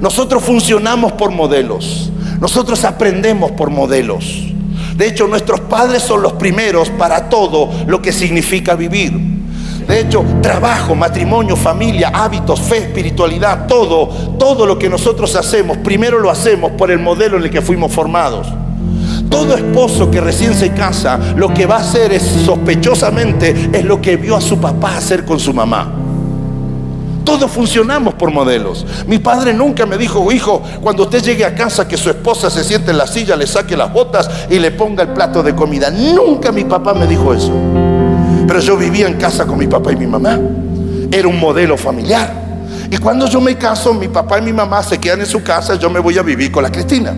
Nosotros 0.00 0.42
funcionamos 0.42 1.12
por 1.12 1.30
modelos. 1.30 2.10
Nosotros 2.40 2.84
aprendemos 2.84 3.50
por 3.52 3.70
modelos. 3.70 4.46
De 4.96 5.06
hecho, 5.06 5.26
nuestros 5.26 5.60
padres 5.60 6.02
son 6.02 6.22
los 6.22 6.34
primeros 6.34 6.88
para 6.90 7.28
todo 7.28 7.70
lo 7.86 8.02
que 8.02 8.12
significa 8.12 8.74
vivir. 8.74 9.12
De 9.86 10.00
hecho, 10.00 10.24
trabajo, 10.40 10.94
matrimonio, 10.94 11.56
familia, 11.56 12.12
hábitos, 12.14 12.60
fe, 12.60 12.78
espiritualidad, 12.78 13.66
todo, 13.66 14.08
todo 14.38 14.64
lo 14.64 14.78
que 14.78 14.88
nosotros 14.88 15.34
hacemos, 15.36 15.78
primero 15.78 16.18
lo 16.18 16.30
hacemos 16.30 16.72
por 16.72 16.90
el 16.90 16.98
modelo 16.98 17.38
en 17.38 17.44
el 17.44 17.50
que 17.50 17.60
fuimos 17.60 17.90
formados. 17.92 18.46
Todo 19.28 19.54
esposo 19.54 20.10
que 20.10 20.20
recién 20.20 20.54
se 20.54 20.72
casa, 20.72 21.18
lo 21.36 21.52
que 21.52 21.66
va 21.66 21.76
a 21.76 21.80
hacer 21.80 22.12
es 22.12 22.22
sospechosamente 22.22 23.70
es 23.72 23.84
lo 23.84 24.00
que 24.00 24.16
vio 24.16 24.36
a 24.36 24.40
su 24.40 24.58
papá 24.58 24.96
hacer 24.96 25.24
con 25.24 25.40
su 25.40 25.52
mamá. 25.52 25.92
Todos 27.24 27.50
funcionamos 27.50 28.14
por 28.14 28.30
modelos. 28.30 28.86
Mi 29.06 29.18
padre 29.18 29.52
nunca 29.52 29.86
me 29.86 29.96
dijo, 29.96 30.30
hijo, 30.32 30.62
cuando 30.82 31.04
usted 31.04 31.22
llegue 31.22 31.44
a 31.44 31.54
casa 31.54 31.86
que 31.86 31.96
su 31.96 32.10
esposa 32.10 32.50
se 32.50 32.64
siente 32.64 32.90
en 32.90 32.98
la 32.98 33.06
silla, 33.06 33.36
le 33.36 33.46
saque 33.46 33.76
las 33.76 33.92
botas 33.92 34.28
y 34.48 34.58
le 34.58 34.70
ponga 34.70 35.02
el 35.02 35.10
plato 35.10 35.42
de 35.42 35.54
comida. 35.54 35.90
Nunca 35.90 36.52
mi 36.52 36.64
papá 36.64 36.94
me 36.94 37.06
dijo 37.06 37.32
eso. 37.34 37.52
Pero 38.46 38.60
yo 38.60 38.76
vivía 38.76 39.06
en 39.06 39.14
casa 39.14 39.46
con 39.46 39.58
mi 39.58 39.66
papá 39.66 39.92
y 39.92 39.96
mi 39.96 40.06
mamá. 40.06 40.38
Era 41.12 41.28
un 41.28 41.38
modelo 41.38 41.76
familiar. 41.76 42.32
Y 42.90 42.96
cuando 42.96 43.26
yo 43.26 43.40
me 43.40 43.56
caso, 43.56 43.94
mi 43.94 44.08
papá 44.08 44.38
y 44.38 44.42
mi 44.42 44.52
mamá 44.52 44.82
se 44.82 44.98
quedan 44.98 45.20
en 45.20 45.26
su 45.26 45.42
casa, 45.42 45.76
yo 45.76 45.88
me 45.88 46.00
voy 46.00 46.18
a 46.18 46.22
vivir 46.22 46.50
con 46.50 46.62
la 46.62 46.72
Cristina. 46.72 47.14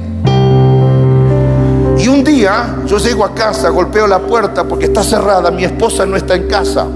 Y 1.98 2.08
un 2.08 2.24
día 2.24 2.76
yo 2.84 2.98
llego 2.98 3.24
a 3.24 3.34
casa, 3.34 3.70
golpeo 3.70 4.06
la 4.06 4.18
puerta 4.18 4.64
porque 4.64 4.86
está 4.86 5.02
cerrada, 5.02 5.50
mi 5.50 5.64
esposa 5.64 6.04
no 6.04 6.16
está 6.16 6.34
en 6.34 6.48
casa. 6.48 6.86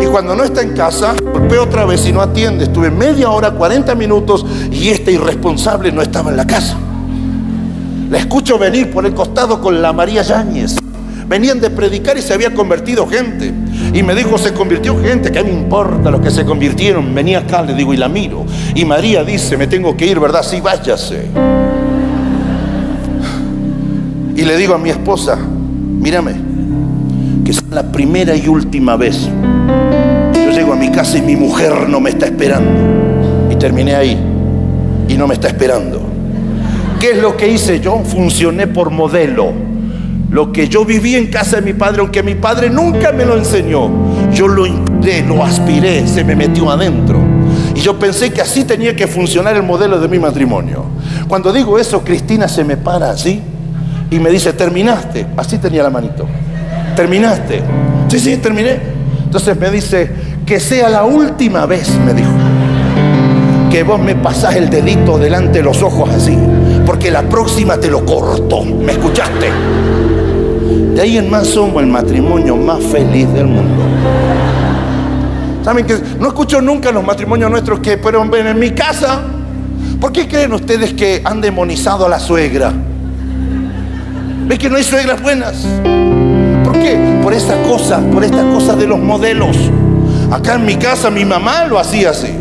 Y 0.00 0.06
cuando 0.06 0.34
no 0.34 0.44
está 0.44 0.62
en 0.62 0.74
casa, 0.74 1.14
golpeo 1.20 1.64
otra 1.64 1.84
vez 1.84 2.06
y 2.06 2.12
no 2.12 2.20
atiende. 2.20 2.64
Estuve 2.64 2.90
media 2.90 3.30
hora, 3.30 3.52
40 3.52 3.94
minutos 3.94 4.44
y 4.70 4.88
este 4.88 5.12
irresponsable 5.12 5.92
no 5.92 6.02
estaba 6.02 6.30
en 6.30 6.36
la 6.36 6.46
casa. 6.46 6.76
La 8.10 8.18
escucho 8.18 8.58
venir 8.58 8.90
por 8.90 9.04
el 9.04 9.14
costado 9.14 9.60
con 9.60 9.82
la 9.82 9.92
María 9.92 10.22
Yáñez. 10.22 10.76
Venían 11.28 11.60
de 11.60 11.70
predicar 11.70 12.16
y 12.16 12.22
se 12.22 12.32
había 12.34 12.54
convertido 12.54 13.06
gente. 13.06 13.52
Y 13.92 14.02
me 14.02 14.14
dijo, 14.14 14.38
se 14.38 14.52
convirtió 14.52 15.00
gente, 15.00 15.32
¿qué 15.32 15.42
me 15.42 15.50
importa 15.50 16.10
los 16.10 16.20
que 16.20 16.30
se 16.30 16.44
convirtieron? 16.44 17.12
Venía 17.14 17.40
acá, 17.40 17.62
le 17.62 17.74
digo, 17.74 17.92
y 17.92 17.96
la 17.96 18.08
miro. 18.08 18.44
Y 18.74 18.84
María 18.84 19.24
dice, 19.24 19.56
me 19.56 19.66
tengo 19.66 19.96
que 19.96 20.06
ir, 20.06 20.20
¿verdad? 20.20 20.42
Sí, 20.44 20.60
váyase. 20.60 21.26
Y 24.36 24.42
le 24.42 24.56
digo 24.56 24.74
a 24.74 24.78
mi 24.78 24.90
esposa, 24.90 25.36
mírame, 25.36 26.34
que 26.34 26.45
la 27.76 27.82
primera 27.82 28.34
y 28.34 28.48
última 28.48 28.96
vez 28.96 29.28
llego 30.50 30.72
a 30.72 30.76
mi 30.76 30.90
casa 30.90 31.18
y 31.18 31.20
mi 31.20 31.36
mujer 31.36 31.86
no 31.90 32.00
me 32.00 32.08
está 32.08 32.24
esperando. 32.24 32.70
Y 33.52 33.56
terminé 33.56 33.94
ahí. 33.94 34.18
Y 35.06 35.14
no 35.18 35.26
me 35.26 35.34
está 35.34 35.48
esperando. 35.48 36.00
¿Qué 36.98 37.10
es 37.10 37.18
lo 37.18 37.36
que 37.36 37.48
hice 37.48 37.78
yo? 37.80 37.98
Funcioné 37.98 38.66
por 38.66 38.88
modelo. 38.88 39.52
Lo 40.30 40.52
que 40.52 40.70
yo 40.70 40.86
viví 40.86 41.16
en 41.16 41.26
casa 41.26 41.56
de 41.56 41.62
mi 41.70 41.74
padre, 41.74 42.00
aunque 42.00 42.22
mi 42.22 42.34
padre 42.34 42.70
nunca 42.70 43.12
me 43.12 43.26
lo 43.26 43.36
enseñó, 43.36 43.90
yo 44.32 44.48
lo 44.48 44.64
lo 44.64 45.44
aspiré, 45.44 46.06
se 46.08 46.24
me 46.24 46.34
metió 46.34 46.70
adentro. 46.70 47.20
Y 47.74 47.80
yo 47.80 47.98
pensé 47.98 48.32
que 48.32 48.40
así 48.40 48.64
tenía 48.64 48.96
que 48.96 49.06
funcionar 49.06 49.54
el 49.54 49.62
modelo 49.62 50.00
de 50.00 50.08
mi 50.08 50.18
matrimonio. 50.18 50.86
Cuando 51.28 51.52
digo 51.52 51.78
eso, 51.78 52.02
Cristina 52.02 52.48
se 52.48 52.64
me 52.64 52.78
para 52.78 53.10
así 53.10 53.42
y 54.10 54.18
me 54.18 54.30
dice, 54.30 54.54
terminaste. 54.54 55.26
Así 55.36 55.58
tenía 55.58 55.82
la 55.82 55.90
manito. 55.90 56.26
Terminaste. 56.96 57.62
Sí, 58.08 58.18
sí, 58.18 58.36
terminé. 58.38 58.78
Entonces 59.24 59.56
me 59.58 59.70
dice, 59.70 60.10
que 60.46 60.58
sea 60.60 60.88
la 60.88 61.04
última 61.04 61.66
vez, 61.66 61.90
me 62.06 62.14
dijo, 62.14 62.30
que 63.70 63.82
vos 63.82 64.00
me 64.00 64.14
pasás 64.14 64.54
el 64.54 64.70
dedito 64.70 65.18
delante 65.18 65.58
de 65.58 65.64
los 65.64 65.82
ojos 65.82 66.08
así, 66.08 66.38
porque 66.86 67.10
la 67.10 67.22
próxima 67.22 67.76
te 67.78 67.90
lo 67.90 68.04
corto. 68.06 68.64
¿Me 68.64 68.92
escuchaste? 68.92 69.50
De 70.94 71.02
ahí 71.02 71.18
en 71.18 71.28
más 71.28 71.48
somos 71.48 71.82
el 71.82 71.88
matrimonio 71.88 72.56
más 72.56 72.82
feliz 72.84 73.30
del 73.32 73.46
mundo. 73.46 73.82
¿Saben 75.64 75.84
que 75.84 75.98
no 76.20 76.28
escucho 76.28 76.62
nunca 76.62 76.92
los 76.92 77.04
matrimonios 77.04 77.50
nuestros 77.50 77.80
que, 77.80 77.98
pero 77.98 78.22
en 78.22 78.58
mi 78.58 78.70
casa, 78.70 79.20
¿por 80.00 80.12
qué 80.12 80.28
creen 80.28 80.52
ustedes 80.52 80.94
que 80.94 81.20
han 81.24 81.40
demonizado 81.40 82.06
a 82.06 82.08
la 82.08 82.20
suegra? 82.20 82.72
¿Ves 84.46 84.58
que 84.60 84.70
no 84.70 84.76
hay 84.76 84.84
suegras 84.84 85.20
buenas? 85.20 85.66
¿Por 86.76 86.84
qué? 86.84 87.20
Por 87.22 87.32
esta 87.32 87.62
cosa, 87.62 88.00
por 88.12 88.22
esta 88.22 88.42
cosa 88.50 88.76
de 88.76 88.86
los 88.86 88.98
modelos. 88.98 89.56
Acá 90.30 90.54
en 90.54 90.66
mi 90.66 90.76
casa 90.76 91.10
mi 91.10 91.24
mamá 91.24 91.64
lo 91.64 91.78
hacía 91.78 92.10
así. 92.10 92.34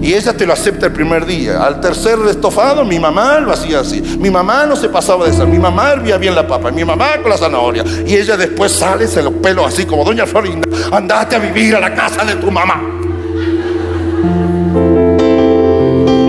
Y 0.00 0.14
ella 0.14 0.36
te 0.36 0.46
lo 0.46 0.52
acepta 0.52 0.86
el 0.86 0.92
primer 0.92 1.26
día. 1.26 1.64
Al 1.64 1.80
tercer 1.80 2.18
estofado, 2.28 2.84
mi 2.84 2.98
mamá 2.98 3.40
lo 3.40 3.52
hacía 3.52 3.80
así. 3.80 4.00
Mi 4.18 4.30
mamá 4.30 4.66
no 4.66 4.76
se 4.76 4.88
pasaba 4.88 5.26
de 5.26 5.32
sal. 5.32 5.48
Mi 5.48 5.58
mamá 5.58 5.92
hervía 5.92 6.16
bien 6.16 6.34
la 6.34 6.46
papa. 6.46 6.70
Mi 6.70 6.84
mamá 6.84 7.20
con 7.22 7.30
la 7.30 7.36
zanahoria. 7.36 7.84
Y 8.06 8.14
ella 8.14 8.36
después 8.36 8.72
sale, 8.72 9.06
se 9.06 9.22
los 9.22 9.34
pelos 9.34 9.66
así 9.66 9.84
como 9.84 10.04
Doña 10.04 10.26
Florinda. 10.26 10.68
Andate 10.92 11.36
a 11.36 11.38
vivir 11.38 11.74
a 11.74 11.80
la 11.80 11.94
casa 11.94 12.24
de 12.24 12.36
tu 12.36 12.50
mamá. 12.50 12.80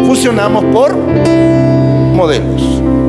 Funcionamos 0.06 0.66
por 0.66 0.96
modelos. 0.96 3.03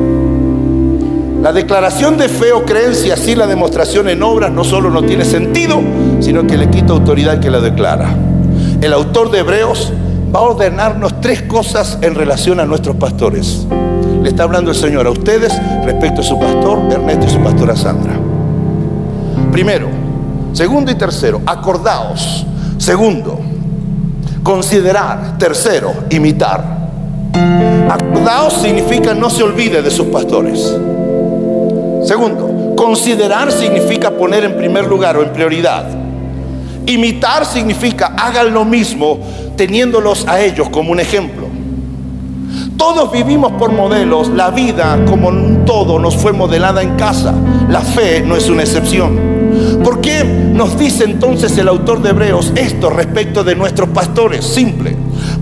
La 1.45 1.53
declaración 1.53 2.17
de 2.17 2.27
fe 2.27 2.53
o 2.53 2.65
creencia, 2.65 3.13
así 3.13 3.35
la 3.35 3.45
demostración 3.45 4.09
en 4.09 4.23
obras, 4.23 4.51
no 4.51 4.63
solo 4.63 4.89
no 4.89 5.03
tiene 5.03 5.23
sentido, 5.23 5.79
sino 6.19 6.47
que 6.47 6.57
le 6.57 6.71
quita 6.71 6.91
autoridad 6.91 7.35
al 7.35 7.39
que 7.39 7.51
la 7.51 7.59
declara. 7.59 8.15
El 8.81 8.91
autor 8.91 9.29
de 9.29 9.41
Hebreos 9.41 9.93
va 10.35 10.39
a 10.39 10.41
ordenarnos 10.41 11.21
tres 11.21 11.43
cosas 11.43 11.99
en 12.01 12.15
relación 12.15 12.59
a 12.59 12.65
nuestros 12.65 12.95
pastores. 12.95 13.67
Le 14.23 14.27
está 14.27 14.41
hablando 14.41 14.71
el 14.71 14.75
Señor 14.75 15.05
a 15.05 15.11
ustedes 15.11 15.53
respecto 15.83 16.21
a 16.21 16.23
su 16.23 16.39
pastor 16.39 16.79
Ernesto 16.91 17.27
y 17.27 17.29
su 17.29 17.39
pastora 17.39 17.75
Sandra. 17.75 18.13
Primero, 19.51 19.87
segundo 20.51 20.91
y 20.91 20.95
tercero, 20.95 21.43
acordaos. 21.45 22.43
Segundo, 22.79 23.39
considerar. 24.41 25.37
Tercero, 25.37 25.93
imitar. 26.09 26.89
Acordaos 27.87 28.53
significa 28.53 29.13
no 29.13 29.29
se 29.29 29.43
olvide 29.43 29.83
de 29.83 29.91
sus 29.91 30.07
pastores. 30.07 30.75
Segundo, 32.05 32.75
considerar 32.75 33.51
significa 33.51 34.11
poner 34.11 34.43
en 34.43 34.55
primer 34.55 34.85
lugar 34.85 35.17
o 35.17 35.23
en 35.23 35.33
prioridad. 35.33 35.85
Imitar 36.85 37.45
significa 37.45 38.13
hagan 38.15 38.53
lo 38.53 38.63
mismo 38.63 39.17
teniéndolos 39.57 40.27
a 40.27 40.39
ellos 40.39 40.69
como 40.69 40.91
un 40.91 40.99
ejemplo. 40.99 41.47
Todos 42.77 43.11
vivimos 43.11 43.53
por 43.53 43.71
modelos. 43.71 44.29
La 44.29 44.51
vida, 44.51 44.99
como 45.09 45.29
un 45.29 45.65
todo, 45.65 45.97
nos 45.97 46.15
fue 46.15 46.31
modelada 46.31 46.83
en 46.83 46.95
casa. 46.95 47.33
La 47.69 47.81
fe 47.81 48.21
no 48.21 48.35
es 48.35 48.49
una 48.49 48.61
excepción. 48.61 49.81
¿Por 49.83 50.01
qué 50.01 50.23
nos 50.23 50.77
dice 50.77 51.05
entonces 51.05 51.57
el 51.57 51.67
autor 51.67 52.01
de 52.01 52.09
Hebreos 52.09 52.51
esto 52.55 52.89
respecto 52.89 53.43
de 53.43 53.55
nuestros 53.55 53.89
pastores? 53.89 54.45
Simple. 54.45 54.95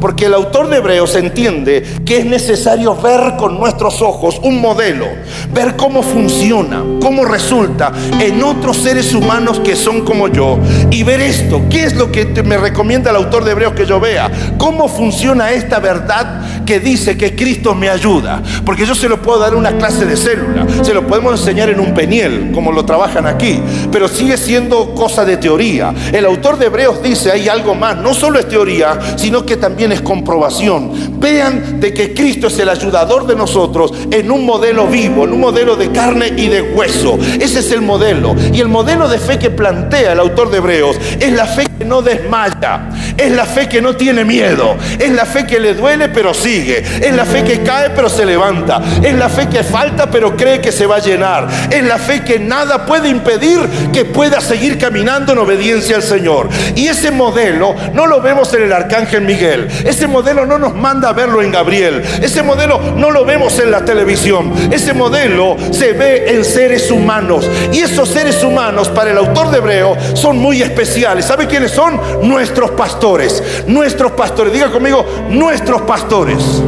Porque 0.04 0.26
el 0.26 0.34
autor 0.34 0.68
de 0.68 0.80
Hebreos 0.80 1.16
entiende 1.16 1.82
que 2.06 2.18
es 2.18 2.26
necesario 2.26 2.94
ver 2.94 3.38
con 3.38 3.58
nuestros 3.58 4.02
ojos 4.02 4.38
un 4.44 4.60
modelo, 4.60 5.06
ver 5.54 5.78
cómo 5.78 6.04
funciona, 6.04 6.84
cómo 7.02 7.24
resulta 7.24 7.94
en 8.20 8.44
otros 8.44 8.76
seres 8.76 9.14
humanos 9.14 9.62
que 9.62 9.78
son 9.78 10.02
como 10.02 10.28
yo 10.28 10.60
y 10.92 11.04
ver 11.04 11.22
esto. 11.22 11.62
¿Qué 11.70 11.86
es 11.86 11.96
lo 11.96 12.12
que 12.12 12.26
me 12.44 12.58
recomienda 12.58 13.12
el 13.12 13.16
autor 13.16 13.46
de 13.46 13.52
Hebreos 13.52 13.76
que 13.76 13.86
yo 13.86 14.02
vea? 14.02 14.30
¿Cómo 14.58 14.90
funciona 14.90 15.52
esta 15.52 15.80
verdad 15.80 16.66
que 16.66 16.82
dice 16.82 17.16
que 17.16 17.34
Cristo 17.34 17.74
me 17.74 17.88
ayuda? 17.88 18.44
Porque 18.66 18.86
yo 18.86 18.96
se 18.96 19.08
lo 19.08 19.22
puedo 19.22 19.40
dar 19.40 19.54
en 19.54 19.60
una 19.60 19.78
clase 19.78 20.06
de 20.06 20.18
célula, 20.18 20.68
se 20.84 20.94
lo 20.94 21.08
podemos 21.08 21.40
enseñar 21.40 21.70
en 21.70 21.80
un 21.80 21.94
peniel, 21.94 22.52
como 22.54 22.74
lo 22.74 22.84
trabajan 22.84 23.26
aquí, 23.26 23.62
pero 23.90 24.10
sigue 24.10 24.36
siendo 24.36 24.94
cosa 24.96 25.24
de 25.24 25.38
teoría. 25.38 25.94
El 26.12 26.26
autor 26.26 26.58
de 26.58 26.66
Hebreos 26.66 27.02
dice, 27.02 27.32
hay 27.32 27.48
algo 27.48 27.74
más, 27.74 27.96
no 27.96 28.14
solo 28.14 28.38
es 28.38 28.50
teoría, 28.50 29.00
sino 29.16 29.46
que 29.46 29.56
también 29.56 29.93
es 29.94 30.02
comprobación. 30.02 31.20
Vean 31.20 31.80
de 31.80 31.94
que 31.94 32.14
Cristo 32.14 32.48
es 32.48 32.60
el 32.60 32.70
ayudador 32.70 33.28
de 33.28 33.36
nosotros 33.36 33.94
en 34.12 34.32
un 34.32 34.46
modelo 34.46 34.88
vivo, 34.88 35.24
en 35.24 35.34
un 35.34 35.40
modelo 35.40 35.76
de 35.76 35.92
carne 35.92 36.34
y 36.36 36.48
de 36.48 36.62
hueso. 36.62 37.18
Ese 37.40 37.60
es 37.60 37.72
el 37.72 37.82
modelo. 37.82 38.36
Y 38.54 38.60
el 38.60 38.68
modelo 38.68 39.08
de 39.08 39.18
fe 39.18 39.40
que 39.40 39.50
plantea 39.50 40.14
el 40.14 40.20
autor 40.20 40.50
de 40.52 40.58
Hebreos 40.58 40.98
es 41.20 41.32
la 41.34 41.46
fe 41.46 41.66
que 41.78 41.86
no 41.86 42.02
desmaya, 42.02 42.90
es 43.18 43.32
la 43.32 43.46
fe 43.46 43.68
que 43.68 43.82
no 43.82 43.96
tiene 43.96 44.24
miedo, 44.24 44.76
es 45.00 45.12
la 45.12 45.26
fe 45.26 45.46
que 45.46 45.60
le 45.60 45.74
duele 45.74 46.10
pero 46.10 46.34
sigue, 46.34 46.80
es 46.80 47.14
la 47.16 47.26
fe 47.26 47.44
que 47.44 47.62
cae 47.62 47.92
pero 47.92 48.10
se 48.10 48.26
levanta, 48.26 48.82
es 49.02 49.14
la 49.16 49.30
fe 49.30 49.48
que 49.48 49.64
falta 49.64 50.10
pero 50.10 50.36
cree 50.36 50.62
que 50.62 50.72
se 50.72 50.86
va 50.86 50.98
a 50.98 51.00
llenar, 51.00 51.48
es 51.70 51.84
la 51.84 51.98
fe 51.98 52.24
que 52.24 52.40
nada 52.40 52.86
puede 52.86 53.10
impedir 53.10 53.60
que 53.92 54.06
pueda 54.06 54.42
seguir 54.42 54.78
caminando 54.78 55.34
en 55.34 55.40
obediencia 55.40 55.96
al 55.96 56.04
Señor. 56.04 56.50
Y 56.76 56.88
ese 56.88 57.12
modelo 57.12 57.76
no 57.94 58.08
lo 58.08 58.22
vemos 58.22 58.54
en 58.54 58.64
el 58.64 58.74
arcángel 58.74 59.22
Miguel, 59.22 59.68
ese 59.84 60.08
modelo 60.08 60.46
no 60.46 60.58
nos 60.58 60.76
manda 60.76 61.10
a 61.10 61.14
verlo 61.14 61.42
en 61.42 61.52
Gabriel, 61.52 62.04
ese 62.22 62.44
modelo 62.44 62.80
no 62.96 63.12
lo 63.12 63.26
vemos 63.26 63.58
en 63.60 63.72
la 63.72 63.84
televisión, 63.86 64.52
ese 64.72 64.94
modelo 64.94 65.58
se 65.72 65.94
ve 65.94 66.36
en 66.36 66.46
seres 66.46 66.90
humanos. 66.92 67.50
Y 67.72 67.80
esos 67.80 68.10
seres 68.10 68.44
humanos 68.44 68.90
para 68.90 69.12
el 69.12 69.18
autor 69.18 69.52
de 69.52 69.58
Hebreo 69.58 69.98
son 70.14 70.38
muy 70.38 70.62
especiales. 70.62 71.26
¿Sabe 71.26 71.48
quiénes 71.48 71.72
son? 71.72 72.00
Nuestros 72.24 72.72
pastores. 72.72 73.44
Nuestros 73.68 74.12
pastores. 74.14 74.54
Diga 74.54 74.72
conmigo, 74.72 75.06
nuestros 75.30 75.82
pastores. 75.82 76.62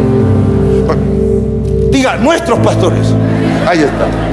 Diga, 1.92 2.18
nuestros 2.18 2.60
pastores. 2.60 3.08
Ahí 3.68 3.80
está. 3.80 4.25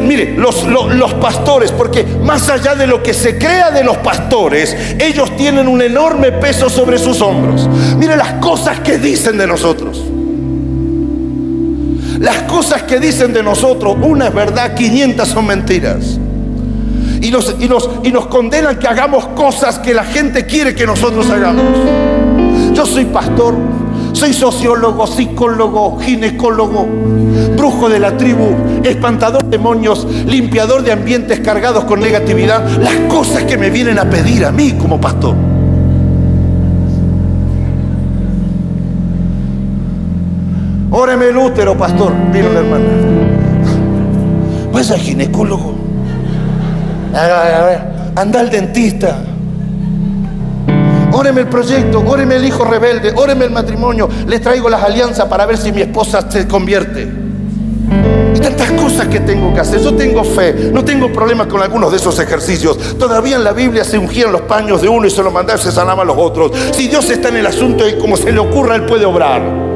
Mire, 0.00 0.34
los, 0.36 0.64
los, 0.64 1.14
pastores, 1.14 1.72
porque 1.72 2.04
más 2.04 2.48
allá 2.48 2.74
de 2.74 2.86
lo 2.86 3.02
que 3.02 3.14
se 3.14 3.38
crea 3.38 3.70
de 3.70 3.84
los 3.84 3.98
pastores, 3.98 4.76
ellos 4.98 5.36
tienen 5.36 5.68
un 5.68 5.82
enorme 5.82 6.32
peso 6.32 6.68
sobre 6.68 6.98
sus 6.98 7.20
hombros. 7.20 7.68
Mire 7.96 8.16
las 8.16 8.34
cosas 8.34 8.80
que 8.80 8.98
dicen 8.98 9.38
de 9.38 9.46
nosotros. 9.46 10.02
Las 12.18 12.42
cosas 12.42 12.82
que 12.82 13.00
dicen 13.00 13.32
de 13.32 13.42
nosotros, 13.42 13.96
una 14.00 14.28
es 14.28 14.34
verdad, 14.34 14.74
500 14.74 15.28
son 15.28 15.46
mentiras 15.46 16.18
y 17.22 17.30
nos, 17.30 17.54
y, 17.60 17.68
nos, 17.68 17.88
y 18.02 18.10
nos 18.10 18.26
condenan 18.26 18.78
que 18.78 18.88
hagamos 18.88 19.28
cosas 19.28 19.78
que 19.78 19.94
la 19.94 20.04
gente 20.04 20.44
quiere 20.44 20.74
que 20.74 20.84
nosotros 20.84 21.30
hagamos. 21.30 21.64
Yo 22.74 22.84
soy 22.84 23.04
pastor, 23.04 23.54
soy 24.22 24.32
sociólogo, 24.32 25.04
psicólogo, 25.04 25.98
ginecólogo, 25.98 26.86
brujo 27.56 27.88
de 27.88 27.98
la 27.98 28.16
tribu, 28.16 28.54
espantador 28.84 29.42
de 29.42 29.50
demonios, 29.50 30.06
limpiador 30.26 30.84
de 30.84 30.92
ambientes 30.92 31.40
cargados 31.40 31.82
con 31.86 31.98
negatividad. 31.98 32.64
Las 32.78 32.94
cosas 33.12 33.42
que 33.42 33.58
me 33.58 33.68
vienen 33.68 33.98
a 33.98 34.08
pedir 34.08 34.44
a 34.44 34.52
mí 34.52 34.74
como 34.74 35.00
pastor. 35.00 35.34
Óreme 40.92 41.26
el 41.26 41.36
útero, 41.36 41.76
pastor. 41.76 42.12
Vino 42.32 42.48
la 42.50 42.60
hermana. 42.60 42.84
Vaya 44.72 44.94
al 44.94 45.00
ginecólogo. 45.00 45.74
Anda 48.14 48.38
al 48.38 48.50
dentista. 48.50 49.31
Óreme 51.12 51.42
el 51.42 51.48
proyecto, 51.48 52.02
óreme 52.06 52.36
el 52.36 52.44
hijo 52.44 52.64
rebelde, 52.64 53.12
óreme 53.14 53.44
el 53.44 53.50
matrimonio. 53.50 54.08
Le 54.26 54.38
traigo 54.40 54.68
las 54.68 54.82
alianzas 54.82 55.28
para 55.28 55.46
ver 55.46 55.58
si 55.58 55.70
mi 55.70 55.82
esposa 55.82 56.30
se 56.30 56.48
convierte. 56.48 57.02
Y 58.34 58.38
tantas 58.40 58.70
cosas 58.72 59.08
que 59.08 59.20
tengo 59.20 59.52
que 59.52 59.60
hacer. 59.60 59.80
Yo 59.80 59.94
tengo 59.94 60.24
fe, 60.24 60.70
no 60.72 60.84
tengo 60.84 61.12
problema 61.12 61.46
con 61.46 61.62
algunos 61.62 61.90
de 61.90 61.98
esos 61.98 62.18
ejercicios. 62.18 62.96
Todavía 62.98 63.36
en 63.36 63.44
la 63.44 63.52
Biblia 63.52 63.84
se 63.84 63.98
ungían 63.98 64.32
los 64.32 64.42
paños 64.42 64.80
de 64.80 64.88
uno 64.88 65.06
y 65.06 65.10
se 65.10 65.22
los 65.22 65.32
mandaba 65.32 65.58
y 65.58 65.62
se 65.62 65.70
sanaban 65.70 66.06
los 66.06 66.16
otros. 66.16 66.52
Si 66.72 66.88
Dios 66.88 67.08
está 67.10 67.28
en 67.28 67.36
el 67.36 67.46
asunto 67.46 67.86
y 67.86 67.98
como 67.98 68.16
se 68.16 68.32
le 68.32 68.38
ocurra, 68.38 68.76
Él 68.76 68.86
puede 68.86 69.04
obrar. 69.04 69.71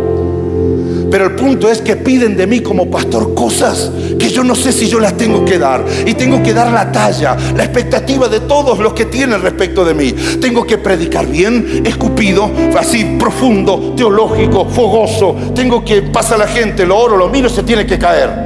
Pero 1.16 1.28
el 1.28 1.34
punto 1.34 1.70
es 1.70 1.80
que 1.80 1.96
piden 1.96 2.36
de 2.36 2.46
mí 2.46 2.60
como 2.60 2.90
pastor 2.90 3.32
cosas 3.32 3.90
que 4.18 4.28
yo 4.28 4.44
no 4.44 4.54
sé 4.54 4.70
si 4.70 4.86
yo 4.86 5.00
las 5.00 5.16
tengo 5.16 5.46
que 5.46 5.58
dar. 5.58 5.82
Y 6.04 6.12
tengo 6.12 6.42
que 6.42 6.52
dar 6.52 6.70
la 6.70 6.92
talla, 6.92 7.34
la 7.56 7.64
expectativa 7.64 8.28
de 8.28 8.40
todos 8.40 8.78
los 8.80 8.92
que 8.92 9.06
tienen 9.06 9.40
respecto 9.40 9.82
de 9.82 9.94
mí. 9.94 10.12
Tengo 10.42 10.66
que 10.66 10.76
predicar 10.76 11.26
bien, 11.26 11.86
escupido, 11.86 12.50
así 12.78 13.16
profundo, 13.18 13.94
teológico, 13.96 14.66
fogoso. 14.66 15.34
Tengo 15.54 15.82
que 15.82 16.02
pasa 16.02 16.36
la 16.36 16.46
gente, 16.46 16.84
lo 16.84 16.98
oro, 16.98 17.16
lo 17.16 17.30
miro, 17.30 17.48
se 17.48 17.62
tiene 17.62 17.86
que 17.86 17.98
caer 17.98 18.45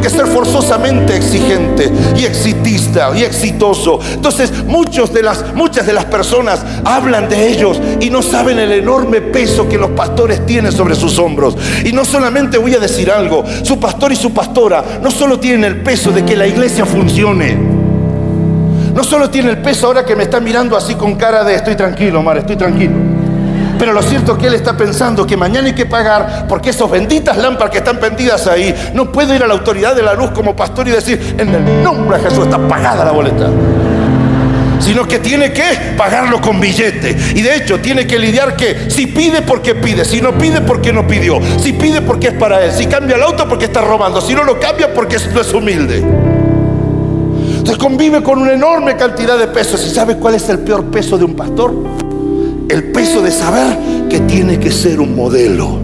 que 0.00 0.10
ser 0.10 0.26
forzosamente 0.26 1.16
exigente 1.16 1.90
y 2.16 2.24
exitista 2.24 3.10
y 3.16 3.22
exitoso. 3.22 4.00
Entonces, 4.12 4.64
muchos 4.64 5.12
de 5.12 5.22
las, 5.22 5.54
muchas 5.54 5.86
de 5.86 5.92
las 5.92 6.04
personas 6.06 6.64
hablan 6.84 7.28
de 7.28 7.48
ellos 7.48 7.80
y 8.00 8.10
no 8.10 8.22
saben 8.22 8.58
el 8.58 8.72
enorme 8.72 9.20
peso 9.20 9.68
que 9.68 9.78
los 9.78 9.90
pastores 9.90 10.44
tienen 10.46 10.72
sobre 10.72 10.94
sus 10.94 11.18
hombros. 11.18 11.56
Y 11.84 11.92
no 11.92 12.04
solamente 12.04 12.58
voy 12.58 12.74
a 12.74 12.78
decir 12.78 13.10
algo, 13.10 13.44
su 13.62 13.78
pastor 13.78 14.12
y 14.12 14.16
su 14.16 14.32
pastora 14.32 14.84
no 15.02 15.10
solo 15.10 15.38
tienen 15.38 15.64
el 15.64 15.82
peso 15.82 16.10
de 16.10 16.24
que 16.24 16.36
la 16.36 16.46
iglesia 16.46 16.84
funcione. 16.84 17.56
No 18.94 19.04
solo 19.04 19.30
tienen 19.30 19.50
el 19.50 19.62
peso 19.62 19.86
ahora 19.86 20.04
que 20.04 20.16
me 20.16 20.24
están 20.24 20.42
mirando 20.42 20.76
así 20.76 20.94
con 20.94 21.14
cara 21.14 21.44
de 21.44 21.54
estoy 21.54 21.76
tranquilo, 21.76 22.22
Mar, 22.22 22.38
estoy 22.38 22.56
tranquilo. 22.56 23.17
Pero 23.78 23.92
lo 23.92 24.02
cierto 24.02 24.32
es 24.32 24.38
que 24.38 24.46
él 24.48 24.54
está 24.54 24.76
pensando 24.76 25.26
que 25.26 25.36
mañana 25.36 25.68
hay 25.68 25.74
que 25.74 25.86
pagar 25.86 26.46
porque 26.48 26.70
esas 26.70 26.90
benditas 26.90 27.36
lámparas 27.36 27.70
que 27.70 27.78
están 27.78 27.98
pendidas 27.98 28.46
ahí, 28.46 28.74
no 28.94 29.12
puedo 29.12 29.34
ir 29.34 29.42
a 29.42 29.46
la 29.46 29.54
autoridad 29.54 29.94
de 29.94 30.02
la 30.02 30.14
luz 30.14 30.30
como 30.32 30.56
pastor 30.56 30.88
y 30.88 30.90
decir, 30.90 31.36
en 31.38 31.54
el 31.54 31.82
nombre 31.82 32.18
de 32.18 32.24
Jesús 32.24 32.44
está 32.44 32.58
pagada 32.58 33.04
la 33.04 33.12
boleta 33.12 33.48
sino 34.80 35.06
que 35.06 35.18
tiene 35.18 35.52
que 35.52 35.94
pagarlo 35.96 36.40
con 36.40 36.60
billete. 36.60 37.16
Y 37.34 37.42
de 37.42 37.56
hecho 37.56 37.80
tiene 37.80 38.06
que 38.06 38.18
lidiar 38.18 38.56
que 38.56 38.90
si 38.90 39.06
pide 39.06 39.42
porque 39.42 39.74
pide, 39.74 40.04
si 40.04 40.20
no 40.20 40.36
pide 40.38 40.60
porque 40.60 40.92
no 40.92 41.06
pidió, 41.06 41.40
si 41.58 41.72
pide 41.72 42.00
porque 42.00 42.28
es 42.28 42.34
para 42.34 42.64
él, 42.64 42.72
si 42.72 42.86
cambia 42.86 43.16
el 43.16 43.22
auto 43.22 43.48
porque 43.48 43.66
está 43.66 43.80
robando, 43.80 44.20
si 44.20 44.34
no 44.34 44.44
lo 44.44 44.58
cambia 44.58 44.94
porque 44.94 45.16
no 45.34 45.40
es 45.40 45.52
humilde. 45.52 45.98
Entonces 47.58 47.76
convive 47.76 48.22
con 48.22 48.38
una 48.38 48.52
enorme 48.52 48.96
cantidad 48.96 49.36
de 49.38 49.48
pesos. 49.48 49.84
¿Y 49.84 49.90
sabe 49.90 50.16
cuál 50.16 50.36
es 50.36 50.48
el 50.48 50.60
peor 50.60 50.84
peso 50.84 51.18
de 51.18 51.24
un 51.24 51.34
pastor? 51.34 52.07
El 52.68 52.84
peso 52.84 53.22
de 53.22 53.30
saber 53.30 53.78
que 54.08 54.20
tiene 54.20 54.58
que 54.58 54.70
ser 54.70 55.00
un 55.00 55.16
modelo. 55.16 55.78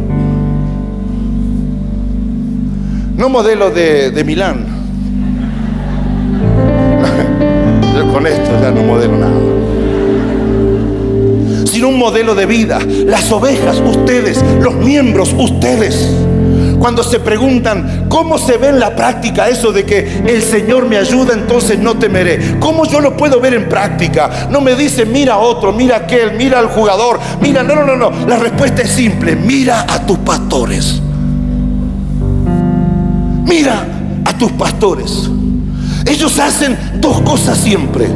No 3.16 3.28
modelo 3.28 3.70
de, 3.70 4.22
Milán. 4.24 4.66
Yo 7.96 8.12
con 8.12 8.26
esto 8.26 8.50
ya 8.60 8.70
no 8.70 8.82
modelo 8.82 9.16
nada. 9.16 9.40
Sino 11.64 11.88
un 11.88 11.98
modelo 11.98 12.34
de 12.34 12.44
vida. 12.46 12.80
Las 13.06 13.32
ovejas, 13.32 13.80
ustedes, 13.80 14.44
los 14.60 14.74
miembros, 14.74 15.34
ustedes 15.38 16.10
cuando 16.84 17.02
se 17.02 17.18
preguntan 17.18 18.08
cómo 18.10 18.36
se 18.36 18.58
ve 18.58 18.68
en 18.68 18.78
la 18.78 18.94
práctica 18.94 19.48
eso 19.48 19.72
de 19.72 19.86
que 19.86 20.22
el 20.26 20.42
Señor 20.42 20.86
me 20.86 20.98
ayuda, 20.98 21.32
entonces 21.32 21.78
no 21.78 21.94
temeré. 21.96 22.58
¿Cómo 22.60 22.84
yo 22.84 23.00
lo 23.00 23.16
puedo 23.16 23.40
ver 23.40 23.54
en 23.54 23.70
práctica? 23.70 24.48
No 24.50 24.60
me 24.60 24.74
dice, 24.74 25.06
mira 25.06 25.32
a 25.32 25.38
otro, 25.38 25.72
mira 25.72 25.96
a 25.96 25.98
aquel, 26.00 26.34
mira 26.34 26.58
al 26.58 26.66
jugador, 26.66 27.18
mira, 27.40 27.62
no, 27.62 27.74
no, 27.74 27.86
no, 27.86 27.96
no. 27.96 28.26
La 28.26 28.36
respuesta 28.36 28.82
es 28.82 28.90
simple, 28.90 29.34
mira 29.34 29.86
a 29.88 30.04
tus 30.04 30.18
pastores. 30.18 31.00
Mira 33.46 33.86
a 34.22 34.36
tus 34.36 34.52
pastores. 34.52 35.30
Ellos 36.04 36.38
hacen 36.38 36.76
dos 36.96 37.22
cosas 37.22 37.56
siempre. 37.56 38.08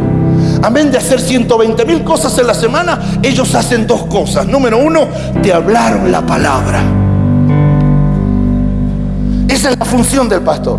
Amén 0.62 0.90
de 0.90 0.98
hacer 0.98 1.22
120 1.22 1.86
mil 1.86 2.04
cosas 2.04 2.38
en 2.38 2.46
la 2.46 2.52
semana, 2.52 3.00
ellos 3.22 3.54
hacen 3.54 3.86
dos 3.86 4.04
cosas. 4.08 4.46
Número 4.46 4.76
uno, 4.76 5.08
te 5.42 5.54
hablaron 5.54 6.12
la 6.12 6.20
palabra. 6.26 6.97
Esa 9.59 9.70
es 9.70 9.78
la 9.80 9.84
función 9.84 10.28
del 10.28 10.40
pastor. 10.42 10.78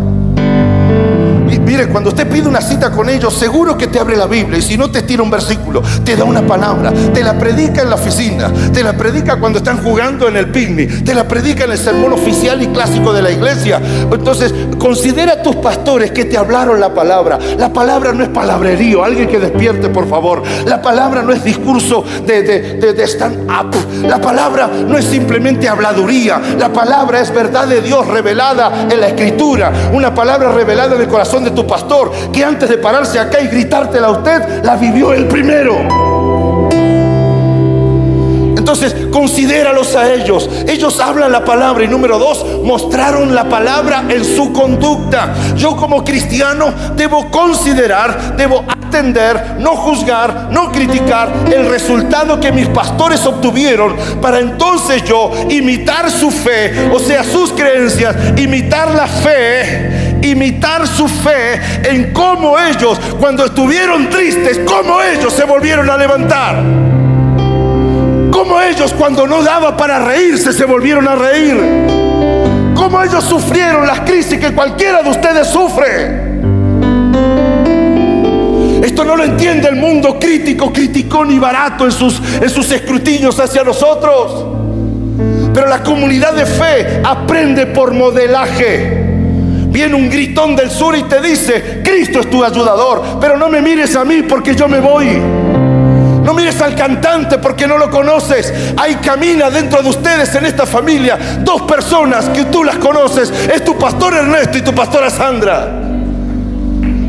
Mire, 1.70 1.86
cuando 1.86 2.10
usted 2.10 2.28
pide 2.28 2.48
una 2.48 2.60
cita 2.60 2.90
con 2.90 3.08
ellos, 3.08 3.32
seguro 3.32 3.78
que 3.78 3.86
te 3.86 4.00
abre 4.00 4.16
la 4.16 4.26
Biblia. 4.26 4.58
Y 4.58 4.62
si 4.62 4.76
no 4.76 4.90
te 4.90 5.02
tira 5.02 5.22
un 5.22 5.30
versículo, 5.30 5.80
te 6.04 6.16
da 6.16 6.24
una 6.24 6.44
palabra. 6.44 6.92
Te 7.14 7.22
la 7.22 7.38
predica 7.38 7.82
en 7.82 7.90
la 7.90 7.94
oficina. 7.94 8.50
Te 8.72 8.82
la 8.82 8.94
predica 8.94 9.36
cuando 9.38 9.58
están 9.60 9.80
jugando 9.80 10.26
en 10.26 10.36
el 10.36 10.50
picnic. 10.50 11.04
Te 11.04 11.14
la 11.14 11.28
predica 11.28 11.66
en 11.66 11.70
el 11.70 11.78
sermón 11.78 12.12
oficial 12.12 12.60
y 12.60 12.66
clásico 12.66 13.12
de 13.12 13.22
la 13.22 13.30
iglesia. 13.30 13.80
Entonces, 14.10 14.52
considera 14.80 15.34
a 15.34 15.42
tus 15.44 15.54
pastores 15.56 16.10
que 16.10 16.24
te 16.24 16.36
hablaron 16.36 16.80
la 16.80 16.92
palabra. 16.92 17.38
La 17.56 17.72
palabra 17.72 18.12
no 18.12 18.24
es 18.24 18.30
palabrerío. 18.30 19.04
Alguien 19.04 19.28
que 19.28 19.38
despierte, 19.38 19.90
por 19.90 20.08
favor. 20.08 20.42
La 20.66 20.82
palabra 20.82 21.22
no 21.22 21.32
es 21.32 21.44
discurso 21.44 22.04
de, 22.26 23.00
stand-up. 23.06 23.76
La 24.08 24.20
palabra 24.20 24.66
no 24.66 24.98
es 24.98 25.04
simplemente 25.04 25.68
habladuría. 25.68 26.42
La 26.58 26.72
palabra 26.72 27.20
es 27.20 27.32
verdad 27.32 27.68
de 27.68 27.80
Dios 27.80 28.08
revelada 28.08 28.88
en 28.90 29.00
la 29.00 29.06
escritura. 29.06 29.72
Una 29.92 30.12
palabra 30.12 30.50
revelada 30.50 30.96
en 30.96 31.02
el 31.02 31.06
corazón 31.06 31.44
de 31.44 31.52
tu 31.52 31.59
pastor 31.66 32.10
que 32.32 32.44
antes 32.44 32.68
de 32.68 32.78
pararse 32.78 33.18
acá 33.18 33.40
y 33.40 33.48
gritártela 33.48 34.08
a 34.08 34.10
usted, 34.10 34.64
la 34.64 34.76
vivió 34.76 35.12
el 35.12 35.26
primero. 35.26 36.20
Entonces, 38.70 39.08
considéralos 39.10 39.96
a 39.96 40.12
ellos. 40.12 40.48
Ellos 40.68 41.00
hablan 41.00 41.32
la 41.32 41.44
palabra 41.44 41.82
y 41.82 41.88
número 41.88 42.20
dos, 42.20 42.46
mostraron 42.62 43.34
la 43.34 43.48
palabra 43.48 44.04
en 44.08 44.24
su 44.24 44.52
conducta. 44.52 45.34
Yo 45.56 45.76
como 45.76 46.04
cristiano 46.04 46.72
debo 46.94 47.30
considerar, 47.32 48.36
debo 48.36 48.64
atender, 48.68 49.56
no 49.58 49.74
juzgar, 49.74 50.50
no 50.52 50.70
criticar 50.70 51.32
el 51.52 51.68
resultado 51.68 52.38
que 52.38 52.52
mis 52.52 52.68
pastores 52.68 53.26
obtuvieron 53.26 53.96
para 54.22 54.38
entonces 54.38 55.02
yo 55.02 55.32
imitar 55.48 56.08
su 56.08 56.30
fe, 56.30 56.90
o 56.92 57.00
sea, 57.00 57.24
sus 57.24 57.52
creencias, 57.52 58.14
imitar 58.36 58.94
la 58.94 59.08
fe 59.08 59.99
imitar 60.22 60.86
su 60.86 61.08
fe 61.08 61.60
en 61.84 62.12
cómo 62.12 62.58
ellos, 62.58 63.00
cuando 63.18 63.44
estuvieron 63.46 64.08
tristes, 64.10 64.60
cómo 64.66 65.00
ellos 65.02 65.32
se 65.32 65.44
volvieron 65.44 65.88
a 65.88 65.96
levantar. 65.96 66.62
Cómo 68.30 68.60
ellos 68.60 68.94
cuando 68.96 69.26
no 69.26 69.42
daba 69.42 69.76
para 69.76 70.04
reírse 70.04 70.52
se 70.52 70.64
volvieron 70.64 71.06
a 71.06 71.14
reír. 71.14 71.56
Cómo 72.74 73.02
ellos 73.02 73.24
sufrieron 73.24 73.86
las 73.86 74.00
crisis 74.00 74.38
que 74.38 74.52
cualquiera 74.52 75.02
de 75.02 75.10
ustedes 75.10 75.46
sufre. 75.48 76.30
Esto 78.82 79.04
no 79.04 79.16
lo 79.16 79.24
entiende 79.24 79.68
el 79.68 79.76
mundo 79.76 80.18
crítico, 80.18 80.72
criticón 80.72 81.30
y 81.30 81.38
barato 81.38 81.84
en 81.84 81.92
sus, 81.92 82.20
en 82.40 82.48
sus 82.48 82.70
escrutinios 82.72 83.38
hacia 83.38 83.62
nosotros. 83.62 84.46
Pero 85.52 85.66
la 85.66 85.82
comunidad 85.82 86.32
de 86.32 86.46
fe 86.46 87.02
aprende 87.04 87.66
por 87.66 87.92
modelaje. 87.92 88.99
Viene 89.70 89.94
un 89.94 90.10
gritón 90.10 90.56
del 90.56 90.70
sur 90.70 90.96
y 90.96 91.04
te 91.04 91.20
dice, 91.20 91.80
Cristo 91.84 92.20
es 92.20 92.28
tu 92.28 92.44
ayudador, 92.44 93.02
pero 93.20 93.36
no 93.36 93.48
me 93.48 93.62
mires 93.62 93.94
a 93.94 94.04
mí 94.04 94.22
porque 94.22 94.54
yo 94.54 94.66
me 94.66 94.80
voy. 94.80 95.06
No 96.24 96.34
mires 96.34 96.60
al 96.60 96.74
cantante 96.74 97.38
porque 97.38 97.66
no 97.66 97.78
lo 97.78 97.90
conoces. 97.90 98.52
Hay 98.76 98.96
camina 98.96 99.48
dentro 99.48 99.82
de 99.82 99.88
ustedes 99.88 100.34
en 100.34 100.44
esta 100.44 100.66
familia 100.66 101.18
dos 101.40 101.62
personas 101.62 102.28
que 102.28 102.44
tú 102.44 102.64
las 102.64 102.76
conoces. 102.76 103.32
Es 103.52 103.64
tu 103.64 103.78
pastor 103.78 104.14
Ernesto 104.14 104.58
y 104.58 104.62
tu 104.62 104.74
pastora 104.74 105.08
Sandra. 105.08 105.68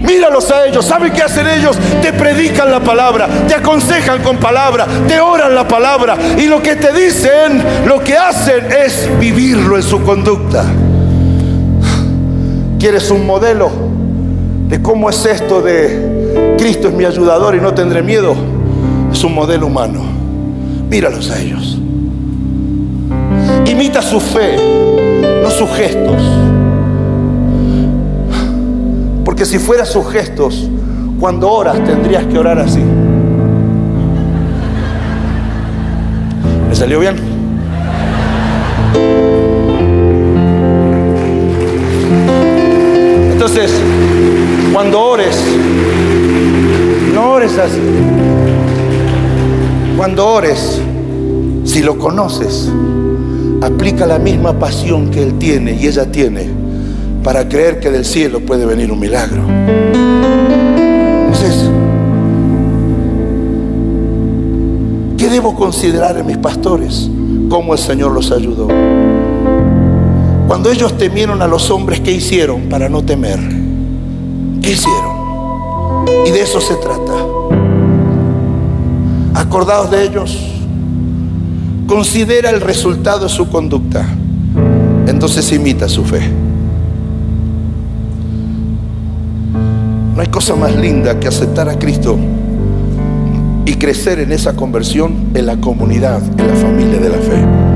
Míralos 0.01 0.49
a 0.51 0.65
ellos. 0.65 0.85
¿Saben 0.85 1.11
qué 1.13 1.23
hacen 1.23 1.47
ellos? 1.47 1.77
Te 2.01 2.13
predican 2.13 2.71
la 2.71 2.79
palabra, 2.79 3.27
te 3.47 3.55
aconsejan 3.55 4.21
con 4.21 4.37
palabra, 4.37 4.87
te 5.07 5.19
oran 5.19 5.53
la 5.53 5.67
palabra. 5.67 6.15
Y 6.37 6.47
lo 6.47 6.61
que 6.61 6.75
te 6.75 6.91
dicen, 6.91 7.63
lo 7.85 8.03
que 8.03 8.17
hacen 8.17 8.71
es 8.71 9.07
vivirlo 9.19 9.77
en 9.77 9.83
su 9.83 10.01
conducta. 10.03 10.65
¿Quieres 12.81 13.11
un 13.11 13.27
modelo 13.27 13.69
de 14.67 14.81
cómo 14.81 15.07
es 15.11 15.23
esto 15.23 15.61
de 15.61 16.55
Cristo 16.57 16.87
es 16.87 16.93
mi 16.95 17.05
ayudador 17.05 17.53
y 17.53 17.61
no 17.61 17.75
tendré 17.75 18.01
miedo? 18.01 18.33
Es 19.11 19.23
un 19.23 19.35
modelo 19.35 19.67
humano. 19.67 20.01
Míralos 20.89 21.29
a 21.29 21.39
ellos. 21.39 21.79
Imita 23.67 24.01
su 24.01 24.19
fe, 24.19 24.55
no 25.43 25.51
sus 25.51 25.69
gestos. 25.69 26.23
Porque 29.23 29.45
si 29.45 29.59
fuera 29.59 29.85
sus 29.85 30.09
gestos, 30.09 30.67
cuando 31.19 31.51
oras 31.51 31.83
tendrías 31.83 32.25
que 32.25 32.39
orar 32.39 32.57
así. 32.57 32.81
¿Me 36.67 36.73
salió 36.73 36.99
bien? 36.99 37.30
Entonces, 43.43 43.71
cuando 44.71 45.01
ores, 45.01 45.35
no 47.11 47.31
ores 47.31 47.57
así. 47.57 47.81
Cuando 49.97 50.27
ores, 50.27 50.79
si 51.63 51.81
lo 51.81 51.97
conoces, 51.97 52.71
aplica 53.63 54.05
la 54.05 54.19
misma 54.19 54.53
pasión 54.59 55.09
que 55.09 55.23
él 55.23 55.39
tiene 55.39 55.73
y 55.73 55.87
ella 55.87 56.11
tiene 56.11 56.51
para 57.23 57.49
creer 57.49 57.79
que 57.79 57.89
del 57.89 58.05
cielo 58.05 58.41
puede 58.41 58.67
venir 58.67 58.91
un 58.91 58.99
milagro. 58.99 59.41
Entonces, 61.25 61.67
¿qué 65.17 65.29
debo 65.29 65.55
considerar 65.55 66.15
en 66.15 66.27
mis 66.27 66.37
pastores? 66.37 67.09
¿Cómo 67.49 67.73
el 67.73 67.79
Señor 67.79 68.11
los 68.11 68.31
ayudó? 68.31 68.67
Cuando 70.51 70.69
ellos 70.69 70.97
temieron 70.97 71.41
a 71.41 71.47
los 71.47 71.71
hombres, 71.71 72.01
¿qué 72.01 72.11
hicieron 72.11 72.63
para 72.63 72.89
no 72.89 73.05
temer? 73.05 73.39
¿Qué 74.61 74.73
hicieron? 74.73 76.05
Y 76.27 76.29
de 76.29 76.41
eso 76.41 76.59
se 76.59 76.75
trata. 76.75 77.13
Acordaos 79.33 79.89
de 79.89 80.03
ellos. 80.03 80.37
Considera 81.87 82.49
el 82.49 82.59
resultado 82.59 83.23
de 83.23 83.29
su 83.29 83.47
conducta. 83.47 84.05
Entonces 85.07 85.49
imita 85.53 85.87
su 85.87 86.03
fe. 86.03 86.19
No 90.13 90.21
hay 90.21 90.27
cosa 90.27 90.53
más 90.55 90.75
linda 90.75 91.17
que 91.17 91.29
aceptar 91.29 91.69
a 91.69 91.79
Cristo 91.79 92.17
y 93.65 93.75
crecer 93.75 94.19
en 94.19 94.33
esa 94.33 94.53
conversión 94.57 95.29
en 95.33 95.45
la 95.45 95.55
comunidad, 95.61 96.21
en 96.37 96.45
la 96.45 96.55
familia 96.55 96.99
de 96.99 97.09
la 97.09 97.19
fe 97.19 97.70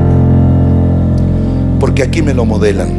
porque 1.86 2.02
aquí 2.02 2.24
me 2.24 2.34
lo 2.34 2.46
modelan. 2.46 2.90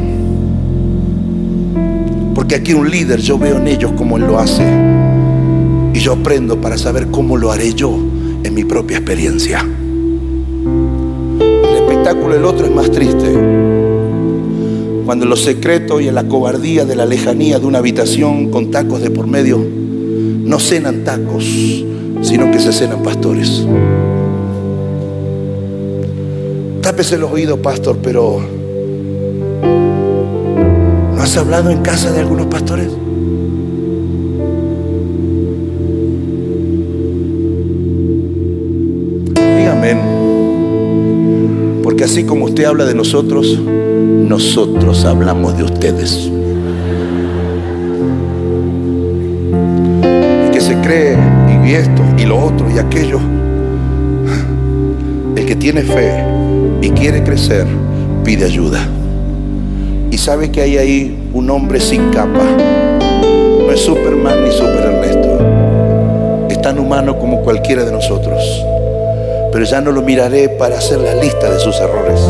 Porque 2.33 2.55
aquí 2.55 2.73
un 2.73 2.89
líder, 2.89 3.19
yo 3.19 3.37
veo 3.37 3.57
en 3.57 3.67
ellos 3.67 3.91
cómo 3.97 4.15
él 4.15 4.23
lo 4.23 4.39
hace. 4.39 4.63
Y 5.93 5.99
yo 5.99 6.13
aprendo 6.13 6.61
para 6.61 6.77
saber 6.77 7.07
cómo 7.07 7.35
lo 7.35 7.51
haré 7.51 7.73
yo 7.73 7.93
en 8.45 8.53
mi 8.53 8.63
propia 8.63 8.95
experiencia. 8.95 9.59
El 11.41 11.75
espectáculo 11.75 12.33
del 12.35 12.45
otro 12.45 12.65
es 12.65 12.73
más 12.73 12.89
triste. 12.89 13.29
Cuando 15.03 15.25
en 15.25 15.31
lo 15.31 15.35
secreto 15.35 15.99
y 15.99 16.07
en 16.07 16.15
la 16.15 16.25
cobardía 16.29 16.85
de 16.85 16.95
la 16.95 17.05
lejanía 17.05 17.59
de 17.59 17.65
una 17.65 17.79
habitación 17.79 18.51
con 18.51 18.71
tacos 18.71 19.01
de 19.01 19.09
por 19.09 19.27
medio, 19.27 19.59
no 19.59 20.59
cenan 20.61 21.03
tacos, 21.03 21.43
sino 22.21 22.51
que 22.51 22.59
se 22.59 22.71
cenan 22.71 23.03
pastores. 23.03 23.67
Tápese 26.81 27.17
los 27.17 27.29
oídos, 27.33 27.59
pastor, 27.59 27.97
pero 28.01 28.55
¿Has 31.27 31.35
hablado 31.35 31.69
en 31.71 31.81
casa 31.81 32.09
de 32.13 32.21
algunos 32.21 32.45
pastores? 32.45 32.87
Dígame. 39.35 39.97
Porque 41.83 42.05
así 42.05 42.23
como 42.23 42.45
usted 42.45 42.63
habla 42.63 42.85
de 42.85 42.95
nosotros, 42.95 43.59
nosotros 43.59 45.03
hablamos 45.03 45.57
de 45.57 45.63
ustedes. 45.65 46.31
Y 50.47 50.51
que 50.51 50.61
se 50.61 50.75
cree 50.79 51.17
y 51.65 51.73
esto 51.73 52.03
y 52.17 52.23
lo 52.23 52.39
otro 52.41 52.71
y 52.73 52.79
aquello. 52.79 53.19
El 55.35 55.45
que 55.45 55.57
tiene 55.57 55.81
fe 55.81 56.23
y 56.81 56.89
quiere 56.91 57.21
crecer, 57.21 57.67
pide 58.23 58.45
ayuda. 58.45 58.87
Y 60.09 60.17
sabe 60.17 60.51
que 60.51 60.61
hay 60.61 60.77
ahí 60.77 61.29
un 61.33 61.49
hombre 61.49 61.79
sin 61.79 62.09
capa. 62.11 62.43
No 63.59 63.71
es 63.71 63.81
Superman 63.81 64.43
ni 64.43 64.51
Super 64.51 64.85
Ernesto. 64.85 66.47
Es 66.49 66.61
tan 66.61 66.79
humano 66.79 67.19
como 67.19 67.41
cualquiera 67.41 67.83
de 67.83 67.91
nosotros. 67.91 68.41
Pero 69.51 69.65
ya 69.65 69.81
no 69.81 69.91
lo 69.91 70.01
miraré 70.01 70.49
para 70.49 70.77
hacer 70.77 70.99
la 70.99 71.15
lista 71.15 71.49
de 71.49 71.59
sus 71.59 71.75
errores. 71.79 72.21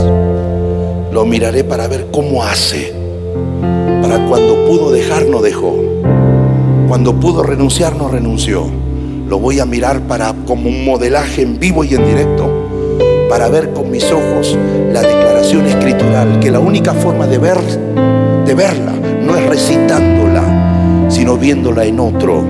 Lo 1.11 1.25
miraré 1.25 1.63
para 1.63 1.87
ver 1.87 2.07
cómo 2.11 2.43
hace. 2.43 2.93
Para 4.01 4.25
cuando 4.27 4.65
pudo 4.65 4.91
dejar, 4.91 5.25
no 5.25 5.41
dejó. 5.41 5.75
Cuando 6.87 7.19
pudo 7.19 7.43
renunciar, 7.43 7.95
no 7.95 8.07
renunció. 8.07 8.65
Lo 9.27 9.39
voy 9.39 9.59
a 9.59 9.65
mirar 9.65 10.01
para 10.01 10.33
como 10.45 10.69
un 10.69 10.85
modelaje 10.85 11.41
en 11.41 11.59
vivo 11.59 11.83
y 11.83 11.93
en 11.93 12.05
directo 12.05 12.67
para 13.29 13.49
ver 13.49 13.73
con 13.73 13.91
mis 13.91 14.05
ojos 14.11 14.57
la 14.91 15.01
declaración 15.01 15.26
escritural, 15.55 16.39
que 16.39 16.51
la 16.51 16.59
única 16.59 16.93
forma 16.93 17.25
de 17.25 17.37
ver, 17.37 17.57
de 18.45 18.53
verla, 18.53 18.91
no 19.25 19.35
es 19.35 19.47
recitándola, 19.47 20.41
sino 21.07 21.17
sino 21.17 21.37
viéndola 21.37 21.85
en 21.85 21.99
otro 22.01 22.43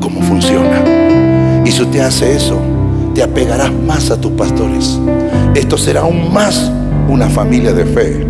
cómo 0.00 0.22
funciona. 0.22 0.82
Y 1.66 1.70
si 1.70 1.82
usted 1.82 2.00
hace 2.00 2.34
eso, 2.34 2.58
te 3.14 3.22
apegarás 3.22 3.70
más 3.72 4.10
a 4.10 4.18
tus 4.18 4.32
pastores. 4.32 4.98
Esto 5.54 5.76
será 5.76 6.00
aún 6.00 6.32
más 6.32 6.72
una 7.08 7.28
familia 7.28 7.74
de 7.74 7.84
fe. 7.84 8.26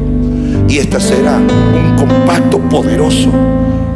Y 0.69 0.79
esta 0.79 0.99
será 0.99 1.37
un 1.37 1.97
compacto 1.97 2.59
poderoso 2.59 3.31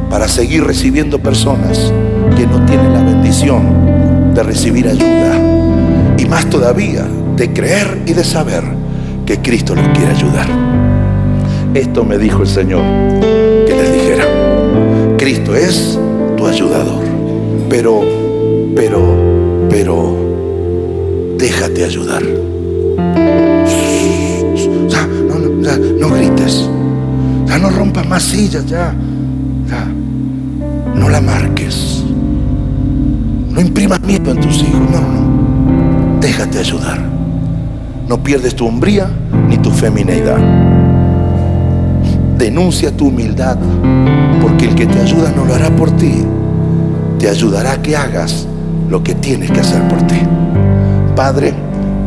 para 0.08 0.28
seguir 0.28 0.64
recibiendo 0.64 1.18
personas 1.18 1.92
que 2.36 2.46
no 2.46 2.64
tienen 2.66 2.92
la 2.92 3.02
bendición 3.02 4.32
de 4.32 4.42
recibir 4.44 4.88
ayuda. 4.88 5.40
Y 6.18 6.24
más 6.26 6.48
todavía 6.48 7.04
de 7.36 7.52
creer 7.52 8.02
y 8.06 8.12
de 8.12 8.22
saber 8.22 8.83
que 9.26 9.40
Cristo 9.40 9.74
los 9.74 9.88
quiere 9.88 10.10
ayudar. 10.10 10.46
Esto 11.74 12.04
me 12.04 12.18
dijo 12.18 12.42
el 12.42 12.48
Señor 12.48 12.82
que 13.66 13.74
les 13.74 13.92
dijera. 13.92 14.26
Cristo 15.18 15.54
es 15.54 15.98
tu 16.36 16.46
ayudador. 16.46 17.02
Pero, 17.68 18.02
pero, 18.76 19.00
pero, 19.70 20.16
déjate 21.38 21.84
ayudar. 21.84 22.22
no, 25.98 26.10
grites. 26.10 26.68
Ya 27.46 27.58
no 27.58 27.70
rompas 27.70 28.06
más 28.06 28.22
sillas, 28.22 28.66
ya. 28.66 28.94
ya. 29.68 29.86
No 30.94 31.08
la 31.08 31.20
marques. 31.20 32.04
No 33.50 33.60
imprimas 33.60 34.00
miedo 34.02 34.30
en 34.30 34.40
tus 34.40 34.62
hijos. 34.62 34.90
No, 34.90 35.00
no. 35.00 36.20
Déjate 36.20 36.58
ayudar. 36.58 37.13
No 38.08 38.22
pierdes 38.22 38.54
tu 38.54 38.66
hombría 38.66 39.08
ni 39.48 39.56
tu 39.56 39.70
femineidad. 39.70 40.38
Denuncia 42.36 42.94
tu 42.94 43.08
humildad, 43.08 43.56
porque 44.42 44.66
el 44.66 44.74
que 44.74 44.86
te 44.86 45.00
ayuda 45.00 45.32
no 45.34 45.44
lo 45.46 45.54
hará 45.54 45.70
por 45.70 45.90
ti. 45.92 46.22
Te 47.18 47.28
ayudará 47.28 47.72
a 47.72 47.82
que 47.82 47.96
hagas 47.96 48.46
lo 48.90 49.02
que 49.02 49.14
tienes 49.14 49.50
que 49.50 49.60
hacer 49.60 49.82
por 49.88 50.02
ti. 50.02 50.20
Padre, 51.16 51.54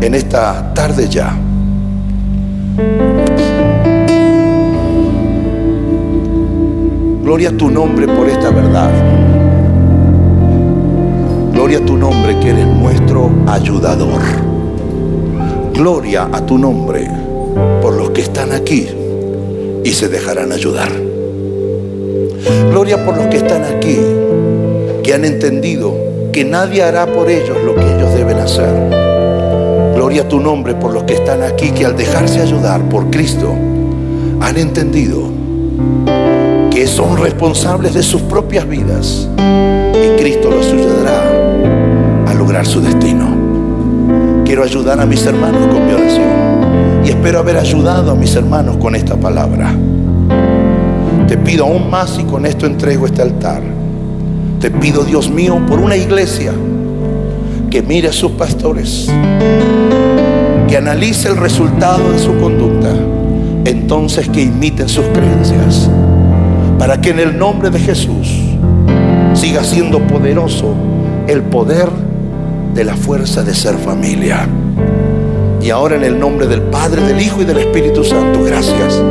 en 0.02 0.14
esta 0.14 0.74
tarde 0.76 1.08
ya, 1.10 1.36
gloria 7.24 7.50
a 7.50 7.58
tu 7.58 7.72
nombre 7.72 8.08
por 8.08 8.30
esta 8.30 8.52
verdad. 8.52 8.92
Gloria 11.54 11.80
a 11.80 11.86
tu 11.86 11.98
nombre 11.98 12.38
que 12.40 12.52
eres 12.52 12.68
nuestro 12.68 13.32
ayudador. 13.48 14.47
Gloria 15.78 16.28
a 16.34 16.44
tu 16.44 16.58
nombre 16.58 17.08
por 17.84 17.94
los 17.94 18.10
que 18.10 18.22
están 18.22 18.52
aquí 18.52 18.88
y 19.84 19.92
se 19.92 20.10
dejarán 20.10 20.52
ayudar. 20.52 20.90
Gloria 22.72 23.06
por 23.06 23.16
los 23.16 23.28
que 23.28 23.38
están 23.38 23.64
aquí, 23.64 23.96
que 25.04 25.14
han 25.14 25.24
entendido 25.24 25.94
que 26.34 26.44
nadie 26.44 26.82
hará 26.82 27.06
por 27.06 27.30
ellos 27.30 27.56
lo 27.64 27.76
que 27.76 27.84
ellos 27.84 28.12
deben 28.16 28.40
hacer. 28.40 28.74
Gloria 29.94 30.24
a 30.24 30.28
tu 30.28 30.40
nombre 30.40 30.74
por 30.74 30.94
los 30.94 31.04
que 31.04 31.14
están 31.14 31.44
aquí, 31.44 31.70
que 31.70 31.86
al 31.86 31.96
dejarse 31.96 32.42
ayudar 32.42 32.82
por 32.90 33.12
Cristo, 33.12 33.54
han 34.42 34.58
entendido 34.58 35.22
que 36.72 36.88
son 36.88 37.18
responsables 37.18 37.94
de 37.94 38.02
sus 38.02 38.24
propias 38.24 38.68
vidas 38.68 39.30
y 39.38 40.20
Cristo 40.20 40.50
los 40.50 40.66
ayudará 40.66 41.22
a 42.26 42.34
lograr 42.34 42.66
su 42.66 42.82
destino. 42.82 43.37
Quiero 44.48 44.64
ayudar 44.64 45.00
a 45.00 45.06
mis 45.06 45.24
hermanos 45.28 45.68
con 45.68 45.86
mi 45.86 45.94
oración 45.94 47.06
y 47.06 47.10
espero 47.10 47.38
haber 47.38 47.58
ayudado 47.58 48.12
a 48.12 48.16
mis 48.16 48.36
hermanos 48.36 48.78
con 48.78 48.96
esta 48.96 49.16
palabra. 49.16 49.76
Te 51.28 51.38
pido 51.38 51.66
aún 51.66 51.92
más 51.92 52.18
y 52.18 52.24
con 52.24 52.48
esto 52.48 52.66
entrego 52.66 53.06
este 53.06 53.22
altar 53.22 53.62
te 54.60 54.72
pido, 54.72 55.04
Dios 55.04 55.30
mío, 55.30 55.62
por 55.68 55.80
una 55.80 55.96
iglesia 55.96 56.52
que 57.70 57.84
mire 57.84 58.08
a 58.08 58.12
sus 58.12 58.32
pastores, 58.32 59.08
que 60.68 60.76
analice 60.76 61.28
el 61.28 61.38
resultado 61.38 62.12
de 62.12 62.18
su 62.18 62.36
conducta, 62.40 62.92
entonces 63.66 64.28
que 64.30 64.42
imiten 64.42 64.90
sus 64.90 65.06
creencias, 65.10 65.92
para 66.80 67.00
que 67.00 67.12
en 67.12 67.20
el 67.20 67.38
nombre 67.38 67.70
de 67.70 67.78
Jesús 67.78 68.30
siga 69.36 69.64
siendo 69.64 70.00
poderoso 70.08 70.74
el 71.28 71.44
poder 71.44 71.90
de 72.78 72.84
la 72.84 72.96
fuerza 72.96 73.42
de 73.42 73.56
ser 73.56 73.74
familia. 73.76 74.48
Y 75.60 75.72
ahora 75.72 75.96
en 75.96 76.04
el 76.04 76.20
nombre 76.20 76.46
del 76.46 76.62
Padre, 76.62 77.02
del 77.02 77.20
Hijo 77.20 77.42
y 77.42 77.46
del 77.46 77.58
Espíritu 77.58 78.04
Santo, 78.04 78.44
gracias, 78.44 79.02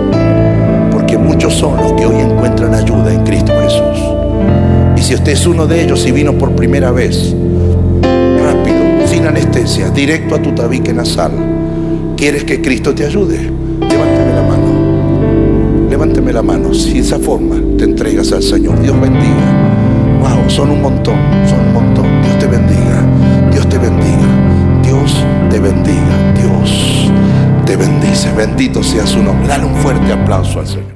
porque 0.93 1.19
muchos 1.19 1.53
son 1.53 1.77
los 1.77 1.93
que 1.95 2.07
hoy 2.07 2.15
encuentran 2.15 2.73
ayuda 2.75 3.13
en 3.13 3.25
Cristo 3.25 3.53
Jesús. 3.61 4.05
Y 4.97 5.03
si 5.03 5.15
usted 5.17 5.33
es 5.33 5.45
uno 5.49 5.67
de 5.67 5.83
ellos 5.83 6.07
y 6.07 6.13
vino 6.13 6.39
por 6.39 6.53
primera 6.53 6.93
vez, 6.93 7.35
rápido, 8.41 9.05
sin 9.05 9.27
anestesia, 9.27 9.91
directo 9.91 10.37
a 10.37 10.39
tu 10.41 10.53
tabique 10.53 10.93
nasal, 10.93 11.33
¿quieres 12.17 12.45
que 12.45 12.63
Cristo 12.63 12.95
te 12.95 13.05
ayude? 13.05 13.51
Levánteme 13.81 14.33
la 14.33 14.43
mano. 14.43 15.91
Levánteme 15.91 16.33
la 16.33 16.43
mano. 16.43 16.73
Si 16.73 17.01
esa 17.01 17.19
forma 17.19 17.57
te 17.77 17.83
entregas 17.83 18.31
al 18.31 18.45
Señor, 18.45 18.81
Dios 18.81 18.99
bendiga. 19.01 20.21
Wow, 20.21 20.49
son 20.49 20.71
un 20.71 20.83
montón, 20.83 21.17
son 21.51 21.59
un 21.67 21.73
montón. 21.73 22.07
Dios 22.23 22.39
te 22.39 22.47
bendiga. 22.47 22.96
Te 23.77 23.83
bendiga. 23.83 24.81
Dios 24.83 25.23
te 25.51 25.61
bendiga. 25.61 26.33
Dios 26.35 27.11
te 27.67 27.77
bendice. 27.77 28.33
Bendito 28.33 28.83
sea 28.83 29.07
su 29.07 29.23
nombre. 29.23 29.47
Dale 29.49 29.67
un 29.67 29.77
fuerte 29.77 30.15
aplauso 30.15 30.61
al 30.61 30.67
Señor. 30.67 30.96